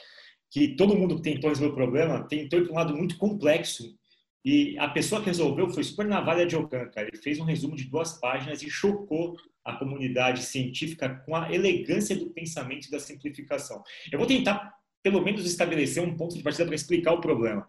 que 0.50 0.68
todo 0.68 0.96
mundo 0.96 1.20
tentou 1.20 1.50
resolver 1.50 1.72
o 1.72 1.76
problema, 1.76 2.26
tentou 2.26 2.58
ir 2.58 2.62
para 2.64 2.72
um 2.72 2.76
lado 2.76 2.96
muito 2.96 3.18
complexo. 3.18 3.94
E 4.42 4.78
a 4.78 4.88
pessoa 4.88 5.20
que 5.20 5.26
resolveu 5.26 5.68
foi 5.68 5.84
super 5.84 6.06
navalha 6.06 6.46
de 6.46 6.56
Ocan, 6.56 6.88
cara. 6.88 7.08
Ele 7.08 7.22
fez 7.22 7.38
um 7.38 7.44
resumo 7.44 7.76
de 7.76 7.84
duas 7.84 8.18
páginas 8.18 8.62
e 8.62 8.70
chocou 8.70 9.36
a 9.62 9.76
comunidade 9.76 10.42
científica 10.42 11.22
com 11.26 11.36
a 11.36 11.52
elegância 11.52 12.16
do 12.16 12.30
pensamento 12.30 12.86
e 12.86 12.90
da 12.90 12.98
simplificação. 12.98 13.82
Eu 14.10 14.18
vou 14.18 14.26
tentar, 14.26 14.72
pelo 15.02 15.22
menos, 15.22 15.44
estabelecer 15.44 16.02
um 16.02 16.16
ponto 16.16 16.34
de 16.34 16.42
partida 16.42 16.64
para 16.64 16.74
explicar 16.74 17.12
o 17.12 17.20
problema. 17.20 17.66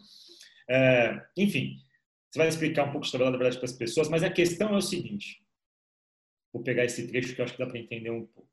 É, 0.70 1.22
enfim, 1.36 1.76
você 2.30 2.40
vai 2.40 2.48
explicar 2.48 2.84
um 2.84 2.92
pouco 2.92 3.06
de 3.06 3.12
tabela 3.12 3.32
da 3.32 3.38
verdade 3.38 3.58
para 3.58 3.66
as 3.66 3.74
pessoas, 3.74 4.08
mas 4.08 4.24
a 4.24 4.30
questão 4.30 4.74
é 4.74 4.78
o 4.78 4.82
seguinte. 4.82 5.42
Vou 6.54 6.64
pegar 6.64 6.86
esse 6.86 7.08
trecho 7.08 7.34
que 7.34 7.42
eu 7.42 7.46
acho 7.46 7.54
que 7.54 7.60
dá 7.60 7.68
para 7.68 7.80
entender 7.80 8.12
um 8.12 8.26
pouco. 8.26 8.50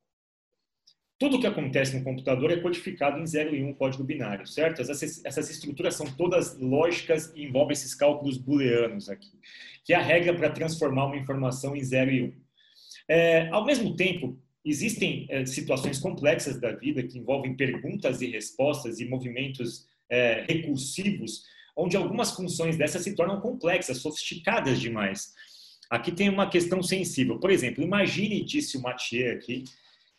Tudo 1.18 1.40
que 1.40 1.46
acontece 1.46 1.96
no 1.96 2.04
computador 2.04 2.50
é 2.50 2.60
codificado 2.60 3.18
em 3.18 3.26
0 3.26 3.54
e 3.54 3.62
1 3.62 3.68
um 3.68 3.74
código 3.74 4.04
binário, 4.04 4.46
certo? 4.46 4.82
Essas, 4.82 5.24
essas 5.24 5.48
estruturas 5.48 5.94
são 5.94 6.06
todas 6.06 6.58
lógicas 6.58 7.32
e 7.34 7.44
envolvem 7.44 7.72
esses 7.72 7.94
cálculos 7.94 8.36
booleanos 8.36 9.08
aqui, 9.08 9.32
que 9.82 9.94
é 9.94 9.96
a 9.96 10.02
regra 10.02 10.34
para 10.34 10.50
transformar 10.50 11.06
uma 11.06 11.16
informação 11.16 11.74
em 11.74 11.82
0 11.82 12.10
e 12.10 12.22
1. 12.22 12.26
Um. 12.26 12.32
É, 13.08 13.48
ao 13.48 13.64
mesmo 13.64 13.96
tempo, 13.96 14.38
existem 14.62 15.26
é, 15.30 15.46
situações 15.46 15.98
complexas 15.98 16.60
da 16.60 16.72
vida 16.72 17.02
que 17.02 17.18
envolvem 17.18 17.56
perguntas 17.56 18.20
e 18.20 18.26
respostas 18.26 19.00
e 19.00 19.06
movimentos 19.06 19.86
é, 20.10 20.44
recursivos, 20.46 21.44
onde 21.76 21.96
algumas 21.96 22.32
funções 22.32 22.76
dessas 22.76 23.02
se 23.02 23.14
tornam 23.14 23.40
complexas, 23.40 23.98
sofisticadas 23.98 24.80
demais. 24.80 25.34
Aqui 25.90 26.10
tem 26.10 26.28
uma 26.28 26.48
questão 26.48 26.82
sensível. 26.82 27.38
Por 27.38 27.50
exemplo, 27.50 27.84
imagine, 27.84 28.42
disse 28.42 28.76
o 28.76 28.82
Mathieu 28.82 29.34
aqui, 29.34 29.64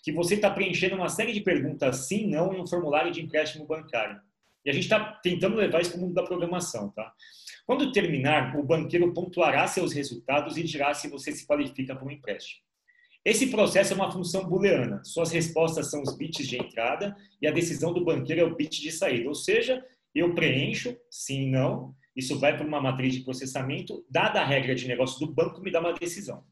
que 0.03 0.11
você 0.11 0.35
está 0.35 0.49
preenchendo 0.49 0.95
uma 0.95 1.09
série 1.09 1.33
de 1.33 1.41
perguntas 1.41 2.07
sim, 2.07 2.27
não 2.27 2.53
em 2.53 2.61
um 2.61 2.67
formulário 2.67 3.11
de 3.11 3.21
empréstimo 3.21 3.65
bancário. 3.65 4.21
E 4.63 4.69
a 4.69 4.73
gente 4.73 4.83
está 4.83 4.99
tentando 5.23 5.55
levar 5.55 5.81
isso 5.81 5.91
para 5.91 5.99
o 5.99 6.01
mundo 6.01 6.13
da 6.13 6.23
programação, 6.23 6.89
tá? 6.89 7.11
Quando 7.65 7.91
terminar, 7.91 8.57
o 8.57 8.63
banqueiro 8.63 9.13
pontuará 9.13 9.67
seus 9.67 9.91
resultados 9.91 10.55
e 10.57 10.63
dirá 10.63 10.93
se 10.93 11.09
você 11.09 11.31
se 11.33 11.45
qualifica 11.45 11.95
para 11.95 12.05
um 12.05 12.11
empréstimo. 12.11 12.61
Esse 13.25 13.47
processo 13.47 13.91
é 13.91 13.95
uma 13.95 14.09
função 14.09 14.47
booleana. 14.47 15.01
Suas 15.03 15.31
respostas 15.31 15.91
são 15.91 16.01
os 16.01 16.15
bits 16.15 16.47
de 16.47 16.57
entrada 16.57 17.13
e 17.41 17.47
a 17.47 17.51
decisão 17.51 17.91
do 17.91 18.05
banqueiro 18.05 18.41
é 18.41 18.45
o 18.45 18.55
bit 18.55 18.81
de 18.81 18.89
saída. 18.89 19.27
Ou 19.27 19.35
seja, 19.35 19.83
eu 20.17 20.33
preencho 20.33 20.97
sim, 21.09 21.49
não, 21.49 21.95
isso 22.15 22.39
vai 22.39 22.57
para 22.57 22.65
uma 22.65 22.81
matriz 22.81 23.13
de 23.13 23.21
processamento, 23.21 24.03
dada 24.09 24.41
a 24.41 24.45
regra 24.45 24.73
de 24.73 24.87
negócio 24.87 25.19
do 25.19 25.31
banco, 25.31 25.61
me 25.61 25.71
dá 25.71 25.79
uma 25.79 25.93
decisão. 25.93 26.43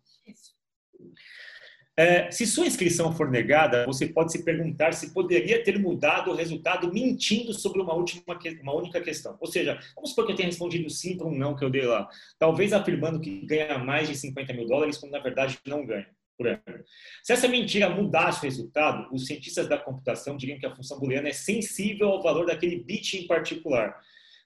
É, 1.97 2.30
se 2.30 2.45
sua 2.45 2.67
inscrição 2.67 3.15
for 3.15 3.32
negada, 3.32 3.86
você 3.86 4.06
pode 4.06 4.30
se 4.30 4.43
perguntar 4.43 4.93
se 4.93 5.13
poderia 5.13 5.63
ter 5.63 5.80
mudado 5.80 6.30
o 6.30 6.36
resultado 6.36 6.91
mentindo 6.91 7.54
sobre 7.54 7.82
uma, 7.82 7.93
última, 7.93 8.38
uma 8.62 8.75
única 8.75 8.99
questão. 8.99 9.38
Ou 9.39 9.47
seja, 9.47 9.80
vamos 9.95 10.10
supor 10.10 10.25
que 10.25 10.34
eu 10.34 10.36
tenha 10.36 10.49
respondido 10.49 10.89
sim 10.89 11.17
para 11.17 11.25
um 11.25 11.34
não 11.36 11.56
que 11.56 11.63
eu 11.63 11.69
dei 11.69 11.86
lá. 11.86 12.10
Talvez 12.38 12.73
afirmando 12.73 13.21
que 13.21 13.45
ganha 13.45 13.78
mais 13.78 14.10
de 14.10 14.15
50 14.15 14.54
mil 14.54 14.67
dólares, 14.67 14.97
quando 14.97 15.13
na 15.13 15.19
verdade 15.19 15.58
não 15.65 15.86
ganha. 15.86 16.08
Por 16.38 16.48
ano. 16.48 16.62
Se 17.24 17.34
essa 17.34 17.48
mentira 17.48 17.89
mudasse 17.89 18.39
o 18.39 18.43
resultado, 18.43 19.08
os 19.13 19.26
cientistas 19.26 19.69
da 19.69 19.78
computação 19.78 20.36
diriam 20.36 20.60
que 20.60 20.65
a 20.65 20.76
função 20.76 21.00
booleana 21.00 21.30
é 21.30 21.34
sensível 21.34 22.10
ao 22.10 22.21
valor 22.21 22.45
daquele 22.45 22.84
bit 22.84 23.17
em 23.17 23.28
particular. 23.28 23.98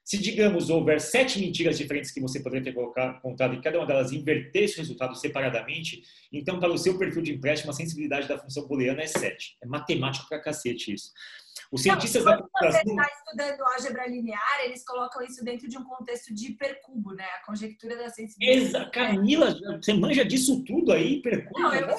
Se, 0.10 0.18
digamos, 0.18 0.72
houver 0.72 1.00
sete 1.00 1.40
mentiras 1.40 1.78
diferentes 1.78 2.10
que 2.10 2.20
você 2.20 2.40
poderia 2.40 2.64
ter 2.64 2.74
contado 3.22 3.54
e 3.54 3.62
cada 3.62 3.78
uma 3.78 3.86
delas 3.86 4.12
invertesse 4.12 4.74
o 4.74 4.78
resultado 4.80 5.16
separadamente, 5.16 6.02
então, 6.34 6.60
para 6.60 6.72
o 6.72 6.80
seu 6.80 6.98
perfil 6.98 7.22
de 7.22 7.34
empréstimo, 7.34 7.70
a 7.70 7.76
sensibilidade 7.76 8.28
da 8.28 8.40
função 8.40 8.68
booleana 8.68 9.04
é 9.04 9.06
7. 9.06 9.58
É 9.62 9.68
matemático 9.68 10.28
pra 10.28 10.42
cacete 10.42 10.96
isso. 10.96 11.12
Os 11.72 11.84
cientistas 11.84 12.26
Não, 12.26 12.32
da 12.32 12.38
computação... 12.40 12.82
Quando 12.82 12.96
você 12.96 13.02
está 13.02 13.18
estudando 13.20 13.62
álgebra 13.62 14.08
linear, 14.08 14.62
eles 14.66 14.84
colocam 14.84 15.22
isso 15.22 15.46
dentro 15.46 15.70
de 15.70 15.78
um 15.78 15.84
contexto 15.84 16.34
de 16.34 16.54
hipercubo, 16.54 17.14
né? 17.14 17.26
A 17.26 17.46
conjectura 17.46 17.96
da 17.96 18.10
sensibilidade. 18.10 18.66
Exato. 18.66 18.92
Camila, 18.92 19.56
você 19.80 19.94
manja 19.94 20.26
disso 20.26 20.64
tudo 20.66 20.92
aí, 20.92 21.18
hipercubo? 21.18 21.60
Não, 21.60 21.76
eu, 21.76 21.88
eu, 21.88 21.98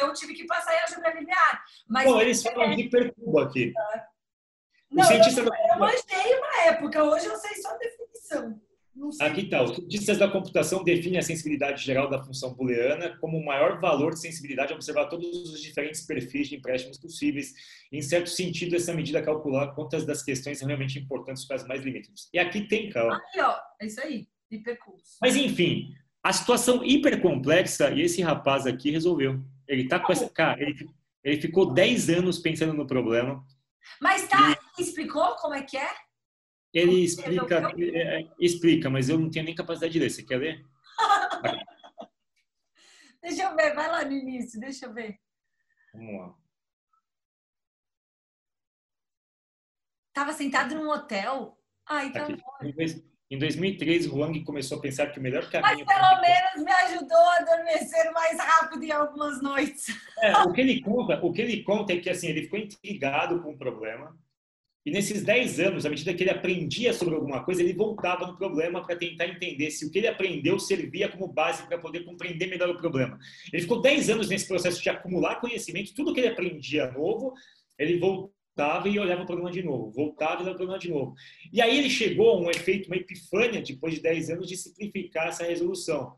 eu 0.00 0.12
tive 0.14 0.32
que 0.32 0.46
passar 0.46 0.74
em 0.74 0.80
álgebra 0.80 1.12
linear. 1.12 1.62
Mas 1.86 2.06
Bom, 2.06 2.22
eles 2.22 2.42
falam 2.42 2.74
de 2.74 2.84
hipercubo 2.84 3.38
aqui. 3.38 3.74
Não, 4.90 5.04
cientista 5.04 5.40
eu, 5.40 5.44
da... 5.44 5.56
eu 5.72 5.78
manjei 5.78 6.34
uma 6.38 6.62
época, 6.66 7.04
hoje 7.04 7.26
eu 7.26 7.36
sei 7.36 7.54
só 7.62 7.70
a 7.70 7.78
definição. 7.78 8.60
Aqui 9.20 9.42
está. 9.42 9.62
Os 9.62 9.76
cientistas 9.76 10.18
da 10.18 10.28
computação 10.28 10.84
definem 10.84 11.18
a 11.18 11.22
sensibilidade 11.22 11.82
geral 11.82 12.10
da 12.10 12.22
função 12.22 12.52
booleana 12.52 13.16
como 13.18 13.38
o 13.38 13.44
maior 13.44 13.80
valor 13.80 14.12
de 14.12 14.20
sensibilidade 14.20 14.72
a 14.72 14.76
observar 14.76 15.06
todos 15.06 15.26
os 15.50 15.62
diferentes 15.62 16.02
perfis 16.02 16.48
de 16.48 16.56
empréstimos 16.56 16.98
possíveis. 16.98 17.54
Em 17.90 18.02
certo 18.02 18.28
sentido, 18.28 18.76
essa 18.76 18.92
medida 18.92 19.22
calcular 19.22 19.74
quantas 19.74 20.04
das 20.04 20.22
questões 20.22 20.58
são 20.58 20.68
realmente 20.68 20.98
importantes 20.98 21.44
para 21.46 21.56
as 21.56 21.66
mais 21.66 21.82
limítrofes. 21.82 22.28
E 22.32 22.38
aqui 22.38 22.62
tem, 22.62 22.90
calma. 22.90 23.16
Aqui, 23.16 23.40
ó. 23.40 23.56
É 23.80 23.86
isso 23.86 24.00
aí. 24.00 24.28
Hipercurso. 24.50 25.16
Mas, 25.22 25.36
enfim, 25.36 25.94
a 26.22 26.32
situação 26.32 26.84
hipercomplexa 26.84 27.90
e 27.92 28.02
esse 28.02 28.20
rapaz 28.20 28.66
aqui 28.66 28.90
resolveu. 28.90 29.40
Ele 29.66 29.88
tá 29.88 29.98
com 29.98 30.12
essa... 30.12 30.28
Cara, 30.28 30.60
ele, 30.60 30.74
ele 31.24 31.40
ficou 31.40 31.72
10 31.72 32.10
anos 32.10 32.38
pensando 32.38 32.74
no 32.74 32.86
problema 32.86 33.42
mas 34.00 34.28
tá, 34.28 34.56
e... 34.78 34.82
explicou 34.82 35.36
como 35.36 35.54
é 35.54 35.62
que 35.62 35.76
é? 35.76 35.94
Ele 36.72 37.02
explica, 37.02 37.72
é, 37.78 38.28
explica, 38.38 38.88
mas 38.88 39.08
eu 39.08 39.18
não 39.18 39.30
tenho 39.30 39.44
nem 39.44 39.54
capacidade 39.54 39.92
de 39.92 39.98
ler. 39.98 40.10
Você 40.10 40.22
quer 40.22 40.36
ler? 40.36 40.64
deixa 43.20 43.42
eu 43.42 43.56
ver, 43.56 43.74
vai 43.74 43.88
lá 43.88 44.04
no 44.04 44.12
início, 44.12 44.60
deixa 44.60 44.86
eu 44.86 44.94
ver. 44.94 45.18
Vamos 45.92 46.20
lá. 46.20 46.34
Tava 50.12 50.32
sentado 50.32 50.74
num 50.74 50.88
hotel? 50.90 51.58
Ai, 51.86 52.12
tá 52.12 52.28
bom. 52.28 52.36
Em 53.30 53.38
2003, 53.38 54.06
Huang 54.08 54.42
começou 54.42 54.78
a 54.78 54.80
pensar 54.80 55.06
que 55.06 55.20
o 55.20 55.22
melhor 55.22 55.48
caminho... 55.50 55.84
Mas 55.86 55.96
pelo 55.96 56.20
menos 56.20 56.64
me 56.64 56.72
ajudou 56.72 57.16
a 57.16 57.36
adormecer 57.36 58.12
mais 58.12 58.38
rápido 58.38 58.82
em 58.82 58.90
algumas 58.90 59.40
noites. 59.40 59.86
É, 60.20 60.36
o, 60.38 60.52
que 60.52 60.60
ele 60.60 60.80
conta, 60.80 61.24
o 61.24 61.32
que 61.32 61.40
ele 61.40 61.62
conta 61.62 61.92
é 61.92 61.98
que 61.98 62.10
assim, 62.10 62.28
ele 62.28 62.42
ficou 62.42 62.58
intrigado 62.58 63.40
com 63.40 63.52
o 63.52 63.56
problema 63.56 64.18
e 64.84 64.90
nesses 64.90 65.22
10 65.22 65.60
anos, 65.60 65.84
à 65.84 65.90
medida 65.90 66.14
que 66.14 66.22
ele 66.22 66.30
aprendia 66.30 66.94
sobre 66.94 67.14
alguma 67.14 67.44
coisa, 67.44 67.62
ele 67.62 67.74
voltava 67.74 68.26
no 68.26 68.36
problema 68.36 68.82
para 68.82 68.96
tentar 68.96 69.26
entender 69.26 69.70
se 69.70 69.84
o 69.84 69.90
que 69.90 69.98
ele 69.98 70.08
aprendeu 70.08 70.58
servia 70.58 71.08
como 71.08 71.28
base 71.28 71.66
para 71.66 71.78
poder 71.78 72.04
compreender 72.04 72.46
melhor 72.46 72.70
o 72.70 72.78
problema. 72.78 73.18
Ele 73.52 73.60
ficou 73.60 73.82
10 73.82 74.08
anos 74.08 74.28
nesse 74.30 74.48
processo 74.48 74.82
de 74.82 74.88
acumular 74.88 75.36
conhecimento, 75.36 75.94
tudo 75.94 76.14
que 76.14 76.20
ele 76.20 76.28
aprendia 76.28 76.90
novo, 76.92 77.34
ele 77.78 77.98
voltou 77.98 78.32
voltava 78.60 78.88
e 78.88 78.98
olhava 78.98 79.22
o 79.22 79.26
problema 79.26 79.50
de 79.50 79.62
novo, 79.62 79.90
voltava 79.90 80.40
e 80.40 80.42
olhava 80.42 80.52
o 80.52 80.56
problema 80.56 80.78
de 80.78 80.90
novo. 80.90 81.14
E 81.52 81.62
aí 81.62 81.78
ele 81.78 81.88
chegou 81.88 82.30
a 82.30 82.40
um 82.40 82.50
efeito, 82.50 82.86
uma 82.88 82.96
epifânia, 82.96 83.62
depois 83.62 83.94
de 83.94 84.02
10 84.02 84.30
anos, 84.30 84.48
de 84.48 84.56
simplificar 84.56 85.28
essa 85.28 85.44
resolução. 85.44 86.14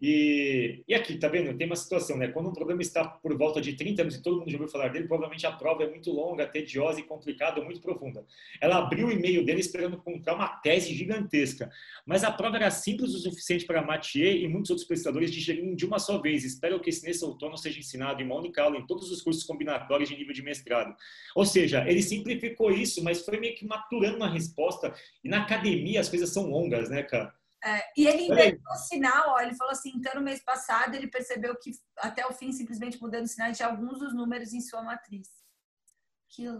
E, 0.00 0.84
e 0.86 0.94
aqui, 0.94 1.16
tá 1.18 1.26
vendo? 1.26 1.56
Tem 1.56 1.66
uma 1.66 1.74
situação, 1.74 2.16
né? 2.16 2.28
Quando 2.28 2.48
um 2.48 2.52
problema 2.52 2.80
está 2.80 3.04
por 3.04 3.36
volta 3.36 3.60
de 3.60 3.74
30 3.74 4.02
anos 4.02 4.14
e 4.14 4.22
todo 4.22 4.38
mundo 4.38 4.50
já 4.50 4.56
ouviu 4.56 4.70
falar 4.70 4.88
dele, 4.88 5.08
provavelmente 5.08 5.44
a 5.44 5.50
prova 5.50 5.82
é 5.82 5.90
muito 5.90 6.12
longa, 6.12 6.46
tediosa 6.46 7.00
e 7.00 7.02
complicada, 7.02 7.60
muito 7.62 7.80
profunda. 7.80 8.24
Ela 8.60 8.78
abriu 8.78 9.08
o 9.08 9.10
e-mail 9.10 9.44
dele 9.44 9.58
esperando 9.60 9.96
encontrar 9.96 10.36
uma 10.36 10.48
tese 10.48 10.94
gigantesca, 10.94 11.68
mas 12.06 12.22
a 12.22 12.30
prova 12.30 12.56
era 12.56 12.70
simples 12.70 13.12
o 13.12 13.18
suficiente 13.18 13.66
para 13.66 13.82
Mathieu 13.82 14.30
e 14.30 14.46
muitos 14.46 14.70
outros 14.70 14.86
pesquisadores 14.86 15.32
digerirem 15.32 15.74
de 15.74 15.84
uma 15.84 15.98
só 15.98 16.18
vez. 16.18 16.44
Espero 16.44 16.80
que 16.80 16.90
esse 16.90 17.04
nesse 17.04 17.24
outono 17.24 17.56
seja 17.58 17.80
ensinado 17.80 18.22
em 18.22 18.24
uma 18.24 18.36
única 18.36 18.62
aula 18.62 18.78
em 18.78 18.86
todos 18.86 19.10
os 19.10 19.20
cursos 19.20 19.42
combinatórios 19.42 20.08
de 20.08 20.16
nível 20.16 20.32
de 20.32 20.42
mestrado. 20.42 20.94
Ou 21.34 21.44
seja, 21.44 21.84
ele 21.88 22.02
simplificou 22.02 22.70
isso, 22.70 23.02
mas 23.02 23.24
foi 23.24 23.40
meio 23.40 23.56
que 23.56 23.66
maturando 23.66 24.16
uma 24.16 24.30
resposta. 24.30 24.94
E 25.24 25.28
na 25.28 25.42
academia 25.42 26.00
as 26.00 26.08
coisas 26.08 26.30
são 26.30 26.48
longas, 26.48 26.88
né, 26.88 27.02
cara? 27.02 27.34
É, 27.64 27.82
e 27.96 28.06
ele 28.06 28.22
inventou 28.22 28.72
o 28.72 28.76
sinal, 28.76 29.30
ó, 29.30 29.40
ele 29.40 29.54
falou 29.54 29.72
assim, 29.72 29.92
então 29.96 30.14
no 30.14 30.22
mês 30.22 30.42
passado 30.44 30.94
ele 30.94 31.08
percebeu 31.08 31.56
que 31.56 31.72
até 31.96 32.24
o 32.24 32.32
fim, 32.32 32.52
simplesmente 32.52 33.00
mudando 33.00 33.24
o 33.24 33.28
sinal 33.28 33.50
de 33.50 33.62
alguns 33.62 33.98
dos 33.98 34.14
números 34.14 34.52
em 34.52 34.60
sua 34.60 34.82
matriz. 34.82 35.28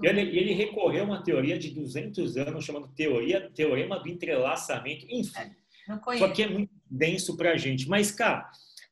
Ele, 0.03 0.21
ele, 0.21 0.53
recorreu 0.55 1.03
a 1.03 1.07
uma 1.07 1.23
teoria 1.23 1.59
de 1.59 1.71
200 1.71 2.37
anos, 2.37 2.65
chamando 2.65 2.89
teoria, 2.89 3.51
teorema 3.51 4.01
do 4.01 4.09
entrelaçamento, 4.09 5.07
enfim. 5.09 5.39
É, 5.39 6.19
só 6.19 6.29
que 6.33 6.43
é 6.43 6.49
muito 6.49 6.73
denso 6.91 7.37
para 7.37 7.53
a 7.53 7.57
gente. 7.57 7.89
Mas, 7.89 8.11
cara, 8.11 8.51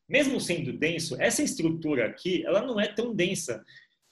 mesmo 0.09 0.40
sendo 0.40 0.73
denso, 0.73 1.21
essa 1.21 1.42
estrutura 1.42 2.07
aqui, 2.07 2.45
ela 2.47 2.63
não 2.63 2.79
é 2.79 2.87
tão 2.87 3.15
densa. 3.15 3.65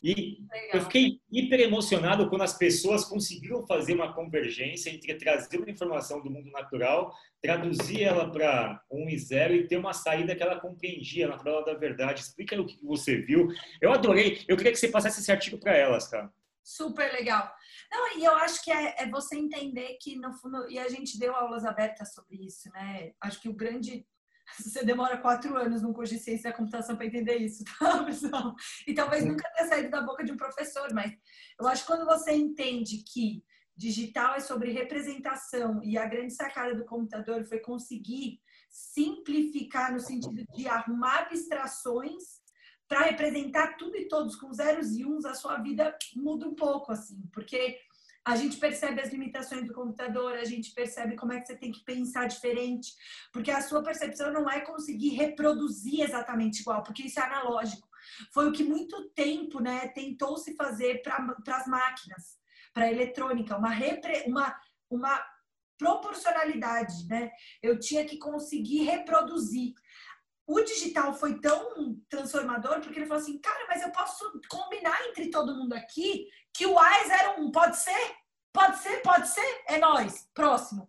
E 0.05 0.47
Legal. 0.53 0.69
eu 0.75 0.81
fiquei 0.83 1.19
hiper 1.33 1.61
emocionado 1.61 2.29
quando 2.29 2.43
as 2.43 2.53
pessoas 2.53 3.07
conseguiram 3.07 3.67
fazer 3.67 3.95
uma 3.95 4.13
convergência 4.13 4.91
entre 4.91 5.15
trazer 5.15 5.57
uma 5.57 5.71
informação 5.71 6.23
do 6.23 6.31
mundo 6.31 6.51
natural, 6.51 7.11
traduzir 7.41 8.03
ela 8.03 8.31
para 8.31 8.83
1 8.91 9.09
e 9.09 9.19
0 9.19 9.55
e 9.55 9.67
ter 9.67 9.79
uma 9.79 9.95
saída 9.95 10.37
que 10.37 10.43
ela 10.43 10.61
compreendia 10.61 11.27
na 11.27 11.39
tabela 11.39 11.65
da 11.65 11.73
verdade. 11.73 12.21
Explica 12.21 12.61
o 12.61 12.67
que 12.67 12.79
você 12.85 13.17
viu. 13.17 13.49
Eu 13.81 13.95
adorei. 13.95 14.45
Eu 14.47 14.59
queria 14.59 14.73
que 14.73 14.79
você 14.79 14.89
passasse 14.89 15.21
esse 15.21 15.33
artigo 15.33 15.59
para 15.59 15.75
elas, 15.75 16.07
cara. 16.07 16.31
Super 16.63 17.11
legal. 17.11 17.51
Não, 17.91 18.19
e 18.19 18.25
eu 18.25 18.35
acho 18.37 18.63
que 18.63 18.71
é, 18.71 19.05
é, 19.05 19.09
você 19.09 19.37
entender 19.37 19.97
que, 20.03 20.17
no 20.17 20.35
fundo, 20.35 20.69
e 20.69 20.79
a 20.79 20.89
gente 20.89 21.19
deu 21.19 21.35
aulas 21.35 21.65
abertas 21.65 22.13
sobre 22.13 22.45
isso, 22.45 22.71
né? 22.73 23.13
Acho 23.23 23.41
que 23.41 23.49
o 23.49 23.55
grande 23.55 24.07
você 24.59 24.85
demora 24.85 25.19
quatro 25.19 25.57
anos 25.57 25.83
num 25.83 25.93
curso 25.93 26.15
de 26.15 26.21
ciência 26.21 26.51
da 26.51 26.57
computação 26.57 26.97
para 26.97 27.07
entender 27.07 27.37
isso, 27.37 27.65
tá, 27.79 28.05
pessoal? 28.05 28.55
E 28.87 28.95
talvez 28.95 29.25
nunca 29.25 29.49
tenha 29.55 29.69
saído 29.69 29.91
da 29.91 30.03
boca 30.03 30.25
de 30.25 30.33
um 30.33 30.37
professor, 30.37 30.93
mas 30.93 31.13
eu 31.61 31.67
acho 31.67 31.83
que 31.83 31.89
quando 31.89 32.05
você 32.05 32.33
entende 32.33 33.03
que 33.05 33.45
Digital 33.77 34.37
é 34.37 34.41
sobre 34.41 34.71
representação 34.71 35.83
e 35.83 35.99
a 35.99 36.07
grande 36.07 36.33
sacada 36.33 36.77
do 36.77 36.85
computador 36.85 37.45
foi 37.45 37.59
conseguir 37.59 38.41
simplificar 38.71 39.93
no 39.93 39.99
sentido 39.99 40.45
de 40.55 40.69
arrumar 40.69 41.23
abstrações 41.23 42.23
para 42.87 43.07
representar 43.07 43.77
tudo 43.77 43.97
e 43.97 44.07
todos 44.07 44.37
com 44.37 44.53
zeros 44.53 44.93
e 44.95 45.05
uns, 45.05 45.25
a 45.25 45.35
sua 45.35 45.59
vida 45.59 45.97
muda 46.15 46.47
um 46.47 46.55
pouco 46.55 46.93
assim, 46.93 47.21
porque 47.33 47.79
a 48.25 48.37
gente 48.37 48.57
percebe 48.57 49.01
as 49.01 49.13
limitações 49.13 49.67
do 49.67 49.75
computador, 49.75 50.35
a 50.35 50.45
gente 50.45 50.73
percebe 50.73 51.15
como 51.15 51.33
é 51.33 51.41
que 51.41 51.47
você 51.47 51.57
tem 51.57 51.71
que 51.71 51.85
pensar 51.85 52.27
diferente, 52.27 52.95
porque 53.31 53.51
a 53.51 53.61
sua 53.61 53.83
percepção 53.83 54.33
não 54.33 54.49
é 54.49 54.61
conseguir 54.61 55.11
reproduzir 55.11 56.01
exatamente 56.01 56.61
igual, 56.61 56.83
porque 56.83 57.03
isso 57.03 57.21
é 57.21 57.23
analógico. 57.23 57.87
Foi 58.33 58.49
o 58.49 58.53
que 58.53 58.65
muito 58.65 59.11
tempo, 59.11 59.61
né, 59.61 59.89
tentou 59.89 60.39
se 60.39 60.55
fazer 60.55 61.03
para 61.03 61.17
as 61.57 61.67
máquinas, 61.67 62.39
para 62.73 62.85
a 62.85 62.91
eletrônica, 62.91 63.57
uma, 63.57 63.71
repre, 63.71 64.25
uma, 64.27 64.59
uma 64.91 65.23
proporcionalidade, 65.79 67.07
né? 67.09 67.31
Eu 67.63 67.79
tinha 67.79 68.05
que 68.05 68.19
conseguir 68.19 68.85
reproduzir. 68.85 69.75
O 70.47 70.61
digital 70.61 71.15
foi 71.15 71.41
tão 71.41 71.99
transformador 72.09 72.81
porque 72.81 72.99
ele 72.99 73.07
falou 73.07 73.23
assim, 73.23 73.39
cara, 73.39 73.67
mas 73.69 73.83
eu 73.83 73.91
posso 73.91 74.41
combinar 74.49 75.03
entre 75.09 75.31
todo 75.31 75.55
mundo 75.55 75.73
aqui 75.73 76.29
que 76.55 76.67
o 76.67 76.79
A 76.79 76.91
é 76.99 77.39
01, 77.39 77.51
pode 77.51 77.77
ser? 77.77 78.17
Pode 78.53 78.79
ser, 78.79 79.03
pode 79.03 79.29
ser, 79.29 79.65
é 79.67 79.79
nós, 79.79 80.29
próximo. 80.33 80.89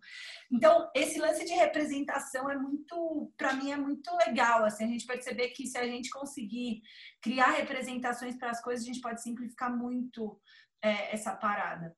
Então, 0.51 0.87
esse 0.93 1.19
lance 1.19 1.43
de 1.43 1.53
representação 1.53 2.47
é 2.47 2.55
muito, 2.55 3.33
para 3.35 3.53
mim, 3.53 3.71
é 3.71 3.75
muito 3.75 4.15
legal, 4.27 4.63
assim, 4.63 4.83
a 4.83 4.87
gente 4.87 5.07
perceber 5.07 5.49
que 5.49 5.65
se 5.65 5.75
a 5.75 5.83
gente 5.83 6.11
conseguir 6.11 6.83
criar 7.19 7.49
representações 7.53 8.37
para 8.37 8.51
as 8.51 8.61
coisas, 8.61 8.85
a 8.85 8.87
gente 8.87 9.01
pode 9.01 9.19
simplificar 9.23 9.75
muito 9.75 10.39
é, 10.79 11.11
essa 11.11 11.35
parada. 11.35 11.97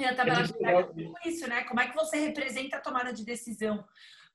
E 0.00 0.04
a 0.06 0.14
tabela 0.14 0.40
é 0.40 1.28
isso, 1.28 1.46
né? 1.46 1.64
Como 1.64 1.80
é 1.80 1.88
que 1.88 1.94
você 1.94 2.18
representa 2.18 2.78
a 2.78 2.80
tomada 2.80 3.12
de 3.12 3.24
decisão? 3.24 3.84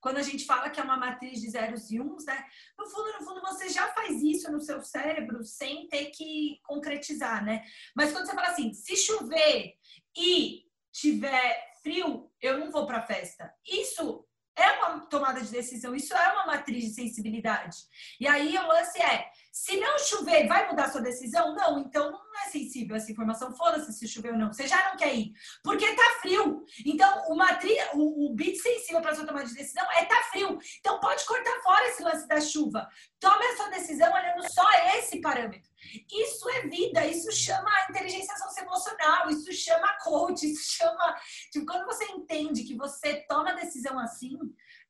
Quando 0.01 0.17
a 0.17 0.23
gente 0.23 0.45
fala 0.45 0.69
que 0.69 0.79
é 0.79 0.83
uma 0.83 0.97
matriz 0.97 1.39
de 1.39 1.49
zeros 1.49 1.91
e 1.91 2.01
uns, 2.01 2.25
né? 2.25 2.43
No 2.77 2.87
fundo, 2.89 3.13
no 3.13 3.25
fundo, 3.25 3.41
você 3.41 3.69
já 3.69 3.87
faz 3.89 4.21
isso 4.21 4.51
no 4.51 4.59
seu 4.59 4.81
cérebro 4.81 5.43
sem 5.43 5.87
ter 5.87 6.07
que 6.07 6.59
concretizar, 6.63 7.45
né? 7.45 7.63
Mas 7.95 8.11
quando 8.11 8.25
você 8.25 8.33
fala 8.33 8.47
assim, 8.47 8.73
se 8.73 8.97
chover 8.97 9.75
e 10.17 10.65
tiver 10.91 11.71
frio, 11.83 12.31
eu 12.41 12.59
não 12.59 12.71
vou 12.71 12.85
para 12.85 13.05
festa. 13.05 13.53
Isso 13.65 14.25
é 14.55 14.71
uma 14.71 15.05
tomada 15.07 15.41
de 15.41 15.51
decisão, 15.51 15.95
isso 15.95 16.13
é 16.13 16.33
uma 16.33 16.47
matriz 16.47 16.83
de 16.83 16.93
sensibilidade. 16.93 17.77
E 18.19 18.27
aí 18.27 18.57
o 18.57 18.67
lance 18.67 19.01
é: 19.01 19.29
se 19.51 19.75
não 19.77 19.99
chover, 19.99 20.47
vai 20.47 20.69
mudar 20.69 20.89
sua 20.89 21.01
decisão? 21.01 21.53
Não, 21.53 21.79
então 21.79 22.09
não 22.09 22.39
é 22.45 22.49
sensível 22.49 22.95
essa 22.95 23.11
informação. 23.11 23.53
Foda-se 23.53 23.91
se 23.91 24.07
chover 24.07 24.31
ou 24.31 24.37
não. 24.37 24.53
Você 24.53 24.65
já 24.65 24.89
não 24.89 24.95
quer 24.95 25.13
ir. 25.13 25.33
Porque 25.61 25.93
tá 25.93 26.19
frio. 26.21 26.65
Então, 26.85 27.29
o, 27.29 27.35
matri... 27.35 27.75
o, 27.93 28.27
o 28.27 28.33
bit 28.33 28.57
sensível 28.57 29.01
para 29.01 29.13
sua 29.13 29.25
tomada 29.25 29.45
de 29.45 29.53
decisão 29.53 29.85
é 29.91 30.05
tá 30.05 30.15
frio. 30.31 30.57
Então, 30.79 30.99
pode 31.01 31.25
cortar 31.25 31.61
fora 31.61 31.87
esse 31.89 32.01
lance 32.01 32.25
da 32.27 32.39
chuva. 32.39 32.87
Tome 33.19 33.45
a 33.45 33.57
sua 33.57 33.69
decisão 33.69 34.11
olhando 34.13 34.41
só 34.53 34.67
esse 34.95 35.19
parâmetro. 35.19 35.69
Isso 36.09 36.49
é 36.49 36.67
vida, 36.67 37.05
isso 37.05 37.31
chama 37.31 37.69
inteligência 37.89 38.35
socioemocional, 38.37 39.29
isso 39.29 39.51
chama 39.51 39.97
coach, 40.03 40.49
isso 40.49 40.77
chama. 40.77 41.15
Tipo, 41.51 41.65
quando 41.65 41.85
você 41.85 42.05
entende 42.05 42.63
que 42.63 42.75
você 42.75 43.25
toma 43.27 43.53
decisão 43.53 43.99
assim, 43.99 44.37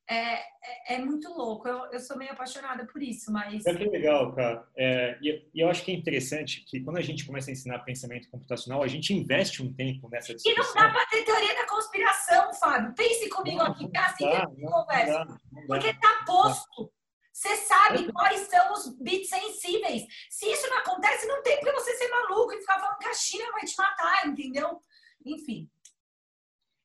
é, 0.09 0.33
é, 0.33 0.95
é, 0.95 0.97
muito 0.99 1.29
louco. 1.29 1.67
Eu, 1.67 1.85
eu 1.91 1.99
sou 1.99 2.17
meio 2.17 2.31
apaixonada 2.31 2.85
por 2.85 3.01
isso, 3.01 3.31
mas. 3.31 3.65
É 3.65 3.73
que 3.73 3.85
legal, 3.85 4.33
cara. 4.33 4.67
É, 4.75 5.17
e, 5.21 5.49
e, 5.53 5.61
eu 5.61 5.69
acho 5.69 5.83
que 5.83 5.91
é 5.91 5.95
interessante 5.95 6.65
que 6.65 6.81
quando 6.81 6.97
a 6.97 7.01
gente 7.01 7.25
começa 7.25 7.49
a 7.49 7.53
ensinar 7.53 7.79
pensamento 7.79 8.29
computacional, 8.29 8.83
a 8.83 8.87
gente 8.87 9.13
investe 9.13 9.63
um 9.63 9.73
tempo 9.73 10.09
nessa 10.09 10.33
discussão. 10.33 10.51
E 10.51 10.67
não 10.67 10.73
dá 10.73 10.89
para 10.91 11.05
ter 11.07 11.23
teoria 11.23 11.55
da 11.55 11.67
conspiração, 11.67 12.53
Fábio. 12.55 12.93
Pense 12.93 13.29
comigo 13.29 13.57
não, 13.57 13.67
aqui, 13.67 13.89
tá? 13.89 14.07
Assim 14.07 14.25
não, 14.25 14.71
conversa. 14.71 15.25
Dá, 15.25 15.37
Porque 15.67 15.93
tá 15.93 16.23
posto. 16.25 16.91
Você 17.31 17.55
sabe 17.55 18.11
quais 18.11 18.41
são 18.41 18.73
os 18.73 18.99
bits 18.99 19.29
sensíveis. 19.29 20.03
Se 20.29 20.45
isso 20.45 20.69
não 20.69 20.79
acontece, 20.79 21.25
não 21.25 21.41
tem 21.41 21.57
porque 21.59 21.71
você 21.71 21.95
ser 21.95 22.09
maluco 22.09 22.51
e 22.53 22.59
ficar 22.59 22.79
falando 22.79 22.99
que 22.99 23.07
a 23.07 23.13
China 23.13 23.51
vai 23.53 23.61
te 23.61 23.77
matar, 23.77 24.27
entendeu? 24.27 24.79
Enfim. 25.25 25.69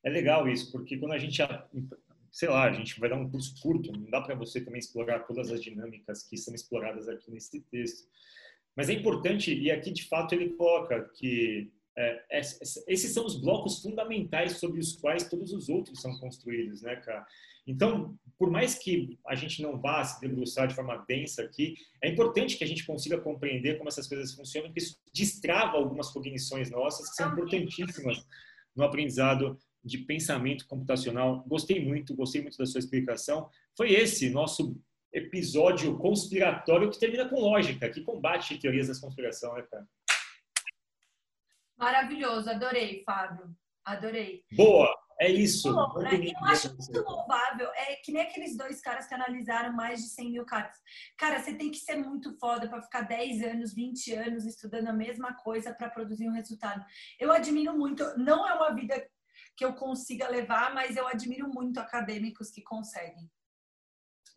É 0.03 0.09
legal 0.09 0.47
isso, 0.47 0.71
porque 0.71 0.97
quando 0.97 1.11
a 1.11 1.17
gente 1.17 1.41
sei 2.37 2.49
lá, 2.49 2.65
a 2.65 2.71
gente 2.71 2.99
vai 2.99 3.09
dar 3.09 3.15
um 3.15 3.27
curso 3.31 3.59
curto, 3.59 3.91
não 3.91 4.11
dá 4.11 4.21
para 4.21 4.35
você 4.35 4.61
também 4.61 4.77
explorar 4.77 5.21
todas 5.21 5.51
as 5.51 5.59
dinâmicas 5.59 6.21
que 6.21 6.37
são 6.37 6.53
exploradas 6.53 7.09
aqui 7.09 7.31
nesse 7.31 7.59
texto. 7.61 8.07
Mas 8.75 8.91
é 8.91 8.93
importante, 8.93 9.51
e 9.51 9.71
aqui 9.71 9.89
de 9.89 10.07
fato 10.07 10.35
ele 10.35 10.51
coloca 10.51 11.09
que 11.15 11.71
é, 11.97 12.39
esses 12.87 13.11
são 13.11 13.25
os 13.25 13.41
blocos 13.41 13.81
fundamentais 13.81 14.59
sobre 14.59 14.79
os 14.79 14.95
quais 14.97 15.27
todos 15.27 15.51
os 15.51 15.67
outros 15.67 15.99
são 15.99 16.15
construídos, 16.19 16.83
né, 16.83 16.97
cara? 16.97 17.25
Então, 17.65 18.15
por 18.37 18.51
mais 18.51 18.75
que 18.75 19.17
a 19.25 19.33
gente 19.33 19.63
não 19.63 19.81
vá 19.81 20.03
se 20.03 20.21
debruçar 20.21 20.67
de 20.67 20.75
forma 20.75 21.03
densa 21.07 21.41
aqui, 21.41 21.73
é 22.03 22.07
importante 22.07 22.55
que 22.55 22.63
a 22.63 22.67
gente 22.67 22.85
consiga 22.85 23.19
compreender 23.19 23.79
como 23.79 23.89
essas 23.89 24.07
coisas 24.07 24.35
funcionam, 24.35 24.69
porque 24.69 24.81
isso 24.81 25.01
destrava 25.11 25.75
algumas 25.75 26.11
cognições 26.11 26.69
nossas 26.69 27.09
que 27.09 27.15
são 27.15 27.31
importantíssimas 27.31 28.23
no 28.75 28.83
aprendizado 28.83 29.57
de 29.87 29.99
pensamento 29.99 30.67
computacional. 30.67 31.43
Gostei 31.47 31.83
muito, 31.83 32.15
gostei 32.15 32.41
muito 32.41 32.57
da 32.57 32.65
sua 32.65 32.79
explicação. 32.79 33.49
Foi 33.75 33.91
esse 33.91 34.29
nosso 34.29 34.79
episódio 35.13 35.97
conspiratório 35.97 36.91
que 36.91 36.99
termina 36.99 37.27
com 37.27 37.39
lógica, 37.39 37.89
que 37.89 38.01
combate 38.01 38.59
teorias 38.59 38.87
da 38.87 38.99
conspiração, 38.99 39.55
né, 39.55 39.63
cara? 39.63 39.87
Maravilhoso, 41.77 42.49
adorei, 42.49 43.03
Fábio. 43.05 43.55
Adorei. 43.85 44.43
Boa, 44.51 44.93
é 45.19 45.29
isso. 45.29 45.73
Bom, 45.73 45.99
né? 45.99 46.11
Eu 46.13 46.45
acho 46.45 46.69
muito 46.69 47.01
louvável. 47.01 47.69
É 47.75 47.95
que 47.95 48.11
nem 48.11 48.21
aqueles 48.21 48.55
dois 48.57 48.81
caras 48.81 49.07
que 49.07 49.13
analisaram 49.15 49.73
mais 49.73 50.01
de 50.01 50.09
100 50.09 50.31
mil 50.31 50.45
cartas. 50.45 50.77
Cara, 51.17 51.39
você 51.39 51.53
tem 51.53 51.71
que 51.71 51.77
ser 51.77 51.95
muito 51.95 52.37
foda 52.37 52.67
para 52.67 52.81
ficar 52.81 53.01
10 53.01 53.43
anos, 53.43 53.73
20 53.73 54.13
anos 54.13 54.45
estudando 54.45 54.87
a 54.87 54.93
mesma 54.93 55.33
coisa 55.35 55.73
para 55.73 55.89
produzir 55.89 56.27
um 56.27 56.33
resultado. 56.33 56.85
Eu 57.19 57.31
admiro 57.31 57.77
muito. 57.77 58.03
Não 58.17 58.47
é 58.47 58.53
uma 58.53 58.73
vida 58.73 59.07
que 59.57 59.65
eu 59.65 59.73
consiga 59.73 60.29
levar, 60.29 60.73
mas 60.73 60.95
eu 60.95 61.07
admiro 61.07 61.49
muito 61.49 61.79
acadêmicos 61.79 62.51
que 62.51 62.61
conseguem. 62.61 63.27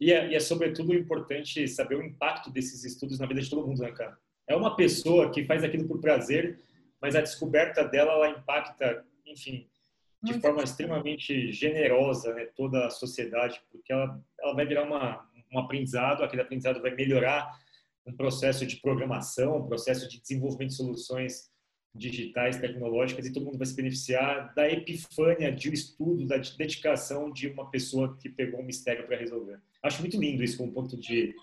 E 0.01 0.11
é, 0.12 0.31
e 0.31 0.35
é 0.35 0.41
sobretudo 0.41 0.95
importante 0.95 1.68
saber 1.68 1.97
o 1.97 2.03
impacto 2.03 2.51
desses 2.51 2.85
estudos 2.85 3.18
na 3.18 3.27
vida 3.27 3.43
de 3.43 3.51
todo 3.51 3.66
mundo, 3.66 3.83
né, 3.83 3.93
cara? 3.93 4.18
É 4.49 4.57
uma 4.57 4.75
pessoa 4.75 5.31
que 5.31 5.45
faz 5.45 5.62
aquilo 5.62 5.87
por 5.87 6.01
prazer, 6.01 6.59
mas 7.01 7.14
a 7.14 7.21
descoberta 7.21 7.85
dela 7.85 8.12
ela 8.12 8.31
impacta, 8.31 9.05
enfim, 9.27 9.68
de 10.23 10.33
muito 10.33 10.43
forma 10.43 10.62
extremamente 10.62 11.53
generosa, 11.53 12.33
né, 12.35 12.47
toda 12.57 12.87
a 12.87 12.91
sociedade, 12.91 13.62
porque 13.71 13.93
ela, 13.93 14.18
ela 14.41 14.55
vai 14.55 14.66
virar 14.66 14.85
uma, 14.85 15.29
um 15.53 15.59
aprendizado, 15.59 16.25
aquele 16.25 16.43
aprendizado 16.43 16.81
vai 16.81 16.95
melhorar 16.95 17.51
um 18.07 18.16
processo 18.16 18.66
de 18.66 18.77
programação, 18.77 19.59
um 19.59 19.66
processo 19.66 20.09
de 20.09 20.21
desenvolvimento 20.21 20.71
de 20.71 20.77
soluções 20.77 21.51
digitais, 21.95 22.59
tecnológicas, 22.59 23.26
e 23.26 23.32
todo 23.32 23.47
mundo 23.47 23.59
vai 23.59 23.66
se 23.66 23.74
beneficiar 23.74 24.55
da 24.55 24.68
epifânia 24.70 25.51
de 25.53 25.70
um 25.70 25.72
estudo, 25.72 26.26
da 26.26 26.36
dedicação 26.36 27.30
de 27.30 27.49
uma 27.49 27.70
pessoa 27.70 28.16
que 28.16 28.28
pegou 28.28 28.61
um 28.61 28.64
mistério 28.64 29.07
para 29.07 29.16
resolver. 29.16 29.61
Acho 29.82 30.01
muito 30.01 30.18
lindo 30.18 30.43
isso 30.43 30.57
como 30.57 30.72
ponto 30.72 30.97
de, 30.97 31.34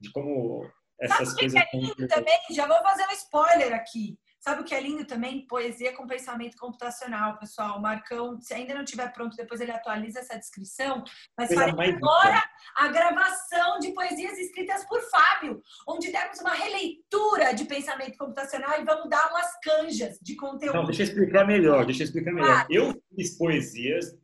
de 0.00 0.10
como 0.10 0.68
essas 1.00 1.28
Sabe 1.28 1.40
coisas... 1.40 1.62
Que 1.62 1.76
é 1.76 1.80
lindo 1.80 2.08
também? 2.08 2.38
Já 2.50 2.66
vou 2.66 2.78
fazer 2.78 3.06
um 3.06 3.12
spoiler 3.12 3.72
aqui. 3.74 4.18
Sabe 4.46 4.60
o 4.60 4.64
que 4.64 4.76
é 4.76 4.80
lindo 4.80 5.04
também? 5.04 5.44
Poesia 5.44 5.92
com 5.92 6.06
pensamento 6.06 6.56
computacional, 6.56 7.36
pessoal. 7.36 7.78
O 7.78 7.82
Marcão, 7.82 8.40
se 8.40 8.54
ainda 8.54 8.74
não 8.74 8.84
estiver 8.84 9.12
pronto, 9.12 9.36
depois 9.36 9.60
ele 9.60 9.72
atualiza 9.72 10.20
essa 10.20 10.38
descrição. 10.38 11.02
Mas 11.36 11.52
farei 11.52 11.90
agora 11.90 12.44
a 12.76 12.86
gravação 12.86 13.80
de 13.80 13.90
poesias 13.90 14.38
escritas 14.38 14.84
por 14.84 15.00
Fábio, 15.10 15.60
onde 15.88 16.12
demos 16.12 16.38
uma 16.38 16.54
releitura 16.54 17.54
de 17.54 17.64
pensamento 17.64 18.16
computacional 18.16 18.80
e 18.80 18.84
vamos 18.84 19.10
dar 19.10 19.32
umas 19.32 19.50
canjas 19.58 20.16
de 20.22 20.36
conteúdo. 20.36 20.76
Não, 20.76 20.84
deixa 20.84 21.02
eu 21.02 21.06
explicar 21.08 21.44
melhor. 21.44 21.84
Deixa 21.84 22.04
eu 22.04 22.06
explicar 22.06 22.32
melhor. 22.32 22.66
Eu 22.70 23.02
fiz 23.16 23.36
poesias 23.36 24.16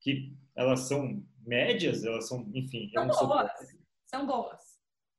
que 0.00 0.34
elas 0.56 0.88
são 0.88 1.22
médias, 1.46 2.06
elas 2.06 2.26
são, 2.26 2.50
enfim, 2.54 2.90
são 2.90 3.06
boas. 3.06 3.18
Sou... 3.18 3.66
São 4.06 4.26
boas. 4.26 4.60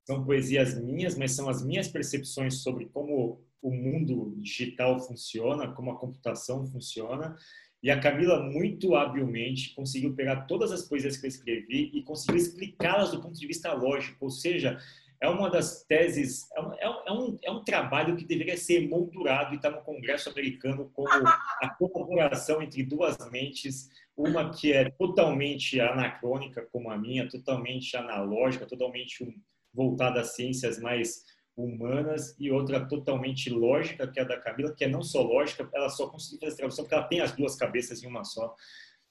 São 0.07 0.25
poesias 0.25 0.73
minhas, 0.73 1.15
mas 1.15 1.35
são 1.35 1.47
as 1.47 1.61
minhas 1.61 1.87
percepções 1.87 2.63
sobre 2.63 2.87
como 2.87 3.45
o 3.61 3.71
mundo 3.71 4.35
digital 4.37 4.99
funciona, 4.99 5.71
como 5.73 5.91
a 5.91 5.97
computação 5.97 6.65
funciona. 6.65 7.35
E 7.81 7.91
a 7.91 7.99
Camila, 7.99 8.41
muito 8.41 8.95
habilmente, 8.95 9.73
conseguiu 9.75 10.15
pegar 10.15 10.47
todas 10.47 10.71
as 10.71 10.83
poesias 10.83 11.17
que 11.17 11.25
eu 11.25 11.29
escrevi 11.29 11.91
e 11.93 12.03
conseguiu 12.03 12.37
explicá-las 12.37 13.11
do 13.11 13.21
ponto 13.21 13.39
de 13.39 13.47
vista 13.47 13.71
lógico. 13.73 14.25
Ou 14.25 14.31
seja, 14.31 14.79
é 15.21 15.29
uma 15.29 15.49
das 15.49 15.83
teses, 15.83 16.47
é 16.55 16.61
um, 16.61 16.73
é 16.73 17.11
um, 17.11 17.39
é 17.43 17.51
um 17.51 17.63
trabalho 17.63 18.15
que 18.15 18.25
deveria 18.25 18.57
ser 18.57 18.87
moldurado 18.87 19.53
e 19.53 19.57
está 19.57 19.69
no 19.69 19.81
Congresso 19.81 20.29
americano 20.29 20.89
como 20.93 21.09
a 21.09 21.69
colaboração 21.77 22.61
entre 22.61 22.83
duas 22.83 23.17
mentes, 23.31 23.89
uma 24.15 24.51
que 24.51 24.73
é 24.73 24.89
totalmente 24.91 25.79
anacrônica, 25.79 26.67
como 26.71 26.89
a 26.91 26.97
minha, 26.97 27.27
totalmente 27.27 27.95
analógica, 27.95 28.65
totalmente 28.65 29.41
voltada 29.73 30.21
às 30.21 30.35
ciências 30.35 30.79
mais 30.79 31.23
humanas 31.57 32.35
e 32.39 32.51
outra 32.51 32.87
totalmente 32.87 33.49
lógica, 33.49 34.07
que 34.07 34.19
é 34.19 34.23
a 34.23 34.27
da 34.27 34.39
Camila, 34.39 34.73
que 34.73 34.85
é 34.85 34.87
não 34.87 35.01
só 35.01 35.23
lógica, 35.23 35.67
ela 35.73 35.89
só 35.89 36.07
conseguiu 36.07 36.39
fazer 36.39 36.57
tradução 36.57 36.85
porque 36.85 36.95
ela 36.95 37.07
tem 37.07 37.19
as 37.19 37.31
duas 37.31 37.55
cabeças 37.55 38.03
em 38.03 38.07
uma 38.07 38.23
só. 38.23 38.55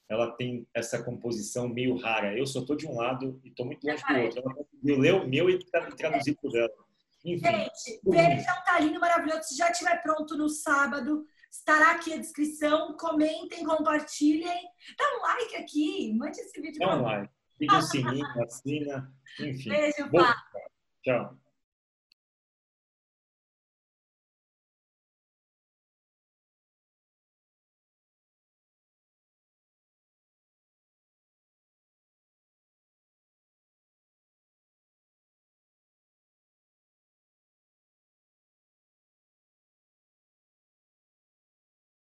Ela 0.09 0.31
tem 0.37 0.65
essa 0.73 1.03
composição 1.03 1.69
meio 1.69 1.97
rara. 1.97 2.39
Eu 2.39 2.47
só 2.47 2.61
estou 2.61 2.77
de 2.77 2.87
um 2.87 2.95
lado 2.95 3.41
e 3.43 3.49
estou 3.49 3.67
muito 3.67 3.85
longe 3.85 4.03
do 4.09 4.21
outro. 4.21 4.41
Ela 4.41 4.55
conseguiu 4.55 4.99
ler 4.99 5.15
o 5.15 5.27
meu 5.27 5.51
e 5.51 5.59
traduzir 5.97 6.37
por 6.41 6.57
ela. 6.57 6.71
Enfim, 7.25 7.45
Gente, 7.45 8.01
vejam, 8.05 8.55
tá 8.65 8.79
lindo, 8.79 9.01
maravilhoso. 9.01 9.43
Se 9.43 9.57
já 9.57 9.69
estiver 9.69 10.01
pronto 10.01 10.37
no 10.37 10.49
sábado, 10.49 11.25
estará 11.51 11.93
aqui 11.93 12.13
a 12.13 12.19
descrição. 12.19 12.97
Comentem, 12.97 13.65
compartilhem. 13.65 14.63
Dá 14.97 15.05
um 15.19 15.23
like 15.23 15.57
aqui, 15.57 16.15
mande 16.17 16.39
esse 16.39 16.61
vídeo. 16.61 16.79
Dá 16.79 16.97
um 16.97 17.03
like. 17.03 17.35
Fique 17.59 17.75
o 17.75 17.83
sininho, 17.83 18.27
assina, 18.43 19.13
enfim. 19.41 19.71
Beijo, 19.71 20.09
Bom, 20.11 20.23
Tchau. 21.03 21.37